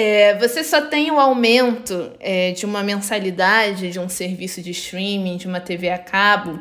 É, 0.00 0.38
você 0.38 0.62
só 0.62 0.82
tem 0.82 1.10
o 1.10 1.18
aumento 1.18 2.12
é, 2.20 2.52
de 2.52 2.64
uma 2.64 2.84
mensalidade 2.84 3.90
de 3.90 3.98
um 3.98 4.08
serviço 4.08 4.62
de 4.62 4.70
streaming, 4.70 5.36
de 5.36 5.48
uma 5.48 5.58
TV 5.58 5.90
a 5.90 5.98
cabo, 5.98 6.60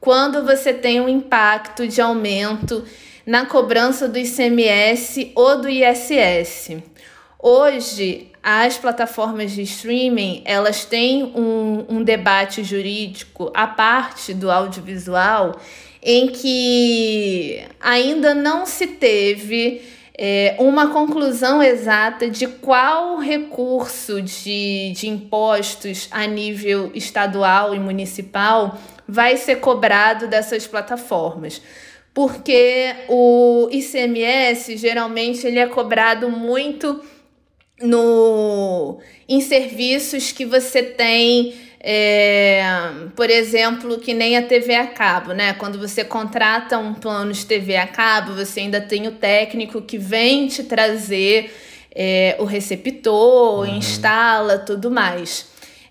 quando 0.00 0.42
você 0.42 0.72
tem 0.72 0.98
um 0.98 1.06
impacto 1.06 1.86
de 1.86 2.00
aumento 2.00 2.82
na 3.26 3.44
cobrança 3.44 4.08
do 4.08 4.16
ICMS 4.18 5.32
ou 5.34 5.60
do 5.60 5.68
ISS. 5.68 6.78
Hoje, 7.38 8.32
as 8.42 8.78
plataformas 8.78 9.52
de 9.52 9.60
streaming 9.64 10.40
elas 10.46 10.86
têm 10.86 11.24
um, 11.24 11.84
um 11.90 12.02
debate 12.02 12.64
jurídico 12.64 13.52
à 13.52 13.66
parte 13.66 14.32
do 14.32 14.50
audiovisual 14.50 15.60
em 16.02 16.28
que 16.28 17.62
ainda 17.82 18.34
não 18.34 18.64
se 18.64 18.86
teve 18.86 19.97
é, 20.20 20.56
uma 20.58 20.88
conclusão 20.88 21.62
exata 21.62 22.28
de 22.28 22.48
qual 22.48 23.18
recurso 23.18 24.20
de, 24.20 24.92
de 24.92 25.08
impostos 25.08 26.08
a 26.10 26.26
nível 26.26 26.90
estadual 26.92 27.72
e 27.72 27.78
municipal 27.78 28.76
vai 29.06 29.36
ser 29.36 29.56
cobrado 29.56 30.26
dessas 30.26 30.66
plataformas. 30.66 31.62
Porque 32.12 32.96
o 33.08 33.68
ICMS 33.70 34.76
geralmente 34.76 35.46
ele 35.46 35.60
é 35.60 35.68
cobrado 35.68 36.28
muito 36.28 37.00
no 37.80 38.98
em 39.28 39.40
serviços 39.40 40.32
que 40.32 40.44
você 40.44 40.82
tem 40.82 41.54
é, 41.80 42.60
por 43.14 43.30
exemplo, 43.30 43.98
que 43.98 44.12
nem 44.12 44.36
a 44.36 44.42
TV 44.42 44.74
a 44.74 44.86
cabo, 44.88 45.32
né? 45.32 45.52
Quando 45.54 45.78
você 45.78 46.04
contrata 46.04 46.76
um 46.76 46.92
plano 46.92 47.32
de 47.32 47.46
TV 47.46 47.76
a 47.76 47.86
cabo, 47.86 48.34
você 48.34 48.60
ainda 48.60 48.80
tem 48.80 49.06
o 49.06 49.12
técnico 49.12 49.80
que 49.80 49.96
vem 49.96 50.48
te 50.48 50.64
trazer 50.64 51.54
é, 51.94 52.36
o 52.40 52.44
receptor, 52.44 53.60
uhum. 53.60 53.76
instala, 53.76 54.58
tudo 54.58 54.90
mais. 54.90 55.46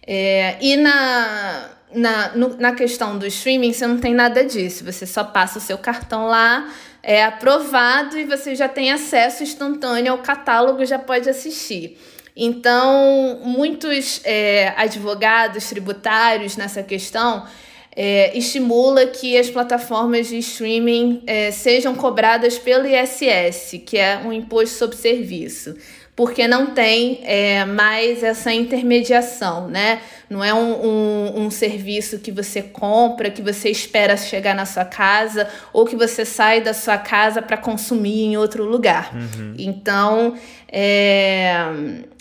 É, 0.05 0.57
e 0.61 0.75
na, 0.75 1.69
na, 1.93 2.35
no, 2.35 2.57
na 2.57 2.73
questão 2.73 3.17
do 3.17 3.25
streaming, 3.25 3.71
você 3.71 3.87
não 3.87 3.97
tem 3.97 4.13
nada 4.13 4.43
disso. 4.43 4.83
Você 4.83 5.05
só 5.05 5.23
passa 5.23 5.57
o 5.57 5.61
seu 5.61 5.77
cartão 5.77 6.27
lá, 6.27 6.69
é 7.07 7.23
aprovado 7.23 8.19
e 8.19 8.25
você 8.25 8.53
já 8.53 8.67
tem 8.67 8.91
acesso 8.91 9.41
instantâneo 9.41 10.11
ao 10.11 10.17
catálogo, 10.17 10.85
já 10.85 10.99
pode 10.99 11.29
assistir. 11.29 11.97
Então, 12.35 13.39
muitos 13.45 14.19
é, 14.25 14.73
advogados 14.75 15.69
tributários 15.69 16.57
nessa 16.57 16.83
questão 16.83 17.47
é, 17.95 18.37
estimula 18.37 19.07
que 19.07 19.37
as 19.37 19.49
plataformas 19.49 20.27
de 20.27 20.37
streaming 20.39 21.23
é, 21.25 21.49
sejam 21.49 21.95
cobradas 21.95 22.59
pelo 22.59 22.85
ISS, 22.85 23.81
que 23.85 23.97
é 23.97 24.17
um 24.17 24.33
imposto 24.33 24.77
sobre 24.77 24.97
serviço 24.97 25.77
porque 26.17 26.47
não 26.47 26.73
tem 26.73 27.19
é, 27.25 27.63
mais 27.63 28.23
essa 28.23 28.51
intermediação, 28.51 29.67
né? 29.67 30.01
Não 30.27 30.43
é 30.43 30.51
um, 30.51 30.87
um, 30.87 31.41
um, 31.43 31.51
serviço 31.51 32.17
que 32.17 32.31
você 32.31 32.63
compra, 32.63 33.29
que 33.29 33.39
você 33.39 33.69
espera 33.69 34.17
chegar 34.17 34.55
na 34.55 34.65
sua 34.65 34.83
casa, 34.83 35.47
ou 35.71 35.85
que 35.85 35.95
você 35.95 36.25
sai 36.25 36.59
da 36.59 36.73
sua 36.73 36.97
casa 36.97 37.39
para 37.39 37.55
consumir 37.55 38.23
em 38.23 38.35
outro 38.35 38.65
lugar. 38.65 39.13
Uhum. 39.13 39.53
Então, 39.59 40.33
é, 40.67 41.55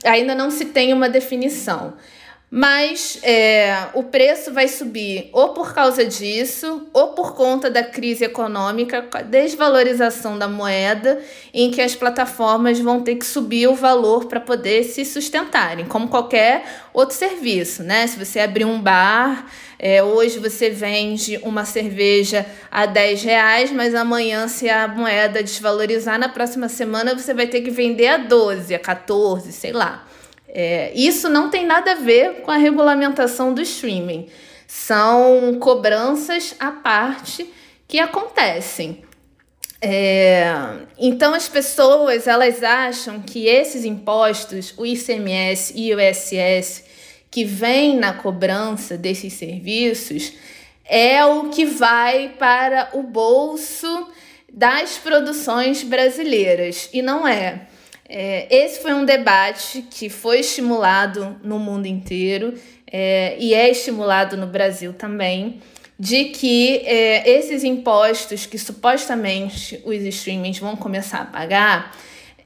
ainda 0.04 0.34
não 0.34 0.50
se 0.50 0.66
tem 0.66 0.92
uma 0.92 1.08
definição. 1.08 1.94
Mas 2.48 3.18
é, 3.24 3.88
o 3.92 4.04
preço 4.04 4.52
vai 4.52 4.68
subir 4.68 5.28
ou 5.32 5.48
por 5.48 5.74
causa 5.74 6.04
disso, 6.04 6.86
ou 6.92 7.08
por 7.08 7.34
conta 7.34 7.68
da 7.68 7.82
crise 7.82 8.24
econômica, 8.24 9.04
desvalorização 9.24 10.38
da 10.38 10.46
moeda, 10.46 11.20
em 11.52 11.72
que 11.72 11.82
as 11.82 11.96
plataformas 11.96 12.78
vão 12.78 13.02
ter 13.02 13.16
que 13.16 13.26
subir 13.26 13.66
o 13.66 13.74
valor 13.74 14.26
para 14.26 14.38
poder 14.38 14.84
se 14.84 15.04
sustentarem, 15.04 15.86
como 15.86 16.06
qualquer 16.06 16.64
outro 16.94 17.16
serviço, 17.16 17.82
né? 17.82 18.06
Se 18.06 18.16
você 18.16 18.38
abrir 18.38 18.64
um 18.64 18.80
bar, 18.80 19.50
é, 19.76 20.00
hoje 20.04 20.38
você 20.38 20.70
vende 20.70 21.38
uma 21.42 21.64
cerveja 21.64 22.46
a 22.70 22.86
10 22.86 23.22
reais, 23.24 23.72
mas 23.72 23.92
amanhã, 23.92 24.46
se 24.46 24.70
a 24.70 24.86
moeda 24.86 25.42
desvalorizar, 25.42 26.16
na 26.16 26.28
próxima 26.28 26.68
semana 26.68 27.12
você 27.12 27.34
vai 27.34 27.48
ter 27.48 27.62
que 27.62 27.70
vender 27.70 28.06
a 28.06 28.18
12, 28.18 28.72
a 28.72 28.78
14, 28.78 29.50
sei 29.50 29.72
lá. 29.72 30.06
É, 30.58 30.90
isso 30.94 31.28
não 31.28 31.50
tem 31.50 31.66
nada 31.66 31.92
a 31.92 31.96
ver 31.96 32.40
com 32.40 32.50
a 32.50 32.56
regulamentação 32.56 33.52
do 33.52 33.60
streaming. 33.60 34.26
São 34.66 35.58
cobranças 35.60 36.56
à 36.58 36.72
parte 36.72 37.46
que 37.86 37.98
acontecem. 37.98 39.04
É, 39.82 40.46
então 40.98 41.34
as 41.34 41.46
pessoas 41.46 42.26
elas 42.26 42.62
acham 42.62 43.20
que 43.20 43.46
esses 43.46 43.84
impostos, 43.84 44.72
o 44.78 44.86
ICMS 44.86 45.74
e 45.76 45.94
o 45.94 46.00
ISS, 46.00 46.84
que 47.30 47.44
vem 47.44 47.98
na 47.98 48.14
cobrança 48.14 48.96
desses 48.96 49.34
serviços, 49.34 50.32
é 50.86 51.22
o 51.22 51.50
que 51.50 51.66
vai 51.66 52.30
para 52.38 52.88
o 52.94 53.02
bolso 53.02 54.08
das 54.50 54.96
produções 54.96 55.82
brasileiras. 55.82 56.88
E 56.94 57.02
não 57.02 57.28
é. 57.28 57.66
É, 58.08 58.46
esse 58.54 58.80
foi 58.80 58.94
um 58.94 59.04
debate 59.04 59.82
que 59.90 60.08
foi 60.08 60.40
estimulado 60.40 61.36
no 61.42 61.58
mundo 61.58 61.86
inteiro 61.86 62.54
é, 62.90 63.36
e 63.38 63.52
é 63.52 63.68
estimulado 63.68 64.36
no 64.36 64.46
Brasil 64.46 64.92
também, 64.92 65.60
de 65.98 66.26
que 66.26 66.82
é, 66.84 67.28
esses 67.28 67.64
impostos 67.64 68.46
que 68.46 68.58
supostamente 68.58 69.80
os 69.84 69.96
streamings 69.96 70.58
vão 70.58 70.76
começar 70.76 71.22
a 71.22 71.24
pagar 71.24 71.96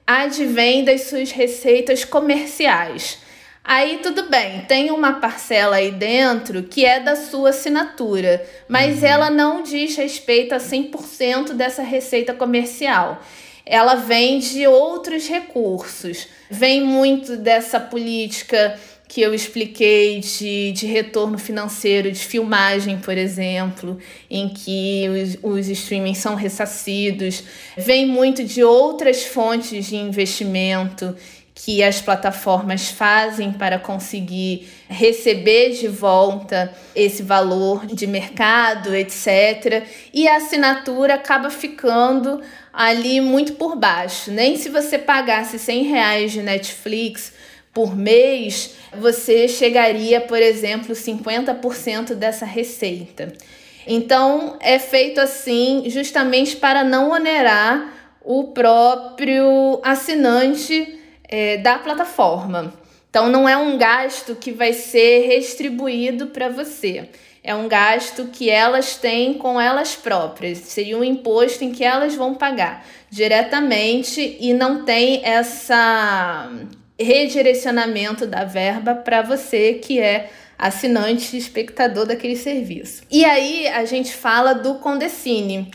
advêm 0.06 0.82
das 0.82 1.02
suas 1.02 1.30
receitas 1.30 2.04
comerciais. 2.04 3.18
Aí 3.62 4.00
tudo 4.02 4.28
bem, 4.28 4.62
tem 4.62 4.90
uma 4.90 5.20
parcela 5.20 5.76
aí 5.76 5.90
dentro 5.90 6.62
que 6.62 6.84
é 6.84 6.98
da 6.98 7.14
sua 7.14 7.50
assinatura, 7.50 8.44
mas 8.66 9.02
uhum. 9.02 9.08
ela 9.08 9.30
não 9.30 9.62
diz 9.62 9.94
respeito 9.96 10.54
a 10.54 10.58
100% 10.58 11.52
dessa 11.52 11.82
receita 11.82 12.32
comercial 12.32 13.20
ela 13.64 13.94
vem 13.94 14.38
de 14.38 14.66
outros 14.66 15.28
recursos. 15.28 16.26
Vem 16.50 16.82
muito 16.82 17.36
dessa 17.36 17.78
política 17.78 18.78
que 19.10 19.20
eu 19.20 19.34
expliquei 19.34 20.20
de, 20.20 20.70
de 20.70 20.86
retorno 20.86 21.36
financeiro, 21.36 22.12
de 22.12 22.20
filmagem, 22.20 22.96
por 22.98 23.18
exemplo, 23.18 23.98
em 24.30 24.48
que 24.48 25.08
os, 25.42 25.58
os 25.58 25.68
streamings 25.68 26.18
são 26.18 26.36
ressarcidos. 26.36 27.42
Vem 27.76 28.06
muito 28.06 28.44
de 28.44 28.62
outras 28.62 29.24
fontes 29.24 29.86
de 29.86 29.96
investimento 29.96 31.16
que 31.62 31.82
as 31.82 32.00
plataformas 32.00 32.88
fazem 32.88 33.52
para 33.52 33.78
conseguir 33.78 34.68
receber 34.88 35.70
de 35.70 35.88
volta 35.88 36.72
esse 36.94 37.22
valor 37.22 37.86
de 37.86 38.06
mercado, 38.06 38.94
etc. 38.94 39.84
E 40.14 40.26
a 40.26 40.36
assinatura 40.36 41.14
acaba 41.14 41.50
ficando 41.50 42.40
ali 42.72 43.20
muito 43.20 43.54
por 43.54 43.76
baixo. 43.76 44.30
Nem 44.30 44.56
se 44.56 44.68
você 44.68 44.98
pagasse 44.98 45.58
100 45.58 45.82
reais 45.84 46.32
de 46.32 46.42
Netflix 46.42 47.32
por 47.72 47.96
mês, 47.96 48.74
você 48.96 49.46
chegaria, 49.46 50.20
por 50.20 50.38
exemplo, 50.38 50.94
50% 50.94 52.14
dessa 52.14 52.44
receita. 52.44 53.32
Então, 53.86 54.56
é 54.60 54.78
feito 54.78 55.20
assim 55.20 55.84
justamente 55.86 56.56
para 56.56 56.84
não 56.84 57.10
onerar 57.10 57.94
o 58.22 58.48
próprio 58.48 59.80
assinante 59.82 60.98
é, 61.28 61.56
da 61.58 61.78
plataforma. 61.78 62.74
Então, 63.08 63.28
não 63.28 63.48
é 63.48 63.56
um 63.56 63.76
gasto 63.78 64.36
que 64.36 64.52
vai 64.52 64.72
ser 64.72 65.26
restribuído 65.26 66.28
para 66.28 66.48
você 66.48 67.08
é 67.42 67.54
um 67.54 67.68
gasto 67.68 68.26
que 68.26 68.50
elas 68.50 68.96
têm 68.96 69.34
com 69.34 69.60
elas 69.60 69.96
próprias, 69.96 70.58
seria 70.58 70.96
um 70.96 71.04
imposto 71.04 71.64
em 71.64 71.72
que 71.72 71.82
elas 71.82 72.14
vão 72.14 72.34
pagar 72.34 72.84
diretamente 73.10 74.36
e 74.38 74.52
não 74.52 74.84
tem 74.84 75.24
essa 75.24 76.50
redirecionamento 76.98 78.26
da 78.26 78.44
verba 78.44 78.94
para 78.94 79.22
você 79.22 79.74
que 79.74 79.98
é 79.98 80.30
assinante 80.58 81.36
espectador 81.36 82.04
daquele 82.04 82.36
serviço. 82.36 83.02
E 83.10 83.24
aí 83.24 83.66
a 83.68 83.86
gente 83.86 84.12
fala 84.14 84.52
do 84.52 84.74
Condecine, 84.74 85.70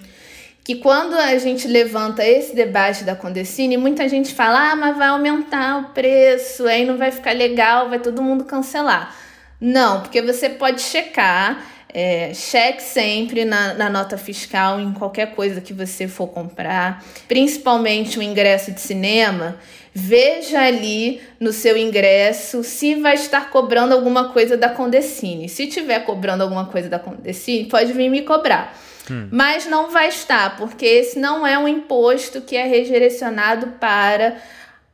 que 0.63 0.76
quando 0.76 1.16
a 1.16 1.36
gente 1.39 1.68
levanta 1.68 2.24
esse 2.24 2.55
debate 2.55 3.03
da 3.03 3.16
Condecine, 3.16 3.76
muita 3.76 4.07
gente 4.07 4.34
fala: 4.34 4.72
"Ah, 4.72 4.76
mas 4.76 4.95
vai 4.95 5.07
aumentar 5.07 5.80
o 5.80 5.84
preço, 5.93 6.68
aí 6.68 6.86
não 6.86 6.97
vai 6.97 7.11
ficar 7.11 7.32
legal, 7.32 7.89
vai 7.89 7.99
todo 7.99 8.22
mundo 8.22 8.45
cancelar". 8.45 9.25
Não, 9.60 10.01
porque 10.01 10.22
você 10.22 10.49
pode 10.49 10.82
checar, 10.82 11.66
é, 11.93 12.34
cheque 12.34 12.84
sempre 12.84 13.45
na, 13.45 13.74
na, 13.74 13.89
nota 13.89 14.18
fiscal 14.18 14.82
em 14.82 14.91
qualquer 14.91 15.34
coisa 15.34 15.62
que 15.62 15.74
você 15.74 16.08
for 16.08 16.28
comprar, 16.28 17.03
principalmente 17.28 18.20
o 18.20 18.22
ingresso 18.22 18.72
de 18.72 18.82
cinema. 18.82 19.58
Veja 19.93 20.60
ali 20.60 21.22
no 21.39 21.53
seu 21.53 21.78
ingresso 21.78 22.66
se 22.66 22.95
vai 22.95 23.14
estar 23.14 23.49
cobrando 23.49 23.93
alguma 23.93 24.34
coisa 24.34 24.58
da 24.58 24.68
Condecine. 24.68 25.47
Se 25.47 25.68
tiver 25.68 26.01
cobrando 26.01 26.43
alguma 26.43 26.66
coisa 26.66 26.89
da 26.89 26.99
Condecine, 26.99 27.70
pode 27.70 27.93
vir 27.93 28.10
me 28.10 28.24
cobrar. 28.24 28.78
Hum. 29.10 29.30
Mas 29.32 29.66
não 29.66 29.89
vai 29.89 30.10
estar, 30.10 30.58
porque 30.58 30.86
esse 30.86 31.18
não 31.18 31.47
é 31.47 31.58
um 31.58 31.68
imposto 31.68 32.41
que 32.41 32.58
é 32.58 32.66
redirecionado 32.68 33.68
para 33.80 34.36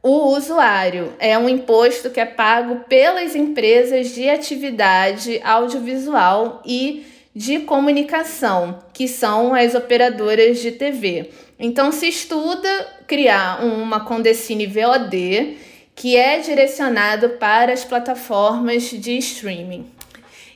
o 0.04 0.36
usuário 0.36 1.14
é 1.20 1.38
um 1.38 1.48
imposto 1.48 2.10
que 2.10 2.20
é 2.20 2.26
pago 2.26 2.84
pelas 2.90 3.36
empresas 3.36 4.16
de 4.16 4.28
atividade 4.28 5.40
audiovisual 5.44 6.62
e 6.66 7.06
de 7.36 7.60
comunicação, 7.60 8.80
que 8.94 9.08
são 9.08 9.54
as 9.54 9.76
operadoras 9.76 10.60
de 10.60 10.72
TV. 10.72 11.30
Então, 11.60 11.92
se 11.92 12.08
estuda 12.08 12.88
criar 13.06 13.64
uma 13.64 14.00
Condecine 14.00 14.66
VOD 14.66 15.58
que 15.96 16.18
é 16.18 16.40
direcionado 16.40 17.30
para 17.32 17.72
as 17.72 17.86
plataformas 17.86 18.84
de 18.84 19.18
streaming. 19.18 19.86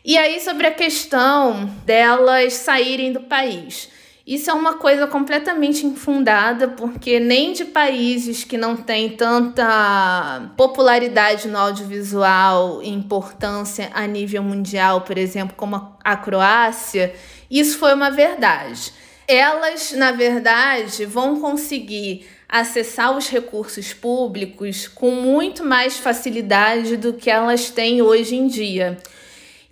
E 0.03 0.17
aí, 0.17 0.39
sobre 0.39 0.65
a 0.65 0.71
questão 0.71 1.65
delas 1.85 2.53
saírem 2.53 3.13
do 3.13 3.21
país. 3.21 3.89
Isso 4.25 4.49
é 4.49 4.53
uma 4.53 4.73
coisa 4.73 5.05
completamente 5.05 5.85
infundada, 5.85 6.69
porque 6.69 7.19
nem 7.19 7.53
de 7.53 7.63
países 7.63 8.43
que 8.43 8.57
não 8.57 8.75
têm 8.75 9.09
tanta 9.09 10.51
popularidade 10.57 11.47
no 11.47 11.59
audiovisual 11.59 12.81
e 12.81 12.89
importância 12.89 13.91
a 13.93 14.07
nível 14.07 14.41
mundial, 14.41 15.01
por 15.01 15.15
exemplo, 15.15 15.55
como 15.55 15.95
a 16.03 16.17
Croácia, 16.17 17.13
isso 17.51 17.77
foi 17.77 17.93
uma 17.93 18.09
verdade. 18.09 18.91
Elas, 19.27 19.91
na 19.91 20.11
verdade, 20.11 21.05
vão 21.05 21.39
conseguir 21.39 22.27
acessar 22.49 23.15
os 23.15 23.29
recursos 23.29 23.93
públicos 23.93 24.87
com 24.87 25.11
muito 25.11 25.63
mais 25.63 25.97
facilidade 25.97 26.97
do 26.97 27.13
que 27.13 27.29
elas 27.29 27.69
têm 27.69 28.01
hoje 28.01 28.35
em 28.35 28.47
dia. 28.47 28.97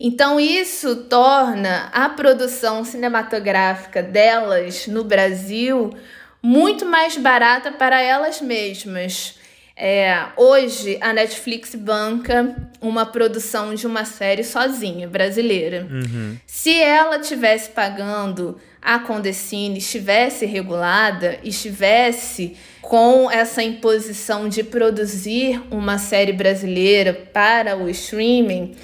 Então, 0.05 0.37
isso 0.37 0.97
torna 1.05 1.89
a 1.93 2.09
produção 2.09 2.83
cinematográfica 2.83 4.03
delas 4.03 4.85
no 4.85 5.05
Brasil 5.05 5.91
muito 6.41 6.85
mais 6.85 7.15
barata 7.15 7.71
para 7.71 8.01
elas 8.01 8.41
mesmas. 8.41 9.35
É, 9.77 10.25
hoje, 10.35 10.97
a 10.99 11.13
Netflix 11.13 11.73
banca 11.73 12.53
uma 12.81 13.05
produção 13.05 13.73
de 13.73 13.87
uma 13.87 14.03
série 14.03 14.43
sozinha, 14.43 15.07
brasileira. 15.07 15.87
Uhum. 15.89 16.37
Se 16.45 16.77
ela 16.81 17.19
tivesse 17.19 17.69
pagando 17.69 18.59
a 18.81 18.99
Condecine, 18.99 19.77
estivesse 19.77 20.45
regulada, 20.45 21.39
estivesse 21.45 22.57
com 22.81 23.31
essa 23.31 23.63
imposição 23.63 24.49
de 24.49 24.63
produzir 24.63 25.63
uma 25.71 25.97
série 25.97 26.33
brasileira 26.33 27.13
para 27.13 27.77
o 27.77 27.89
streaming, 27.89 28.75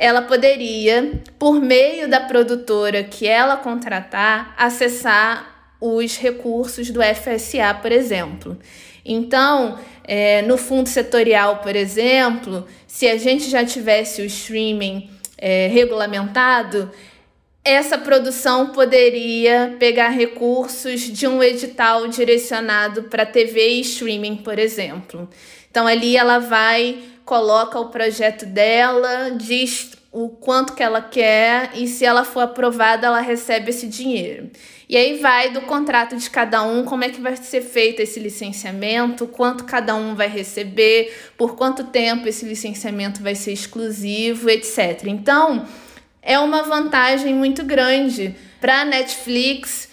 ela 0.00 0.22
poderia, 0.22 1.20
por 1.40 1.60
meio 1.60 2.08
da 2.08 2.20
produtora 2.20 3.02
que 3.02 3.26
ela 3.26 3.56
contratar, 3.56 4.54
acessar 4.56 5.74
os 5.80 6.16
recursos 6.16 6.88
do 6.90 7.00
FSA, 7.02 7.74
por 7.82 7.90
exemplo. 7.90 8.56
Então, 9.04 9.76
é, 10.04 10.40
no 10.42 10.56
fundo 10.56 10.88
setorial, 10.88 11.58
por 11.58 11.74
exemplo, 11.74 12.64
se 12.86 13.08
a 13.08 13.16
gente 13.16 13.50
já 13.50 13.64
tivesse 13.64 14.22
o 14.22 14.24
streaming 14.24 15.10
é, 15.36 15.66
regulamentado, 15.66 16.88
essa 17.64 17.98
produção 17.98 18.68
poderia 18.68 19.74
pegar 19.80 20.10
recursos 20.10 21.00
de 21.00 21.26
um 21.26 21.42
edital 21.42 22.06
direcionado 22.06 23.04
para 23.04 23.26
TV 23.26 23.68
e 23.70 23.80
streaming, 23.80 24.36
por 24.36 24.60
exemplo. 24.60 25.28
Então 25.70 25.88
ali 25.88 26.16
ela 26.16 26.38
vai 26.38 26.98
coloca 27.28 27.78
o 27.78 27.90
projeto 27.90 28.46
dela, 28.46 29.32
diz 29.32 29.90
o 30.10 30.30
quanto 30.30 30.72
que 30.72 30.82
ela 30.82 31.02
quer 31.02 31.72
e 31.74 31.86
se 31.86 32.02
ela 32.02 32.24
for 32.24 32.40
aprovada, 32.40 33.06
ela 33.06 33.20
recebe 33.20 33.68
esse 33.68 33.86
dinheiro. 33.86 34.48
E 34.88 34.96
aí 34.96 35.18
vai 35.18 35.50
do 35.50 35.60
contrato 35.60 36.16
de 36.16 36.30
cada 36.30 36.62
um, 36.62 36.86
como 36.86 37.04
é 37.04 37.10
que 37.10 37.20
vai 37.20 37.36
ser 37.36 37.60
feito 37.60 38.00
esse 38.00 38.18
licenciamento, 38.18 39.26
quanto 39.26 39.64
cada 39.64 39.94
um 39.94 40.14
vai 40.14 40.26
receber, 40.26 41.14
por 41.36 41.54
quanto 41.54 41.84
tempo 41.84 42.26
esse 42.26 42.46
licenciamento 42.46 43.22
vai 43.22 43.34
ser 43.34 43.52
exclusivo, 43.52 44.48
etc. 44.48 45.04
Então, 45.04 45.66
é 46.22 46.38
uma 46.38 46.62
vantagem 46.62 47.34
muito 47.34 47.62
grande 47.62 48.34
para 48.58 48.80
a 48.80 48.84
Netflix 48.86 49.87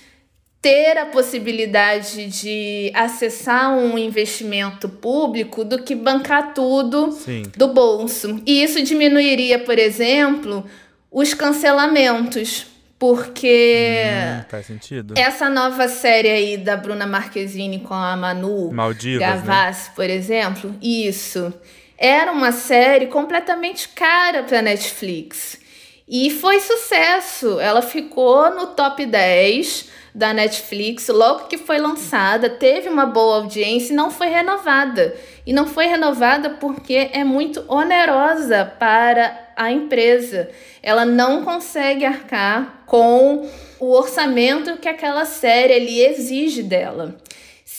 ter 0.66 0.98
a 0.98 1.06
possibilidade 1.06 2.26
de 2.26 2.92
acessar 2.96 3.72
um 3.72 4.00
investimento 4.00 4.90
público 4.90 5.64
do 5.64 5.84
que 5.84 5.94
bancar 5.94 6.56
tudo 6.56 7.12
Sim. 7.12 7.44
do 7.56 7.68
bolso. 7.68 8.42
E 8.48 8.64
isso 8.64 8.82
diminuiria, 8.82 9.60
por 9.60 9.78
exemplo, 9.78 10.66
os 11.12 11.36
cancelamentos. 11.36 12.66
Porque 12.98 14.06
Hum, 14.40 14.46
faz 14.50 14.66
sentido. 14.66 15.14
essa 15.16 15.50
nova 15.50 15.88
série 15.88 16.30
aí 16.30 16.58
da 16.58 16.76
Bruna 16.76 17.06
Marquezine 17.06 17.82
com 17.82 17.94
a 17.94 18.16
Manu 18.18 18.72
Maldivas, 18.72 19.20
né? 19.20 19.36
Gavassi, 19.36 19.92
por 19.92 20.10
exemplo, 20.10 20.74
isso 20.82 21.54
era 21.96 22.32
uma 22.32 22.52
série 22.52 23.06
completamente 23.06 23.90
cara 23.90 24.42
para 24.42 24.64
Netflix. 24.64 25.60
E 26.08 26.30
foi 26.30 26.60
sucesso. 26.60 27.60
Ela 27.60 27.82
ficou 27.82 28.52
no 28.52 28.68
top 28.68 29.06
10 29.06 29.90
da 30.14 30.34
Netflix 30.34 31.10
logo 31.10 31.48
que 31.48 31.58
foi 31.58 31.78
lançada, 31.78 32.50
teve 32.50 32.88
uma 32.88 33.06
boa 33.06 33.36
audiência 33.36 33.92
e 33.92 33.96
não 33.96 34.10
foi 34.10 34.28
renovada. 34.28 35.16
E 35.46 35.52
não 35.52 35.68
foi 35.68 35.88
renovada 35.88 36.52
porque 36.52 37.10
é 37.12 37.24
muito 37.24 37.66
onerosa 37.68 38.66
para 38.80 39.52
a 39.56 39.72
empresa. 39.72 40.50
Ela 40.82 41.06
não 41.06 41.44
consegue 41.44 42.06
arcar 42.06 42.84
com 42.86 43.50
o 43.80 43.92
orçamento 43.92 44.78
que 44.78 44.88
aquela 44.88 45.26
série 45.26 45.74
ali 45.74 46.02
exige 46.02 46.64
dela. 46.64 47.18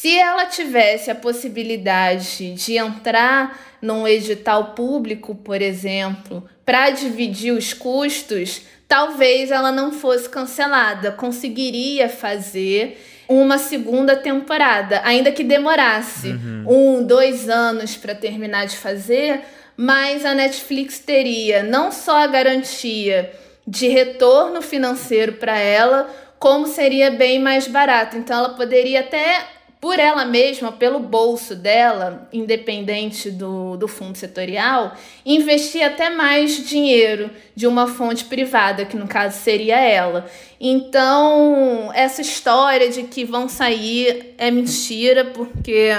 Se 0.06 0.16
ela 0.16 0.46
tivesse 0.46 1.10
a 1.10 1.16
possibilidade 1.16 2.52
de 2.52 2.76
entrar 2.76 3.58
num 3.82 4.06
edital 4.06 4.66
público, 4.66 5.34
por 5.34 5.60
exemplo, 5.60 6.48
para 6.64 6.90
dividir 6.90 7.52
os 7.52 7.72
custos, 7.72 8.62
talvez 8.86 9.50
ela 9.50 9.72
não 9.72 9.90
fosse 9.90 10.28
cancelada, 10.28 11.10
conseguiria 11.10 12.08
fazer 12.08 13.04
uma 13.28 13.58
segunda 13.58 14.14
temporada, 14.14 15.00
ainda 15.02 15.32
que 15.32 15.42
demorasse 15.42 16.36
um, 16.64 17.02
dois 17.02 17.48
anos 17.48 17.96
para 17.96 18.14
terminar 18.14 18.68
de 18.68 18.76
fazer, 18.76 19.40
mas 19.76 20.24
a 20.24 20.34
Netflix 20.34 21.00
teria 21.00 21.64
não 21.64 21.90
só 21.90 22.18
a 22.18 22.28
garantia 22.28 23.32
de 23.66 23.88
retorno 23.88 24.62
financeiro 24.62 25.32
para 25.32 25.58
ela, 25.58 26.08
como 26.38 26.68
seria 26.68 27.10
bem 27.10 27.40
mais 27.40 27.66
barato. 27.66 28.16
Então 28.16 28.38
ela 28.38 28.50
poderia 28.50 29.00
até 29.00 29.55
por 29.86 30.00
ela 30.00 30.24
mesma, 30.24 30.72
pelo 30.72 30.98
bolso 30.98 31.54
dela, 31.54 32.28
independente 32.32 33.30
do, 33.30 33.76
do 33.76 33.86
fundo 33.86 34.18
setorial, 34.18 34.96
investir 35.24 35.80
até 35.80 36.10
mais 36.10 36.68
dinheiro 36.68 37.30
de 37.54 37.68
uma 37.68 37.86
fonte 37.86 38.24
privada, 38.24 38.84
que 38.84 38.96
no 38.96 39.06
caso 39.06 39.38
seria 39.38 39.78
ela. 39.78 40.28
Então, 40.60 41.92
essa 41.94 42.20
história 42.20 42.90
de 42.90 43.04
que 43.04 43.24
vão 43.24 43.48
sair 43.48 44.34
é 44.36 44.50
mentira, 44.50 45.26
porque 45.26 45.90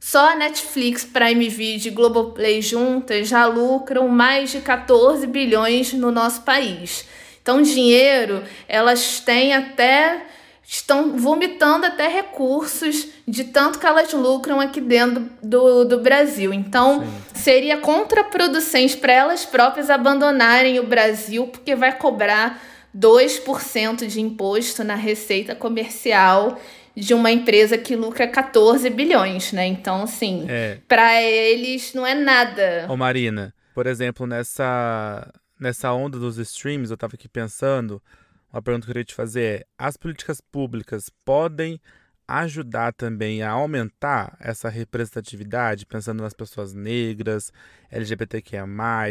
só 0.00 0.30
a 0.30 0.36
Netflix, 0.36 1.04
Prime 1.04 1.50
Video 1.50 1.88
e 1.88 1.94
Globoplay 1.94 2.62
juntas 2.62 3.28
já 3.28 3.44
lucram 3.44 4.08
mais 4.08 4.52
de 4.52 4.62
14 4.62 5.26
bilhões 5.26 5.92
no 5.92 6.10
nosso 6.10 6.40
país. 6.44 7.06
Então, 7.42 7.60
dinheiro 7.60 8.42
elas 8.66 9.20
têm 9.20 9.52
até 9.52 10.24
estão 10.66 11.16
vomitando 11.16 11.86
até 11.86 12.08
recursos 12.08 13.06
de 13.26 13.44
tanto 13.44 13.78
que 13.78 13.86
elas 13.86 14.12
lucram 14.12 14.60
aqui 14.60 14.80
dentro 14.80 15.28
do, 15.42 15.84
do 15.84 16.00
Brasil. 16.00 16.52
Então, 16.52 17.00
Sim. 17.04 17.12
seria 17.34 17.78
contraproducente 17.78 18.96
para 18.96 19.12
elas 19.12 19.44
próprias 19.44 19.90
abandonarem 19.90 20.78
o 20.80 20.86
Brasil, 20.86 21.46
porque 21.46 21.76
vai 21.76 21.96
cobrar 21.96 22.60
2% 22.96 24.06
de 24.06 24.20
imposto 24.20 24.82
na 24.82 24.94
receita 24.94 25.54
comercial 25.54 26.60
de 26.96 27.12
uma 27.14 27.30
empresa 27.30 27.76
que 27.76 27.94
lucra 27.94 28.26
14 28.26 28.88
bilhões, 28.90 29.52
né? 29.52 29.66
Então, 29.66 30.02
assim, 30.02 30.46
É. 30.48 30.78
para 30.88 31.22
eles 31.22 31.92
não 31.94 32.06
é 32.06 32.14
nada. 32.14 32.86
Ô 32.88 32.96
Marina, 32.96 33.54
por 33.74 33.86
exemplo, 33.86 34.26
nessa, 34.26 35.30
nessa 35.60 35.92
onda 35.92 36.18
dos 36.18 36.38
streams, 36.38 36.90
eu 36.90 36.96
tava 36.96 37.14
aqui 37.14 37.28
pensando, 37.28 38.02
uma 38.52 38.62
pergunta 38.62 38.86
que 38.86 38.90
eu 38.90 38.94
queria 38.94 39.04
te 39.04 39.14
fazer 39.14 39.60
é, 39.60 39.66
as 39.78 39.96
políticas 39.96 40.40
públicas 40.40 41.10
podem 41.24 41.80
ajudar 42.28 42.92
também 42.92 43.42
a 43.42 43.50
aumentar 43.50 44.36
essa 44.40 44.68
representatividade, 44.68 45.86
pensando 45.86 46.22
nas 46.22 46.34
pessoas 46.34 46.74
negras, 46.74 47.52
LGBTQIA+, 47.90 48.66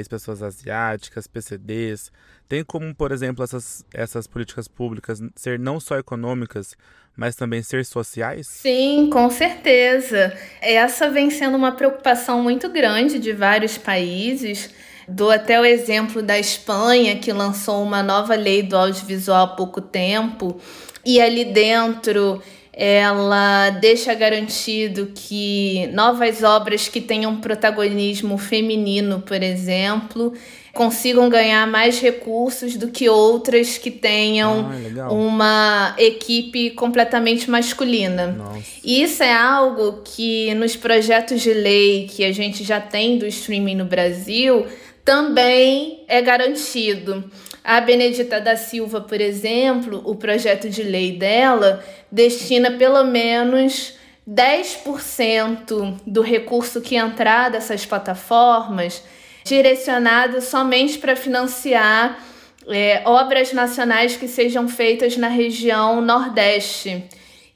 pessoas 0.09 0.43
asiáticas, 0.43 1.27
PCDs? 1.27 2.11
Tem 2.47 2.63
como, 2.63 2.93
por 2.93 3.11
exemplo, 3.11 3.43
essas, 3.43 3.85
essas 3.93 4.27
políticas 4.27 4.67
públicas 4.67 5.21
ser 5.35 5.57
não 5.57 5.79
só 5.79 5.97
econômicas, 5.97 6.75
mas 7.15 7.35
também 7.35 7.63
ser 7.63 7.85
sociais? 7.85 8.47
Sim, 8.47 9.09
com 9.09 9.29
certeza. 9.29 10.37
Essa 10.61 11.09
vem 11.09 11.29
sendo 11.29 11.55
uma 11.55 11.71
preocupação 11.71 12.43
muito 12.43 12.67
grande 12.69 13.17
de 13.17 13.31
vários 13.31 13.77
países. 13.77 14.73
Dou 15.07 15.29
até 15.29 15.59
o 15.59 15.65
exemplo 15.65 16.21
da 16.21 16.39
Espanha, 16.39 17.15
que 17.15 17.31
lançou 17.31 17.83
uma 17.83 18.01
nova 18.01 18.35
lei 18.35 18.63
do 18.63 18.75
audiovisual 18.75 19.43
há 19.43 19.47
pouco 19.47 19.81
tempo, 19.81 20.59
e 21.05 21.21
ali 21.21 21.45
dentro 21.45 22.41
ela 22.77 23.69
deixa 23.69 24.13
garantido 24.13 25.11
que 25.15 25.87
novas 25.93 26.43
obras 26.43 26.89
que 26.89 26.99
tenham 26.99 27.37
protagonismo 27.37 28.37
feminino, 28.37 29.21
por 29.21 29.41
exemplo, 29.41 30.33
consigam 30.73 31.29
ganhar 31.29 31.65
mais 31.67 32.01
recursos 32.01 32.75
do 32.75 32.89
que 32.89 33.07
outras 33.07 33.77
que 33.77 33.89
tenham 33.89 34.69
Ah, 34.99 35.09
uma 35.09 35.95
equipe 35.97 36.71
completamente 36.71 37.49
masculina. 37.49 38.27
Nossa. 38.27 38.59
Isso 38.83 39.23
é 39.23 39.31
algo 39.33 40.01
que 40.03 40.53
nos 40.55 40.75
projetos 40.75 41.41
de 41.41 41.53
lei 41.53 42.09
que 42.11 42.25
a 42.25 42.33
gente 42.33 42.61
já 42.61 42.81
tem 42.81 43.17
do 43.17 43.25
streaming 43.25 43.75
no 43.75 43.85
Brasil 43.85 44.65
também 45.05 46.03
é 46.07 46.19
garantido. 46.21 47.31
A 47.63 47.79
Benedita 47.79 48.41
da 48.41 48.57
Silva, 48.57 48.99
por 48.99 49.21
exemplo, 49.21 50.01
o 50.03 50.15
projeto 50.15 50.67
de 50.67 50.83
lei 50.83 51.15
dela 51.17 51.83
destina 52.11 52.71
pelo 52.71 53.03
menos 53.05 53.93
10% 54.27 55.99
do 56.05 56.21
recurso 56.21 56.81
que 56.81 56.95
entrar 56.95 57.49
dessas 57.49 57.85
plataformas 57.85 59.03
direcionado 59.43 60.41
somente 60.41 60.97
para 60.97 61.15
financiar 61.15 62.19
é, 62.67 63.03
obras 63.05 63.53
nacionais 63.53 64.17
que 64.17 64.27
sejam 64.27 64.67
feitas 64.67 65.17
na 65.17 65.27
região 65.27 66.01
Nordeste 66.01 67.03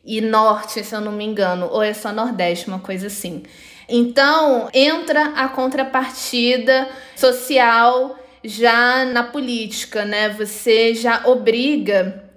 e 0.06 0.22
Norte, 0.22 0.84
se 0.84 0.96
eu 0.96 1.02
não 1.02 1.12
me 1.12 1.26
engano, 1.26 1.68
ou 1.72 1.82
é 1.82 1.94
só 1.94 2.12
Nordeste, 2.12 2.68
uma 2.68 2.80
coisa 2.80 3.08
assim. 3.08 3.44
Então, 3.90 4.70
entra 4.74 5.34
a 5.36 5.50
contrapartida 5.50 6.88
social 7.16 8.18
já 8.44 9.04
na 9.06 9.24
política, 9.24 10.06
né? 10.06 10.30
Você 10.30 10.94
já 10.94 11.24
obriga 11.26 12.30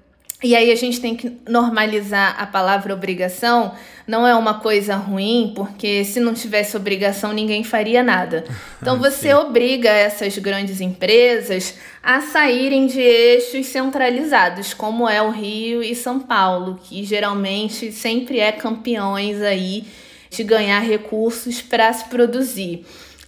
e 0.43 0.57
aí 0.57 0.73
a 0.73 0.75
gente 0.75 1.01
tem 1.01 1.15
que 1.15 1.39
normalizar 1.49 2.35
a 2.37 2.45
palavra 2.47 2.93
obrigação. 2.93 3.73
Não 4.09 4.27
é 4.27 4.35
uma 4.35 4.55
coisa 4.55 4.97
ruim, 4.97 5.53
porque 5.55 6.05
se 6.05 6.19
não 6.19 6.35
tivesse 6.35 6.77
obrigação, 6.77 7.33
ninguém 7.33 7.63
faria 7.63 8.03
nada. 8.03 8.45
Então 8.81 8.99
você 9.01 9.33
obriga 9.33 9.89
essas 9.89 10.37
grandes 10.39 10.81
empresas 10.81 11.79
a 12.03 12.21
saírem 12.21 12.89
de 12.89 13.01
eixos 13.01 13.67
centralizados, 13.67 14.75
como 14.75 15.09
é 15.09 15.23
o 15.23 15.31
Rio 15.31 15.81
e 15.81 15.95
São 15.95 16.19
Paulo, 16.19 16.81
que 16.83 17.05
geralmente 17.05 17.93
sempre 17.93 18.41
é 18.41 18.51
campeões 18.51 19.41
aí 19.41 19.85
de 20.33 20.43
ganhar 20.43 20.81
recursos 20.81 21.61
para 21.61 21.93
se 21.93 22.05
produzir. 22.07 22.85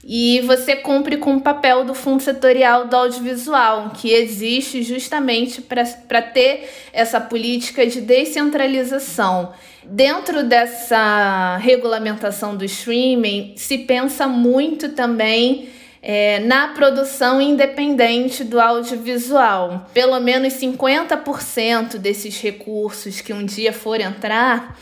E 0.07 0.43
você 0.43 0.77
cumpre 0.77 1.17
com 1.17 1.37
o 1.37 1.41
papel 1.41 1.85
do 1.85 1.95
Fundo 1.95 2.23
Setorial 2.23 2.87
do 2.87 2.95
Audiovisual, 2.95 3.91
que 3.91 4.13
existe 4.13 4.83
justamente 4.83 5.63
para 5.63 6.23
ter 6.23 6.69
essa 6.93 7.21
política 7.21 7.87
de 7.87 8.03
descentralização. 8.03 9.53
Dentro 9.83 10.43
dessa 10.45 11.57
regulamentação 11.59 12.55
do 12.55 12.65
streaming, 12.65 13.55
se 13.57 13.79
pensa 13.79 14.27
muito 14.27 14.91
também 14.91 15.69
é, 16.03 16.41
na 16.41 16.69
produção 16.69 17.41
independente 17.41 18.45
do 18.45 18.61
audiovisual. 18.61 19.89
Pelo 19.95 20.21
menos 20.21 20.53
50% 20.53 21.97
desses 21.97 22.39
recursos 22.43 23.23
que 23.23 23.33
um 23.33 23.45
dia 23.45 23.73
for 23.73 23.99
entrar 24.01 24.79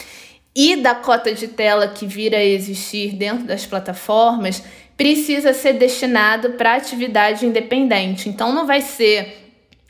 e 0.55 0.77
da 0.77 0.95
cota 0.95 1.33
de 1.33 1.49
tela 1.49 1.89
que 1.89 2.07
vir 2.07 2.35
a 2.35 2.45
existir 2.45 3.13
dentro 3.13 3.45
das 3.45 3.65
plataformas 3.65 4.63
precisa 4.97 5.53
ser 5.53 5.75
destinado 5.75 6.51
para 6.51 6.75
atividade 6.75 7.47
independente. 7.47 8.29
Então 8.29 8.53
não 8.53 8.67
vai 8.67 8.81
ser 8.81 9.39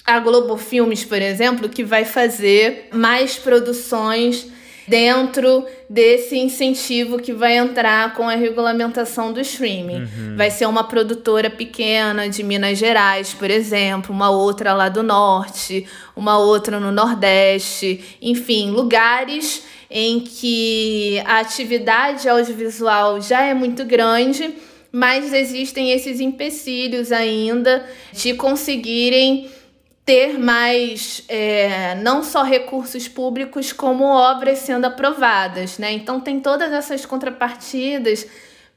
a 0.06 0.18
Globo 0.18 0.56
Filmes, 0.56 1.04
por 1.04 1.20
exemplo, 1.20 1.68
que 1.68 1.84
vai 1.84 2.04
fazer 2.04 2.88
mais 2.92 3.36
produções 3.36 4.46
dentro 4.86 5.66
desse 5.92 6.38
incentivo 6.38 7.18
que 7.18 7.34
vai 7.34 7.58
entrar 7.58 8.14
com 8.14 8.26
a 8.26 8.34
regulamentação 8.34 9.30
do 9.30 9.38
streaming. 9.40 10.00
Uhum. 10.00 10.36
Vai 10.38 10.50
ser 10.50 10.64
uma 10.64 10.84
produtora 10.84 11.50
pequena 11.50 12.30
de 12.30 12.42
Minas 12.42 12.78
Gerais, 12.78 13.34
por 13.34 13.50
exemplo, 13.50 14.14
uma 14.14 14.30
outra 14.30 14.72
lá 14.72 14.88
do 14.88 15.02
norte, 15.02 15.86
uma 16.16 16.38
outra 16.38 16.80
no 16.80 16.90
Nordeste, 16.90 18.02
enfim, 18.22 18.70
lugares 18.70 19.64
em 19.90 20.20
que 20.20 21.22
a 21.26 21.40
atividade 21.40 22.26
audiovisual 22.26 23.20
já 23.20 23.42
é 23.42 23.52
muito 23.52 23.84
grande 23.84 24.54
mas 24.94 25.32
existem 25.32 25.90
esses 25.90 26.20
empecilhos 26.20 27.10
ainda 27.10 27.86
de 28.12 28.34
conseguirem 28.34 29.48
ter 30.04 30.38
mais 30.38 31.22
é, 31.28 31.94
não 31.96 32.22
só 32.22 32.42
recursos 32.42 33.06
públicos 33.06 33.72
como 33.72 34.04
obras 34.04 34.58
sendo 34.58 34.86
aprovadas, 34.86 35.78
né? 35.78 35.92
Então 35.92 36.20
tem 36.20 36.40
todas 36.40 36.72
essas 36.72 37.06
contrapartidas 37.06 38.26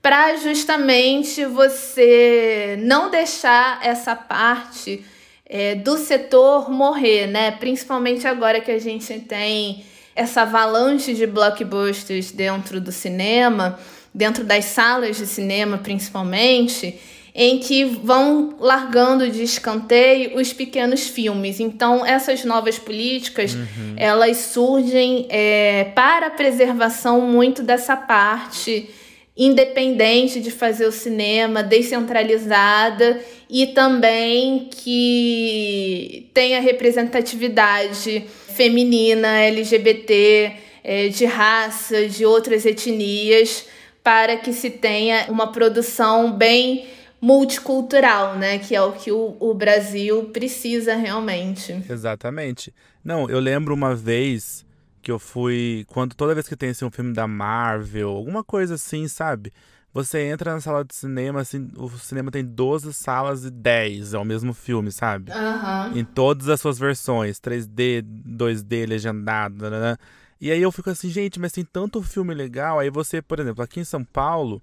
para 0.02 0.36
justamente 0.38 1.44
você 1.46 2.78
não 2.82 3.10
deixar 3.10 3.80
essa 3.84 4.16
parte 4.16 5.04
é, 5.48 5.76
do 5.76 5.98
setor 5.98 6.70
morrer, 6.70 7.28
né? 7.28 7.52
Principalmente 7.52 8.28
agora 8.28 8.62
que 8.62 8.72
a 8.72 8.80
gente 8.80 9.20
tem 9.22 9.84
essa 10.16 10.44
avalanche 10.44 11.14
de 11.14 11.26
blockbusters 11.26 12.32
dentro 12.32 12.80
do 12.80 12.92
cinema 12.92 13.80
dentro 14.16 14.46
das 14.46 14.64
salas 14.66 15.18
de 15.18 15.28
cinema 15.28 15.78
principalmente, 15.78 16.98
em 17.38 17.60
que 17.60 17.84
vão 17.84 18.56
largando 18.58 19.30
de 19.30 19.44
escanteio 19.44 20.38
os 20.40 20.54
pequenos 20.54 21.06
filmes. 21.06 21.60
Então, 21.60 22.06
essas 22.06 22.46
novas 22.46 22.80
políticas, 22.80 23.54
uhum. 23.54 23.94
elas 23.98 24.38
surgem 24.38 25.28
é, 25.30 25.92
para 25.94 26.28
a 26.28 26.32
preservação 26.32 27.20
muito 27.20 27.62
dessa 27.62 27.98
parte 27.98 28.90
independente 29.38 30.40
de 30.40 30.50
fazer 30.50 30.86
o 30.86 30.94
cinema, 30.94 31.62
descentralizada 31.62 33.20
e 33.50 33.68
também 33.68 34.70
que 34.72 36.30
tenha 36.34 36.62
representatividade 36.62 38.24
feminina, 38.56 39.42
LGBT, 39.42 40.54
é, 40.82 41.08
de 41.10 41.26
raça, 41.26 42.08
de 42.08 42.26
outras 42.26 42.66
etnias, 42.66 43.66
para 44.02 44.38
que 44.38 44.54
se 44.54 44.70
tenha 44.70 45.26
uma 45.28 45.52
produção 45.52 46.32
bem 46.32 46.86
multicultural, 47.26 48.38
né? 48.38 48.60
Que 48.60 48.76
é 48.76 48.82
o 48.82 48.92
que 48.92 49.12
o, 49.12 49.36
o 49.40 49.52
Brasil 49.56 50.26
precisa 50.26 50.96
realmente. 50.96 51.84
Exatamente. 51.90 52.72
Não, 53.04 53.28
eu 53.28 53.40
lembro 53.40 53.74
uma 53.74 53.96
vez 53.96 54.64
que 55.02 55.12
eu 55.12 55.18
fui. 55.18 55.86
Quando 55.88 56.14
toda 56.14 56.36
vez 56.36 56.48
que 56.48 56.56
tem 56.56 56.70
assim, 56.70 56.86
um 56.86 56.92
filme 56.92 57.14
da 57.14 57.28
Marvel, 57.28 58.10
alguma 58.10 58.44
coisa 58.44 58.76
assim, 58.76 59.08
sabe? 59.08 59.52
Você 59.92 60.20
entra 60.28 60.54
na 60.54 60.62
sala 60.62 60.86
de 60.86 60.94
cinema, 60.94 61.40
assim, 61.40 61.68
o 61.78 61.90
cinema 61.98 62.30
tem 62.30 62.44
12 62.44 62.94
salas 62.94 63.44
e 63.46 63.50
10 63.50 64.14
é 64.14 64.20
o 64.20 64.26
mesmo 64.26 64.54
filme, 64.54 64.92
sabe? 64.92 65.32
Uhum. 65.32 65.98
Em 65.98 66.04
todas 66.04 66.48
as 66.48 66.62
suas 66.62 66.78
versões, 66.78 67.40
3D, 67.40 68.04
2D, 68.04 68.88
legendado, 68.88 69.68
né? 69.70 69.98
E 70.40 70.52
aí 70.52 70.62
eu 70.62 70.72
fico 70.72 70.92
assim, 70.92 71.10
gente, 71.10 71.40
mas 71.40 71.54
tem 71.54 71.64
tanto 71.64 72.04
filme 72.04 72.36
legal. 72.36 72.78
Aí 72.78 72.92
você, 72.92 73.20
por 73.20 73.40
exemplo, 73.40 73.64
aqui 73.64 73.80
em 73.80 73.86
São 73.86 74.04
Paulo, 74.04 74.62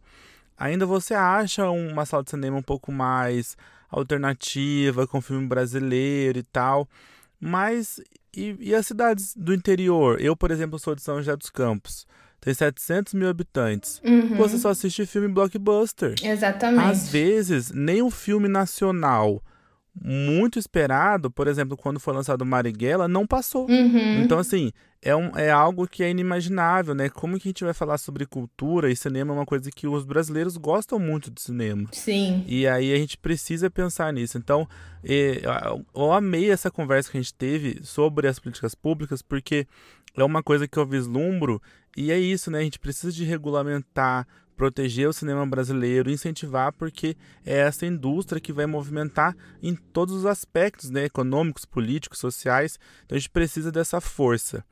ainda 0.56 0.86
você 0.86 1.14
acha 1.14 1.68
uma 1.70 2.04
sala 2.04 2.22
de 2.22 2.30
cinema 2.30 2.56
um 2.56 2.62
pouco 2.62 2.90
mais 2.92 3.56
alternativa, 3.90 5.06
com 5.06 5.20
filme 5.20 5.46
brasileiro 5.46 6.38
e 6.38 6.42
tal. 6.42 6.88
Mas 7.40 8.00
e, 8.34 8.56
e 8.58 8.74
as 8.74 8.86
cidades 8.86 9.34
do 9.36 9.52
interior? 9.52 10.20
Eu, 10.20 10.36
por 10.36 10.50
exemplo, 10.50 10.78
sou 10.78 10.94
de 10.94 11.02
São 11.02 11.18
José 11.18 11.36
dos 11.36 11.50
Campos. 11.50 12.06
Tem 12.40 12.52
700 12.52 13.14
mil 13.14 13.28
habitantes. 13.28 14.00
Uhum. 14.04 14.36
Você 14.36 14.58
só 14.58 14.70
assiste 14.70 15.06
filme 15.06 15.28
blockbuster. 15.28 16.14
Exatamente. 16.22 16.90
Às 16.90 17.08
vezes, 17.08 17.70
nem 17.70 18.02
um 18.02 18.10
filme 18.10 18.48
nacional 18.48 19.40
muito 19.94 20.58
esperado, 20.58 21.30
por 21.30 21.46
exemplo, 21.46 21.76
quando 21.76 22.00
foi 22.00 22.14
lançado 22.14 22.46
Marighella, 22.46 23.06
não 23.06 23.26
passou. 23.26 23.68
Uhum. 23.68 24.22
Então, 24.22 24.38
assim, 24.38 24.72
é, 25.02 25.14
um, 25.14 25.36
é 25.36 25.50
algo 25.50 25.86
que 25.86 26.02
é 26.02 26.10
inimaginável, 26.10 26.94
né? 26.94 27.08
Como 27.08 27.38
que 27.38 27.48
a 27.48 27.50
gente 27.50 27.64
vai 27.64 27.74
falar 27.74 27.98
sobre 27.98 28.24
cultura 28.24 28.90
e 28.90 28.96
cinema 28.96 29.32
é 29.32 29.36
uma 29.36 29.46
coisa 29.46 29.70
que 29.70 29.86
os 29.86 30.04
brasileiros 30.04 30.56
gostam 30.56 30.98
muito 30.98 31.30
de 31.30 31.42
cinema. 31.42 31.88
Sim. 31.92 32.44
E 32.46 32.66
aí 32.66 32.92
a 32.92 32.96
gente 32.96 33.18
precisa 33.18 33.70
pensar 33.70 34.12
nisso. 34.12 34.38
Então, 34.38 34.66
eu 35.04 36.12
amei 36.12 36.50
essa 36.50 36.70
conversa 36.70 37.10
que 37.10 37.18
a 37.18 37.20
gente 37.20 37.34
teve 37.34 37.80
sobre 37.82 38.28
as 38.28 38.38
políticas 38.38 38.74
públicas, 38.74 39.20
porque 39.20 39.66
é 40.16 40.24
uma 40.24 40.42
coisa 40.42 40.66
que 40.66 40.78
eu 40.78 40.86
vislumbro 40.86 41.60
e 41.96 42.10
é 42.10 42.18
isso, 42.18 42.50
né? 42.50 42.60
A 42.60 42.62
gente 42.62 42.78
precisa 42.78 43.12
de 43.12 43.24
regulamentar, 43.24 44.26
proteger 44.56 45.08
o 45.08 45.12
cinema 45.12 45.46
brasileiro, 45.46 46.10
incentivar, 46.10 46.72
porque 46.72 47.16
é 47.44 47.58
essa 47.58 47.86
indústria 47.86 48.40
que 48.40 48.52
vai 48.52 48.66
movimentar 48.66 49.36
em 49.62 49.74
todos 49.74 50.14
os 50.14 50.26
aspectos, 50.26 50.90
né, 50.90 51.04
econômicos, 51.04 51.64
políticos, 51.64 52.18
sociais. 52.18 52.78
Então 53.04 53.16
a 53.16 53.18
gente 53.18 53.30
precisa 53.30 53.72
dessa 53.72 54.00
força. 54.00 54.64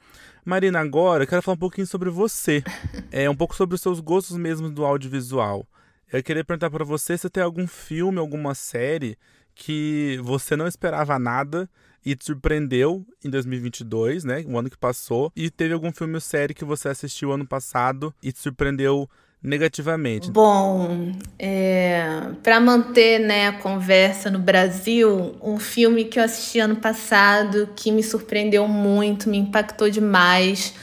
Marina, 0.45 0.81
agora 0.81 1.25
eu 1.25 1.29
quero 1.29 1.43
falar 1.43 1.57
um 1.57 1.59
pouquinho 1.59 1.87
sobre 1.87 2.11
você, 2.11 2.63
é 3.11 3.29
um 3.29 3.37
pouco 3.37 3.55
sobre 3.55 3.75
os 3.75 3.81
seus 3.81 4.01
gostos 4.01 4.37
mesmo 4.37 4.71
do 4.71 4.85
audiovisual. 4.85 5.67
Eu 6.13 6.23
queria 6.23 6.45
perguntar 6.45 6.71
para 6.71 6.85
você 6.85 7.17
se 7.17 7.31
tem 7.31 7.43
algum 7.43 7.67
filme, 7.67 8.19
alguma 8.19 8.55
série 8.55 9.17
que 9.55 10.19
você 10.23 10.57
não 10.57 10.67
esperava 10.67 11.19
nada 11.19 11.69
e 12.05 12.17
te 12.17 12.25
surpreendeu 12.25 13.07
em 13.25 13.31
2022, 13.31 14.25
né? 14.25 14.43
O 14.47 14.59
ano 14.59 14.71
que 14.71 14.79
passou. 14.79 15.31
E 15.37 15.51
teve 15.51 15.75
algum 15.75 15.93
filme 15.93 16.15
ou 16.15 16.21
série 16.21 16.55
que 16.55 16.65
você 16.65 16.89
assistiu 16.89 17.33
ano 17.33 17.47
passado 17.47 18.15
e 18.23 18.33
te 18.33 18.39
surpreendeu 18.39 19.09
negativamente? 19.43 20.31
Bom, 20.31 21.13
é, 21.39 22.05
para 22.43 22.61
manter 22.61 23.19
né, 23.21 23.49
a 23.49 23.53
conversa 23.53 24.31
no 24.31 24.39
Brasil, 24.39 25.35
um 25.43 25.59
filme 25.59 26.05
que 26.05 26.19
eu 26.19 26.25
assisti 26.25 26.59
ano 26.59 26.77
passado 26.77 27.69
que 27.75 27.91
me 27.91 28.03
surpreendeu 28.03 28.69
muito, 28.69 29.29
me 29.29 29.39
impactou 29.39 29.89
demais, 29.89 30.75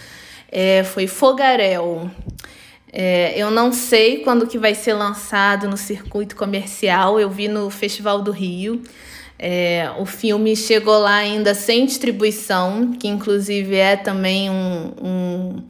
é, 0.51 0.83
foi 0.83 1.07
Fogaréu. 1.07 2.09
É, 2.91 3.37
eu 3.37 3.51
não 3.51 3.71
sei 3.71 4.23
quando 4.23 4.47
que 4.47 4.57
vai 4.57 4.73
ser 4.73 4.93
lançado 4.93 5.69
no 5.69 5.77
circuito 5.77 6.35
comercial. 6.35 7.19
Eu 7.19 7.29
vi 7.29 7.47
no 7.47 7.69
Festival 7.69 8.21
do 8.21 8.31
Rio. 8.31 8.81
É, 9.37 9.91
o 9.99 10.05
filme 10.05 10.55
chegou 10.55 10.97
lá 10.97 11.15
ainda 11.17 11.53
sem 11.53 11.85
distribuição, 11.85 12.93
que 12.93 13.07
inclusive 13.07 13.75
é 13.75 13.95
também 13.95 14.49
um, 14.49 14.93
um, 14.99 15.63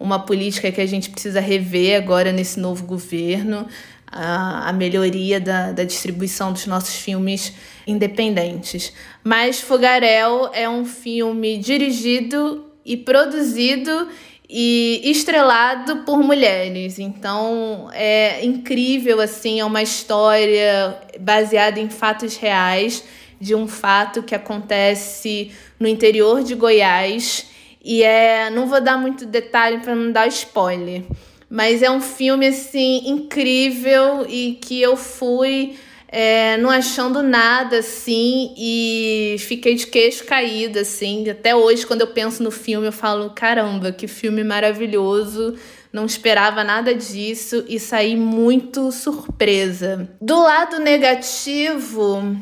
uma 0.00 0.18
política 0.18 0.72
que 0.72 0.80
a 0.80 0.86
gente 0.86 1.10
precisa 1.10 1.40
rever 1.40 1.98
agora 1.98 2.32
nesse 2.32 2.58
novo 2.58 2.86
governo. 2.86 3.68
A, 4.12 4.70
a 4.70 4.72
melhoria 4.72 5.38
da, 5.38 5.70
da 5.70 5.84
distribuição 5.84 6.52
dos 6.52 6.66
nossos 6.66 6.96
filmes 6.96 7.52
independentes. 7.86 8.92
Mas 9.22 9.60
Fogarel 9.60 10.50
é 10.52 10.68
um 10.68 10.84
filme 10.84 11.58
dirigido 11.58 12.64
e 12.84 12.96
produzido 12.96 14.08
e 14.48 15.00
estrelado 15.04 15.98
por 15.98 16.18
mulheres. 16.24 16.98
Então 16.98 17.88
é 17.92 18.44
incrível 18.44 19.20
assim, 19.20 19.60
é 19.60 19.64
uma 19.64 19.80
história 19.80 20.98
baseada 21.20 21.78
em 21.78 21.88
fatos 21.88 22.36
reais 22.36 23.04
de 23.40 23.54
um 23.54 23.68
fato 23.68 24.24
que 24.24 24.34
acontece 24.34 25.52
no 25.78 25.86
interior 25.86 26.42
de 26.42 26.56
Goiás 26.56 27.46
e 27.82 28.02
é, 28.02 28.50
não 28.50 28.66
vou 28.66 28.80
dar 28.80 28.98
muito 28.98 29.24
detalhe 29.26 29.78
para 29.78 29.94
não 29.94 30.12
dar 30.12 30.26
spoiler, 30.28 31.02
mas 31.48 31.82
é 31.82 31.90
um 31.90 32.00
filme 32.00 32.46
assim 32.46 33.08
incrível 33.08 34.26
e 34.28 34.58
que 34.60 34.80
eu 34.80 34.96
fui 34.96 35.76
é, 36.12 36.56
não 36.56 36.70
achando 36.70 37.22
nada 37.22 37.78
assim 37.78 38.52
e 38.56 39.36
fiquei 39.38 39.76
de 39.76 39.86
queixo 39.86 40.24
caído 40.24 40.78
assim. 40.80 41.28
Até 41.30 41.54
hoje, 41.54 41.86
quando 41.86 42.00
eu 42.00 42.08
penso 42.08 42.42
no 42.42 42.50
filme, 42.50 42.88
eu 42.88 42.92
falo: 42.92 43.30
caramba, 43.30 43.92
que 43.92 44.08
filme 44.08 44.42
maravilhoso. 44.42 45.56
Não 45.92 46.06
esperava 46.06 46.62
nada 46.62 46.94
disso 46.94 47.64
e 47.68 47.80
saí 47.80 48.14
muito 48.14 48.92
surpresa. 48.92 50.08
Do 50.20 50.40
lado 50.40 50.78
negativo, 50.78 52.36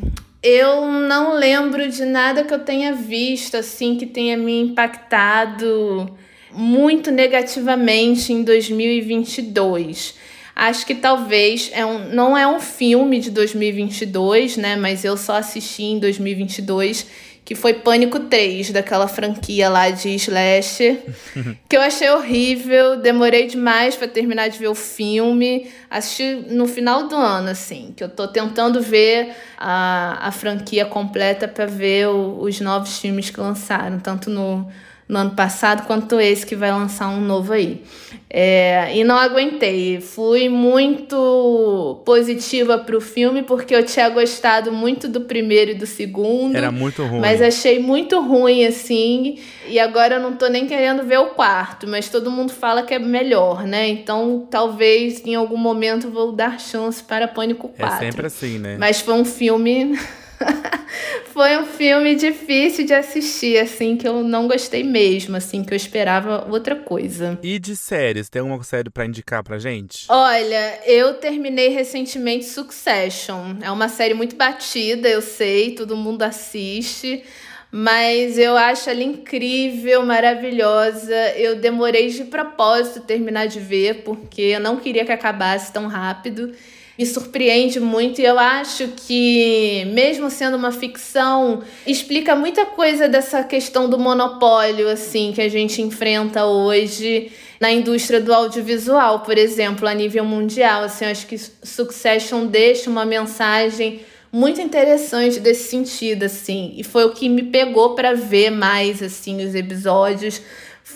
eu 0.48 0.86
não 0.86 1.34
lembro 1.34 1.88
de 1.88 2.04
nada 2.04 2.44
que 2.44 2.54
eu 2.54 2.58
tenha 2.60 2.94
visto 2.94 3.56
assim 3.56 3.96
que 3.96 4.06
tenha 4.06 4.36
me 4.36 4.60
impactado 4.60 6.16
muito 6.50 7.10
negativamente 7.10 8.32
em 8.32 8.42
2022. 8.42 10.14
Acho 10.56 10.84
que 10.84 10.94
talvez 10.94 11.70
é 11.72 11.86
um, 11.86 12.08
não 12.08 12.36
é 12.36 12.46
um 12.46 12.58
filme 12.58 13.20
de 13.20 13.30
2022, 13.30 14.56
né? 14.56 14.74
Mas 14.74 15.04
eu 15.04 15.16
só 15.16 15.36
assisti 15.36 15.84
em 15.84 15.98
2022, 16.00 17.06
que 17.48 17.54
foi 17.54 17.72
Pânico 17.72 18.20
3, 18.20 18.72
daquela 18.72 19.08
franquia 19.08 19.70
lá 19.70 19.88
de 19.88 20.10
slasher, 20.16 21.00
que 21.66 21.74
eu 21.74 21.80
achei 21.80 22.10
horrível, 22.10 23.00
demorei 23.00 23.46
demais 23.46 23.96
para 23.96 24.06
terminar 24.06 24.48
de 24.48 24.58
ver 24.58 24.68
o 24.68 24.74
filme. 24.74 25.66
Assisti 25.88 26.44
no 26.50 26.68
final 26.68 27.08
do 27.08 27.16
ano, 27.16 27.48
assim, 27.48 27.94
que 27.96 28.04
eu 28.04 28.08
tô 28.10 28.28
tentando 28.28 28.82
ver 28.82 29.34
a, 29.56 30.28
a 30.28 30.30
franquia 30.30 30.84
completa 30.84 31.48
para 31.48 31.64
ver 31.64 32.08
o, 32.08 32.38
os 32.42 32.60
novos 32.60 32.98
filmes 32.98 33.30
que 33.30 33.40
lançaram, 33.40 33.98
tanto 33.98 34.28
no 34.28 34.68
no 35.08 35.18
ano 35.18 35.30
passado, 35.30 35.86
quanto 35.86 36.20
esse 36.20 36.44
que 36.44 36.54
vai 36.54 36.70
lançar 36.70 37.08
um 37.08 37.20
novo 37.20 37.52
aí. 37.52 37.82
É, 38.30 38.94
e 38.94 39.02
não 39.04 39.16
aguentei. 39.16 40.02
Fui 40.02 40.50
muito 40.50 42.02
positiva 42.04 42.76
pro 42.76 43.00
filme, 43.00 43.42
porque 43.42 43.74
eu 43.74 43.82
tinha 43.82 44.08
gostado 44.10 44.70
muito 44.70 45.08
do 45.08 45.22
primeiro 45.22 45.70
e 45.70 45.74
do 45.74 45.86
segundo. 45.86 46.54
Era 46.54 46.70
muito 46.70 47.02
ruim. 47.04 47.20
Mas 47.20 47.40
achei 47.40 47.78
muito 47.78 48.20
ruim, 48.20 48.66
assim. 48.66 49.38
E 49.66 49.78
agora 49.78 50.16
eu 50.16 50.20
não 50.20 50.34
tô 50.34 50.46
nem 50.48 50.66
querendo 50.66 51.04
ver 51.04 51.18
o 51.18 51.28
quarto, 51.28 51.88
mas 51.88 52.10
todo 52.10 52.30
mundo 52.30 52.52
fala 52.52 52.82
que 52.82 52.92
é 52.92 52.98
melhor, 52.98 53.66
né? 53.66 53.88
Então 53.88 54.46
talvez 54.50 55.24
em 55.24 55.34
algum 55.34 55.56
momento 55.56 56.10
vou 56.10 56.32
dar 56.32 56.60
chance 56.60 57.02
para 57.02 57.26
Pânico 57.26 57.68
4. 57.68 57.96
É 57.96 57.98
sempre 57.98 58.26
assim, 58.26 58.58
né? 58.58 58.76
Mas 58.78 59.00
foi 59.00 59.14
um 59.14 59.24
filme. 59.24 59.98
Foi 61.32 61.56
um 61.56 61.66
filme 61.66 62.14
difícil 62.14 62.84
de 62.84 62.94
assistir, 62.94 63.58
assim, 63.58 63.96
que 63.96 64.06
eu 64.06 64.22
não 64.24 64.48
gostei 64.48 64.82
mesmo, 64.82 65.36
assim, 65.36 65.62
que 65.62 65.72
eu 65.72 65.76
esperava 65.76 66.46
outra 66.50 66.74
coisa. 66.74 67.38
E 67.42 67.58
de 67.58 67.76
séries, 67.76 68.28
tem 68.28 68.40
alguma 68.40 68.62
série 68.64 68.90
para 68.90 69.06
indicar 69.06 69.42
pra 69.42 69.58
gente? 69.58 70.06
Olha, 70.08 70.80
eu 70.84 71.14
terminei 71.14 71.68
recentemente 71.68 72.46
Succession. 72.46 73.56
É 73.62 73.70
uma 73.70 73.88
série 73.88 74.14
muito 74.14 74.36
batida, 74.36 75.08
eu 75.08 75.22
sei, 75.22 75.74
todo 75.74 75.96
mundo 75.96 76.22
assiste. 76.22 77.22
Mas 77.70 78.38
eu 78.38 78.56
acho 78.56 78.88
ela 78.88 79.02
incrível, 79.02 80.04
maravilhosa. 80.04 81.14
Eu 81.36 81.56
demorei 81.56 82.08
de 82.08 82.24
propósito 82.24 83.00
terminar 83.00 83.46
de 83.46 83.60
ver, 83.60 84.02
porque 84.04 84.40
eu 84.40 84.60
não 84.60 84.76
queria 84.76 85.04
que 85.04 85.12
acabasse 85.12 85.70
tão 85.70 85.86
rápido 85.86 86.52
me 86.98 87.06
surpreende 87.06 87.78
muito 87.78 88.20
e 88.20 88.24
eu 88.24 88.36
acho 88.36 88.88
que, 88.88 89.84
mesmo 89.92 90.28
sendo 90.28 90.56
uma 90.56 90.72
ficção, 90.72 91.62
explica 91.86 92.34
muita 92.34 92.66
coisa 92.66 93.08
dessa 93.08 93.44
questão 93.44 93.88
do 93.88 93.96
monopólio 93.96 94.88
assim 94.88 95.30
que 95.32 95.40
a 95.40 95.48
gente 95.48 95.80
enfrenta 95.80 96.44
hoje 96.44 97.30
na 97.60 97.70
indústria 97.70 98.20
do 98.20 98.34
audiovisual, 98.34 99.20
por 99.20 99.38
exemplo, 99.38 99.86
a 99.86 99.94
nível 99.94 100.24
mundial. 100.24 100.82
Assim, 100.82 101.04
eu 101.04 101.10
acho 101.12 101.26
que 101.26 101.38
Succession 101.38 102.46
deixa 102.46 102.90
uma 102.90 103.04
mensagem 103.04 104.00
muito 104.32 104.60
interessante 104.60 105.40
desse 105.40 105.70
sentido, 105.70 106.24
assim, 106.24 106.74
e 106.76 106.84
foi 106.84 107.04
o 107.04 107.12
que 107.12 107.28
me 107.28 107.44
pegou 107.44 107.94
para 107.94 108.14
ver 108.14 108.50
mais 108.50 109.02
assim 109.02 109.42
os 109.42 109.54
episódios 109.54 110.42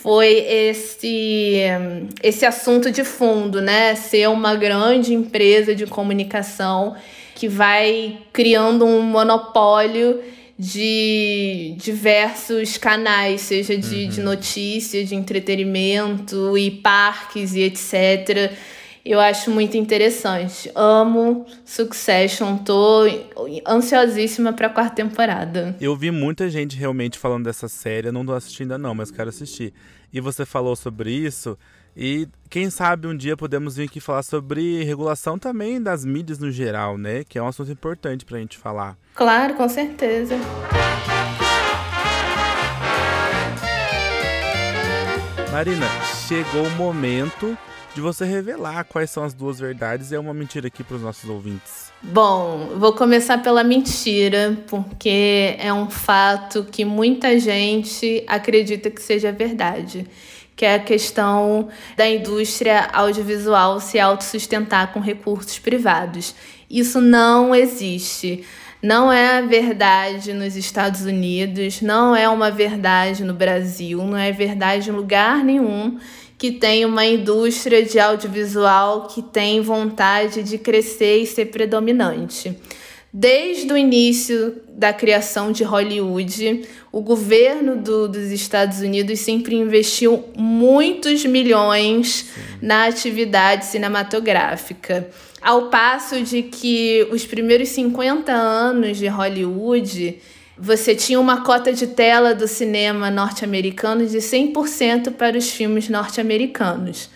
foi 0.00 0.38
esse, 0.48 1.58
esse 2.22 2.44
assunto 2.44 2.90
de 2.90 3.04
fundo, 3.04 3.60
né? 3.60 3.94
Ser 3.94 4.28
uma 4.28 4.56
grande 4.56 5.14
empresa 5.14 5.76
de 5.76 5.86
comunicação 5.86 6.96
que 7.34 7.46
vai 7.46 8.18
criando 8.32 8.84
um 8.84 9.02
monopólio 9.02 10.20
de 10.58 11.74
diversos 11.76 12.76
canais, 12.78 13.42
seja 13.42 13.76
de, 13.76 14.04
uhum. 14.04 14.08
de 14.08 14.20
notícia, 14.22 15.04
de 15.04 15.14
entretenimento 15.14 16.56
e 16.56 16.70
parques 16.70 17.54
e 17.54 17.60
etc. 17.60 18.50
Eu 19.04 19.18
acho 19.18 19.50
muito 19.50 19.76
interessante. 19.76 20.70
Amo 20.76 21.44
Succession, 21.64 22.56
tô 22.58 23.02
ansiosíssima 23.66 24.52
pra 24.52 24.68
quarta 24.68 24.94
temporada. 24.94 25.74
Eu 25.80 25.96
vi 25.96 26.12
muita 26.12 26.48
gente 26.48 26.76
realmente 26.76 27.18
falando 27.18 27.44
dessa 27.44 27.68
série, 27.68 28.08
eu 28.08 28.12
não 28.12 28.24
tô 28.24 28.32
assistindo 28.32 28.72
ainda 28.72 28.78
não, 28.78 28.94
mas 28.94 29.10
quero 29.10 29.28
assistir. 29.28 29.74
E 30.12 30.20
você 30.20 30.46
falou 30.46 30.76
sobre 30.76 31.10
isso, 31.10 31.58
e 31.96 32.28
quem 32.48 32.70
sabe 32.70 33.08
um 33.08 33.16
dia 33.16 33.36
podemos 33.36 33.76
vir 33.76 33.88
aqui 33.88 33.98
falar 33.98 34.22
sobre 34.22 34.84
regulação 34.84 35.36
também 35.36 35.82
das 35.82 36.04
mídias 36.04 36.38
no 36.38 36.52
geral, 36.52 36.96
né? 36.96 37.24
Que 37.24 37.38
é 37.38 37.42
um 37.42 37.48
assunto 37.48 37.72
importante 37.72 38.24
pra 38.24 38.38
gente 38.38 38.56
falar. 38.56 38.96
Claro, 39.14 39.54
com 39.54 39.68
certeza. 39.68 40.36
Marina, 45.50 45.86
chegou 46.28 46.64
o 46.66 46.70
momento 46.70 47.58
de 47.94 48.00
você 48.00 48.24
revelar 48.24 48.84
quais 48.84 49.10
são 49.10 49.22
as 49.22 49.34
duas 49.34 49.58
verdades 49.58 50.12
é 50.12 50.18
uma 50.18 50.32
mentira 50.32 50.68
aqui 50.68 50.82
para 50.82 50.96
os 50.96 51.02
nossos 51.02 51.28
ouvintes. 51.28 51.92
Bom, 52.02 52.70
vou 52.76 52.94
começar 52.94 53.38
pela 53.38 53.62
mentira, 53.62 54.58
porque 54.66 55.54
é 55.58 55.72
um 55.72 55.88
fato 55.90 56.64
que 56.64 56.84
muita 56.84 57.38
gente 57.38 58.24
acredita 58.26 58.90
que 58.90 59.00
seja 59.00 59.30
verdade, 59.30 60.06
que 60.56 60.64
é 60.64 60.74
a 60.74 60.80
questão 60.80 61.68
da 61.96 62.08
indústria 62.08 62.88
audiovisual 62.92 63.78
se 63.78 64.00
autossustentar 64.00 64.92
com 64.92 65.00
recursos 65.00 65.58
privados. 65.58 66.34
Isso 66.68 67.00
não 67.00 67.54
existe. 67.54 68.44
Não 68.82 69.12
é 69.12 69.40
verdade 69.42 70.32
nos 70.32 70.56
Estados 70.56 71.02
Unidos, 71.02 71.80
não 71.80 72.16
é 72.16 72.28
uma 72.28 72.50
verdade 72.50 73.22
no 73.22 73.32
Brasil, 73.32 73.98
não 73.98 74.16
é 74.16 74.32
verdade 74.32 74.90
em 74.90 74.92
lugar 74.92 75.44
nenhum 75.44 76.00
que 76.42 76.50
tem 76.50 76.84
uma 76.84 77.06
indústria 77.06 77.84
de 77.84 78.00
audiovisual 78.00 79.06
que 79.06 79.22
tem 79.22 79.60
vontade 79.60 80.42
de 80.42 80.58
crescer 80.58 81.18
e 81.18 81.26
ser 81.26 81.44
predominante. 81.52 82.58
Desde 83.12 83.72
o 83.72 83.76
início 83.76 84.60
da 84.70 84.92
criação 84.92 85.52
de 85.52 85.62
Hollywood, 85.62 86.62
o 86.90 87.00
governo 87.00 87.76
do, 87.76 88.08
dos 88.08 88.32
Estados 88.32 88.80
Unidos 88.80 89.20
sempre 89.20 89.54
investiu 89.54 90.24
muitos 90.36 91.24
milhões 91.24 92.30
na 92.60 92.86
atividade 92.86 93.66
cinematográfica. 93.66 95.08
Ao 95.40 95.68
passo 95.68 96.22
de 96.22 96.42
que 96.42 97.06
os 97.12 97.24
primeiros 97.24 97.68
50 97.68 98.32
anos 98.32 98.96
de 98.96 99.06
Hollywood 99.06 100.18
você 100.62 100.94
tinha 100.94 101.18
uma 101.18 101.40
cota 101.40 101.72
de 101.72 101.88
tela 101.88 102.36
do 102.36 102.46
cinema 102.46 103.10
norte-americano 103.10 104.06
de 104.06 104.18
100% 104.18 105.10
para 105.14 105.36
os 105.36 105.50
filmes 105.50 105.88
norte-americanos. 105.88 107.10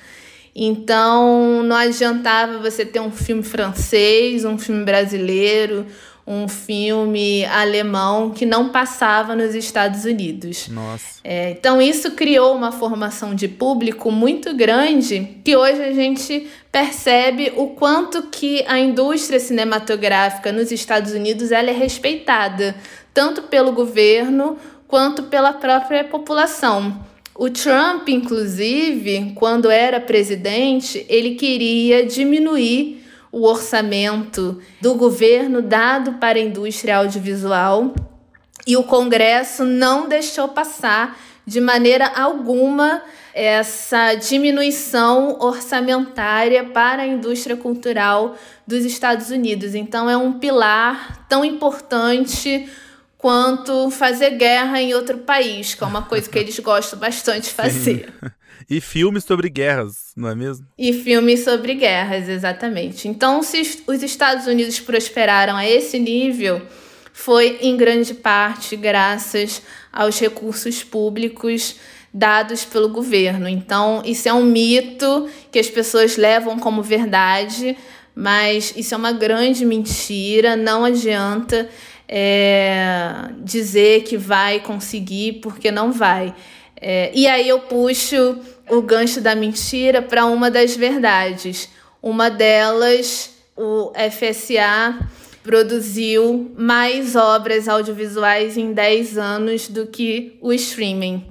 Então, 0.53 1.63
não 1.63 1.77
adiantava 1.77 2.59
você 2.59 2.85
ter 2.85 2.99
um 2.99 3.13
filme 3.13 3.45
francês, 3.45 4.45
um 4.45 4.59
filme 4.59 4.85
brasileiro, 4.85 5.87
um 6.27 6.49
filme 6.49 7.45
alemão 7.45 8.31
que 8.31 8.45
não 8.45 8.71
passava 8.71 9.37
nos 9.37 9.55
Estados 9.55 10.05
Unidos. 10.05 10.67
Nossa. 10.67 11.21
É, 11.23 11.53
então 11.53 11.81
isso 11.81 12.11
criou 12.13 12.53
uma 12.53 12.73
formação 12.73 13.33
de 13.33 13.47
público 13.47 14.11
muito 14.11 14.53
grande 14.57 15.37
que 15.45 15.57
hoje 15.57 15.85
a 15.85 15.93
gente 15.93 16.49
percebe 16.73 17.53
o 17.55 17.69
quanto 17.69 18.25
que 18.25 18.65
a 18.67 18.77
indústria 18.77 19.39
cinematográfica 19.39 20.51
nos 20.51 20.73
Estados 20.73 21.13
Unidos 21.13 21.53
ela 21.53 21.71
é 21.71 21.75
respeitada 21.75 22.75
tanto 23.17 23.45
pelo 23.45 23.73
governo 23.73 24.59
quanto 24.87 25.23
pela 25.23 25.55
própria 25.55 26.05
população. 26.05 27.01
O 27.35 27.49
Trump, 27.49 28.07
inclusive, 28.11 29.33
quando 29.35 29.71
era 29.71 29.99
presidente, 29.99 31.07
ele 31.09 31.35
queria 31.35 32.05
diminuir 32.05 33.03
o 33.33 33.47
orçamento 33.47 34.61
do 34.83 34.95
governo 34.97 35.63
dado 35.63 36.19
para 36.19 36.37
a 36.37 36.43
indústria 36.43 36.99
audiovisual 36.99 37.95
e 38.67 38.77
o 38.77 38.83
Congresso 38.83 39.65
não 39.65 40.07
deixou 40.07 40.49
passar 40.49 41.19
de 41.47 41.59
maneira 41.59 42.07
alguma 42.07 43.03
essa 43.33 44.15
diminuição 44.15 45.39
orçamentária 45.41 46.65
para 46.65 47.03
a 47.03 47.07
indústria 47.07 47.57
cultural 47.57 48.37
dos 48.67 48.85
Estados 48.85 49.31
Unidos. 49.31 49.75
Então, 49.75 50.09
é 50.09 50.17
um 50.19 50.35
pilar 50.35 51.25
tão 51.31 51.43
importante 51.43 52.69
quanto 53.27 53.91
fazer 53.91 54.37
guerra 54.37 54.81
em 54.81 54.95
outro 54.95 55.19
país, 55.19 55.75
que 55.75 55.83
é 55.83 55.87
uma 55.89 56.03
coisa 56.03 56.31
que 56.31 56.39
eles 56.39 56.57
gostam 56.61 56.97
bastante 56.97 57.49
de 57.49 57.51
fazer. 57.51 58.13
Sim. 58.23 58.31
E 58.69 58.81
filmes 58.81 59.23
sobre 59.23 59.49
guerras, 59.49 60.13
não 60.17 60.29
é 60.29 60.35
mesmo? 60.35 60.67
E 60.77 60.93
filmes 60.93 61.45
sobre 61.45 61.75
guerras, 61.75 62.29
exatamente. 62.29 63.07
Então, 63.07 63.41
se 63.41 63.85
os 63.87 64.03
Estados 64.03 64.49
Unidos 64.49 64.81
prosperaram 64.81 65.57
a 65.57 65.65
esse 65.65 66.01
nível, 66.01 66.61
foi 67.13 67.59
em 67.61 67.77
grande 67.77 68.13
parte 68.13 68.75
graças 68.75 69.63
aos 69.93 70.19
recursos 70.19 70.83
públicos 70.83 71.77
dados 72.13 72.65
pelo 72.65 72.89
governo. 72.89 73.49
Então, 73.49 74.03
isso 74.05 74.29
é 74.29 74.33
um 74.33 74.43
mito 74.43 75.29
que 75.53 75.61
as 75.61 75.69
pessoas 75.69 76.17
levam 76.17 76.59
como 76.59 76.83
verdade, 76.83 77.77
mas 78.17 78.73
isso 78.77 78.95
é 78.95 78.97
uma 78.97 79.13
grande 79.13 79.65
mentira, 79.65 80.57
não 80.57 80.85
adianta 80.85 81.69
é, 82.09 83.31
dizer 83.43 84.03
que 84.05 84.17
vai 84.17 84.61
conseguir, 84.61 85.35
porque 85.35 85.71
não 85.71 85.93
vai. 85.93 86.35
É, 86.81 87.11
e 87.15 87.27
aí 87.27 87.49
eu 87.49 87.61
puxo 87.61 88.39
o 88.69 88.83
gancho 88.83 89.21
da 89.21 89.35
mentira 89.35 90.03
para 90.03 90.27
uma 90.27 90.51
das 90.51 90.77
verdades. 90.77 91.69
Uma 92.03 92.29
delas, 92.29 93.31
o 93.57 93.93
FSA 94.11 95.09
produziu 95.43 96.53
mais 96.57 97.15
obras 97.15 97.69
audiovisuais 97.69 98.57
em 98.57 98.73
10 98.73 99.17
anos 99.17 99.69
do 99.69 99.87
que 99.87 100.37
o 100.41 100.53
streaming. 100.53 101.25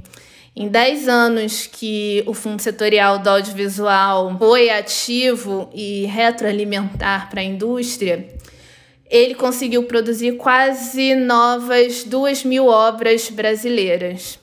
Em 0.55 0.69
10 0.69 1.09
anos 1.09 1.67
que 1.67 2.23
o 2.25 2.33
Fundo 2.33 2.61
Setorial 2.61 3.19
do 3.19 3.29
Audiovisual 3.29 4.37
foi 4.37 4.69
ativo 4.69 5.69
e 5.73 6.05
retroalimentar 6.05 7.29
para 7.29 7.41
a 7.41 7.43
indústria, 7.43 8.25
ele 9.09 9.35
conseguiu 9.35 9.83
produzir 9.83 10.33
quase 10.33 11.15
novas 11.15 12.03
duas 12.03 12.43
mil 12.43 12.67
obras 12.67 13.29
brasileiras. 13.29 14.39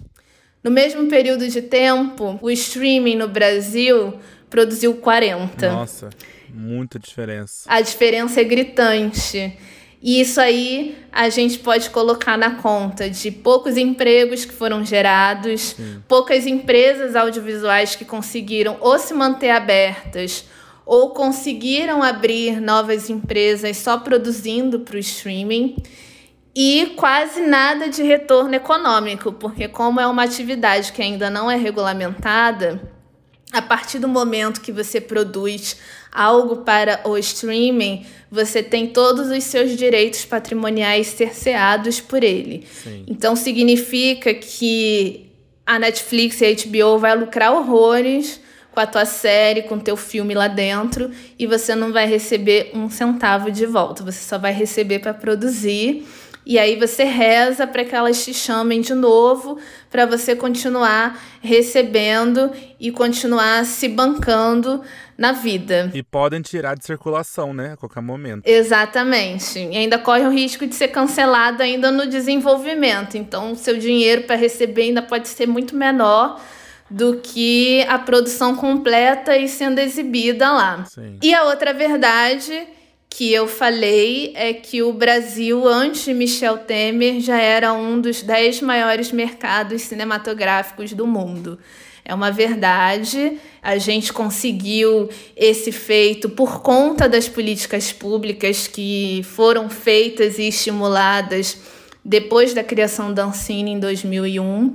No 0.62 0.70
mesmo 0.70 1.08
período 1.08 1.48
de 1.48 1.60
tempo, 1.62 2.38
o 2.40 2.50
streaming 2.50 3.16
no 3.16 3.28
Brasil 3.28 4.14
produziu 4.48 4.94
40. 4.94 5.72
Nossa, 5.72 6.10
muita 6.48 6.98
diferença. 6.98 7.64
A 7.66 7.80
diferença 7.80 8.40
é 8.40 8.44
gritante. 8.44 9.58
E 10.00 10.20
isso 10.20 10.40
aí 10.40 10.98
a 11.12 11.28
gente 11.28 11.60
pode 11.60 11.88
colocar 11.90 12.36
na 12.36 12.56
conta 12.56 13.08
de 13.08 13.30
poucos 13.30 13.76
empregos 13.76 14.44
que 14.44 14.52
foram 14.52 14.84
gerados, 14.84 15.76
Sim. 15.76 16.02
poucas 16.08 16.44
empresas 16.44 17.14
audiovisuais 17.14 17.94
que 17.94 18.04
conseguiram 18.04 18.76
ou 18.80 18.98
se 18.98 19.14
manter 19.14 19.50
abertas 19.50 20.44
ou 20.84 21.10
conseguiram 21.10 22.02
abrir 22.02 22.60
novas 22.60 23.08
empresas 23.08 23.76
só 23.76 23.98
produzindo 23.98 24.80
para 24.80 24.96
o 24.96 24.98
streaming 24.98 25.76
e 26.54 26.92
quase 26.96 27.40
nada 27.40 27.88
de 27.88 28.02
retorno 28.02 28.54
econômico, 28.54 29.32
porque 29.32 29.68
como 29.68 30.00
é 30.00 30.06
uma 30.06 30.24
atividade 30.24 30.92
que 30.92 31.00
ainda 31.00 31.30
não 31.30 31.50
é 31.50 31.56
regulamentada, 31.56 32.80
a 33.52 33.60
partir 33.60 33.98
do 33.98 34.08
momento 34.08 34.60
que 34.60 34.72
você 34.72 35.00
produz 35.00 35.76
algo 36.10 36.58
para 36.58 37.00
o 37.04 37.16
streaming, 37.18 38.04
você 38.30 38.62
tem 38.62 38.86
todos 38.86 39.28
os 39.28 39.44
seus 39.44 39.76
direitos 39.76 40.24
patrimoniais 40.24 41.06
cerceados 41.08 42.00
por 42.00 42.22
ele. 42.22 42.66
Sim. 42.70 43.04
Então 43.06 43.36
significa 43.36 44.32
que 44.34 45.30
a 45.66 45.78
Netflix 45.78 46.40
e 46.40 46.46
a 46.46 46.54
HBO 46.54 46.98
vai 46.98 47.14
lucrar 47.16 47.52
horrores 47.52 48.40
com 48.72 48.80
a 48.80 48.86
tua 48.86 49.04
série, 49.04 49.62
com 49.62 49.76
o 49.76 49.80
teu 49.80 49.96
filme 49.96 50.34
lá 50.34 50.48
dentro, 50.48 51.10
e 51.38 51.46
você 51.46 51.74
não 51.74 51.92
vai 51.92 52.06
receber 52.06 52.70
um 52.74 52.88
centavo 52.88 53.50
de 53.50 53.66
volta. 53.66 54.02
Você 54.02 54.20
só 54.20 54.38
vai 54.38 54.52
receber 54.52 54.98
para 54.98 55.14
produzir. 55.14 56.06
E 56.44 56.58
aí 56.58 56.76
você 56.76 57.04
reza 57.04 57.68
para 57.68 57.84
que 57.84 57.94
elas 57.94 58.24
te 58.24 58.34
chamem 58.34 58.80
de 58.80 58.94
novo, 58.94 59.58
para 59.88 60.04
você 60.06 60.34
continuar 60.34 61.16
recebendo 61.40 62.50
e 62.80 62.90
continuar 62.90 63.64
se 63.64 63.88
bancando 63.88 64.82
na 65.16 65.30
vida. 65.30 65.88
E 65.94 66.02
podem 66.02 66.42
tirar 66.42 66.76
de 66.76 66.84
circulação, 66.84 67.54
né, 67.54 67.74
a 67.74 67.76
qualquer 67.76 68.02
momento. 68.02 68.44
Exatamente. 68.44 69.60
E 69.60 69.76
ainda 69.76 69.98
corre 69.98 70.22
o 70.26 70.30
risco 70.30 70.66
de 70.66 70.74
ser 70.74 70.88
cancelado 70.88 71.62
ainda 71.62 71.92
no 71.92 72.08
desenvolvimento. 72.08 73.16
Então, 73.16 73.52
o 73.52 73.56
seu 73.56 73.78
dinheiro 73.78 74.22
para 74.22 74.34
receber 74.34 74.82
ainda 74.82 75.02
pode 75.02 75.28
ser 75.28 75.46
muito 75.46 75.76
menor 75.76 76.40
do 76.92 77.16
que 77.16 77.82
a 77.88 77.98
produção 77.98 78.54
completa 78.54 79.36
e 79.36 79.48
sendo 79.48 79.78
exibida 79.78 80.52
lá. 80.52 80.84
Sim. 80.84 81.18
E 81.22 81.32
a 81.34 81.44
outra 81.44 81.72
verdade 81.72 82.66
que 83.08 83.32
eu 83.32 83.48
falei 83.48 84.32
é 84.34 84.52
que 84.52 84.82
o 84.82 84.92
Brasil, 84.92 85.66
antes 85.66 86.04
de 86.04 86.14
Michel 86.14 86.58
Temer, 86.58 87.20
já 87.20 87.38
era 87.38 87.72
um 87.72 88.00
dos 88.00 88.22
dez 88.22 88.60
maiores 88.60 89.10
mercados 89.10 89.82
cinematográficos 89.82 90.92
do 90.92 91.06
mundo. 91.06 91.58
É 92.04 92.14
uma 92.14 92.30
verdade, 92.30 93.38
a 93.62 93.78
gente 93.78 94.12
conseguiu 94.12 95.08
esse 95.36 95.70
feito 95.70 96.28
por 96.28 96.60
conta 96.60 97.08
das 97.08 97.28
políticas 97.28 97.92
públicas 97.92 98.66
que 98.66 99.22
foram 99.24 99.70
feitas 99.70 100.38
e 100.38 100.48
estimuladas 100.48 101.58
depois 102.04 102.52
da 102.52 102.64
criação 102.64 103.14
da 103.14 103.24
Ancine 103.24 103.72
em 103.72 103.78
2001, 103.78 104.44
uhum. 104.44 104.74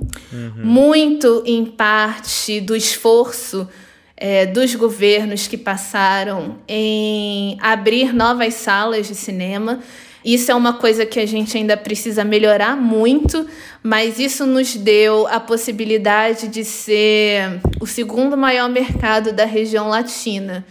muito 0.56 1.42
em 1.44 1.64
parte 1.64 2.60
do 2.60 2.74
esforço 2.74 3.68
é, 4.16 4.46
dos 4.46 4.74
governos 4.74 5.46
que 5.46 5.56
passaram 5.56 6.58
em 6.66 7.58
abrir 7.60 8.14
novas 8.14 8.54
salas 8.54 9.06
de 9.06 9.14
cinema. 9.14 9.80
Isso 10.24 10.50
é 10.50 10.54
uma 10.54 10.72
coisa 10.72 11.06
que 11.06 11.20
a 11.20 11.26
gente 11.26 11.56
ainda 11.56 11.76
precisa 11.76 12.24
melhorar 12.24 12.76
muito, 12.76 13.46
mas 13.82 14.18
isso 14.18 14.44
nos 14.44 14.74
deu 14.74 15.26
a 15.28 15.38
possibilidade 15.38 16.48
de 16.48 16.64
ser 16.64 17.60
o 17.80 17.86
segundo 17.86 18.36
maior 18.36 18.68
mercado 18.68 19.32
da 19.32 19.44
região 19.44 19.88
latina, 19.88 20.66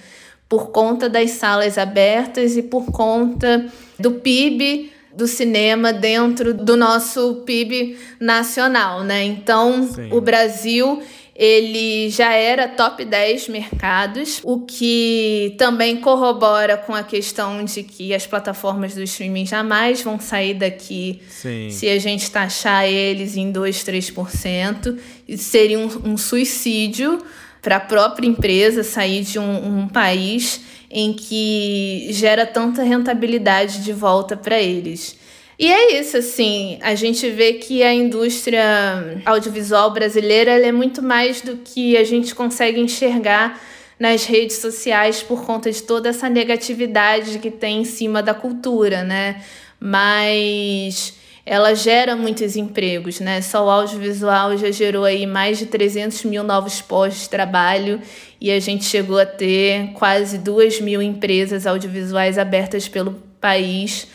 por 0.49 0.70
conta 0.70 1.08
das 1.08 1.32
salas 1.32 1.78
abertas 1.78 2.58
e 2.58 2.64
por 2.64 2.86
conta 2.91 3.66
do 3.97 4.12
PIB 4.12 4.97
do 5.18 5.28
cinema 5.28 5.91
dentro 5.91 6.53
do 6.53 6.78
nosso 6.78 7.41
PIB 7.43 7.97
nacional, 8.20 9.03
né? 9.03 9.24
Então, 9.24 9.89
Sim. 9.91 10.09
o 10.11 10.22
Brasil 10.22 11.01
ele 11.36 12.09
já 12.09 12.34
era 12.34 12.68
top 12.68 13.03
10 13.03 13.47
mercados, 13.49 14.41
o 14.43 14.61
que 14.61 15.55
também 15.57 15.97
corrobora 15.97 16.78
com 16.78 16.93
a 16.93 17.03
questão 17.03 17.63
de 17.63 17.84
que 17.84 18.13
as 18.13 18.26
plataformas 18.26 18.95
do 18.95 19.03
streaming 19.03 19.45
jamais 19.45 20.01
vão 20.01 20.20
sair 20.20 20.55
daqui 20.55 21.22
Sim. 21.30 21.70
se 21.72 21.89
a 21.89 21.99
gente 21.99 22.30
taxar 22.30 22.86
eles 22.86 23.36
em 23.36 23.51
2, 23.51 23.84
3%. 23.84 24.97
Isso 25.28 25.43
seria 25.45 25.80
um, 25.80 26.11
um 26.11 26.18
suicídio 26.18 27.24
para 27.61 27.78
a 27.78 27.82
própria 27.82 28.28
empresa 28.28 28.84
sair 28.84 29.24
de 29.24 29.38
um, 29.38 29.82
um 29.82 29.88
país 29.88 30.61
em 30.90 31.14
que 31.14 32.08
gera 32.12 32.46
tanta 32.46 32.84
rentabilidade 32.84 33.84
de 33.84 33.94
volta 33.94 34.38
para 34.38 34.60
eles. 34.62 35.18
E 35.60 35.72
é 35.72 36.00
isso, 36.00 36.18
assim, 36.18 36.78
a 36.82 36.94
gente 36.94 37.28
vê 37.30 37.54
que 37.54 37.82
a 37.82 37.92
indústria 37.94 39.22
audiovisual 39.26 39.92
brasileira 39.92 40.52
é 40.52 40.72
muito 40.72 41.02
mais 41.02 41.42
do 41.42 41.58
que 41.58 41.98
a 41.98 42.04
gente 42.04 42.36
consegue 42.36 42.80
enxergar 42.80 43.60
nas 44.00 44.26
redes 44.26 44.58
sociais 44.58 45.24
por 45.24 45.44
conta 45.44 45.72
de 45.72 45.82
toda 45.82 46.10
essa 46.10 46.30
negatividade 46.30 47.40
que 47.40 47.50
tem 47.50 47.82
em 47.82 47.86
cima 47.86 48.22
da 48.22 48.36
cultura, 48.36 49.04
né? 49.04 49.42
Mas 49.80 51.16
ela 51.48 51.74
gera 51.74 52.16
muitos 52.16 52.58
empregos, 52.58 53.22
né? 53.22 53.41
Só 53.41 53.66
o 53.66 53.70
audiovisual 53.70 54.58
já 54.58 54.70
gerou 54.70 55.06
aí 55.06 55.26
mais 55.26 55.58
de 55.58 55.66
300 55.66 56.26
mil 56.26 56.43
novos 56.43 56.82
postos 56.82 57.24
de 57.24 57.30
trabalho 57.30 58.02
e 58.39 58.52
a 58.52 58.60
gente 58.60 58.84
chegou 58.84 59.18
a 59.18 59.26
ter 59.26 59.93
quase 59.93 60.38
2 60.38 60.82
mil 60.82 61.02
empresas 61.02 61.66
audiovisuais 61.66 62.38
abertas 62.38 62.89
pelo 62.89 63.14
país 63.39 64.08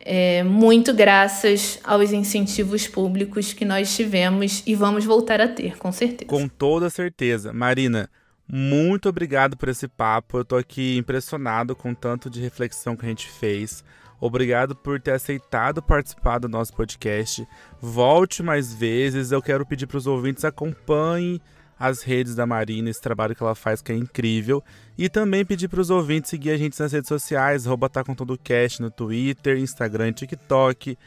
é, 0.00 0.42
muito 0.42 0.94
graças 0.94 1.78
aos 1.84 2.12
incentivos 2.12 2.88
públicos 2.88 3.52
que 3.52 3.66
nós 3.66 3.94
tivemos 3.94 4.62
e 4.66 4.74
vamos 4.74 5.04
voltar 5.04 5.38
a 5.38 5.46
ter, 5.46 5.76
com 5.76 5.92
certeza. 5.92 6.30
Com 6.30 6.48
toda 6.48 6.88
certeza. 6.88 7.52
Marina, 7.52 8.08
muito 8.50 9.10
obrigado 9.10 9.54
por 9.58 9.68
esse 9.68 9.86
papo. 9.86 10.38
Eu 10.38 10.44
tô 10.46 10.56
aqui 10.56 10.96
impressionado 10.96 11.76
com 11.76 11.90
o 11.90 11.94
tanto 11.94 12.30
de 12.30 12.40
reflexão 12.40 12.96
que 12.96 13.04
a 13.04 13.08
gente 13.10 13.28
fez. 13.28 13.84
Obrigado 14.20 14.74
por 14.74 15.00
ter 15.00 15.12
aceitado 15.12 15.82
participar 15.82 16.38
do 16.38 16.48
nosso 16.48 16.74
podcast. 16.74 17.46
Volte 17.80 18.42
mais 18.42 18.74
vezes. 18.74 19.30
Eu 19.30 19.40
quero 19.40 19.64
pedir 19.64 19.86
para 19.86 19.98
os 19.98 20.06
ouvintes 20.06 20.44
acompanhem 20.44 21.40
as 21.78 22.02
redes 22.02 22.34
da 22.34 22.44
Marina, 22.44 22.90
esse 22.90 23.00
trabalho 23.00 23.36
que 23.36 23.42
ela 23.42 23.54
faz 23.54 23.80
que 23.80 23.92
é 23.92 23.94
incrível. 23.94 24.62
E 24.96 25.08
também 25.08 25.44
pedir 25.44 25.68
para 25.68 25.80
os 25.80 25.90
ouvintes 25.90 26.30
seguir 26.30 26.50
a 26.50 26.56
gente 26.56 26.78
nas 26.80 26.92
redes 26.92 27.08
sociais, 27.08 27.64
tá 27.92 28.02
com 28.02 28.14
todo 28.14 28.36
cast 28.36 28.82
no 28.82 28.90
Twitter, 28.90 29.58
Instagram, 29.58 30.12
TikTok. 30.12 30.98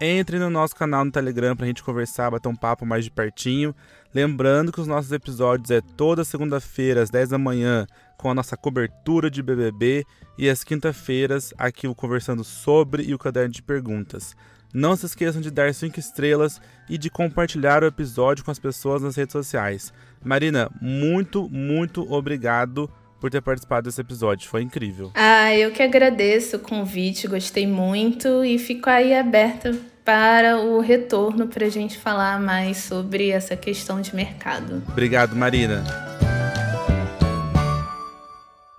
Entre 0.00 0.38
no 0.38 0.50
nosso 0.50 0.76
canal 0.76 1.04
no 1.04 1.10
Telegram 1.10 1.56
para 1.56 1.64
a 1.64 1.68
gente 1.68 1.82
conversar, 1.82 2.30
bater 2.30 2.48
um 2.48 2.54
papo 2.54 2.84
mais 2.84 3.04
de 3.04 3.10
pertinho. 3.10 3.74
Lembrando 4.14 4.70
que 4.70 4.80
os 4.80 4.86
nossos 4.86 5.10
episódios 5.10 5.70
é 5.70 5.80
toda 5.80 6.24
segunda-feira 6.24 7.02
às 7.02 7.10
10 7.10 7.30
da 7.30 7.38
manhã 7.38 7.86
com 8.18 8.30
a 8.30 8.34
nossa 8.34 8.56
cobertura 8.56 9.30
de 9.30 9.42
BBB 9.42 10.04
e 10.36 10.50
às 10.50 10.62
quinta-feiras 10.62 11.54
aqui 11.56 11.86
o 11.88 11.94
Conversando 11.94 12.44
Sobre 12.44 13.04
e 13.04 13.14
o 13.14 13.18
Caderno 13.18 13.54
de 13.54 13.62
Perguntas. 13.62 14.36
Não 14.74 14.94
se 14.94 15.06
esqueçam 15.06 15.40
de 15.40 15.50
dar 15.50 15.72
5 15.72 15.98
estrelas 15.98 16.60
e 16.90 16.98
de 16.98 17.08
compartilhar 17.08 17.82
o 17.82 17.86
episódio 17.86 18.44
com 18.44 18.50
as 18.50 18.58
pessoas 18.58 19.00
nas 19.00 19.16
redes 19.16 19.32
sociais. 19.32 19.92
Marina, 20.22 20.70
muito, 20.82 21.48
muito 21.48 22.12
obrigado 22.12 22.90
por 23.20 23.30
ter 23.30 23.40
participado 23.40 23.88
desse 23.88 24.00
episódio. 24.00 24.48
Foi 24.48 24.62
incrível. 24.62 25.10
Ah, 25.14 25.54
eu 25.54 25.70
que 25.70 25.82
agradeço 25.82 26.56
o 26.56 26.60
convite, 26.60 27.26
gostei 27.26 27.66
muito 27.66 28.44
e 28.44 28.58
fico 28.58 28.90
aí 28.90 29.14
aberta 29.14 29.74
para 30.04 30.58
o 30.58 30.80
retorno 30.80 31.48
para 31.48 31.66
a 31.66 31.70
gente 31.70 31.98
falar 31.98 32.40
mais 32.40 32.78
sobre 32.78 33.30
essa 33.30 33.56
questão 33.56 34.00
de 34.00 34.14
mercado. 34.14 34.82
Obrigado, 34.88 35.34
Marina. 35.34 35.84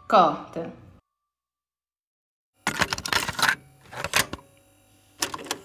Corta. 0.10 0.74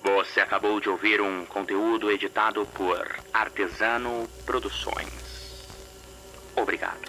Você 0.02 0.38
acabou 0.38 0.78
de 0.80 0.90
ouvir 0.90 1.18
um 1.22 1.46
conteúdo 1.46 2.10
editado 2.10 2.66
por 2.66 3.08
Artesano 3.32 4.28
Produções. 4.44 5.66
Obrigado. 6.54 7.00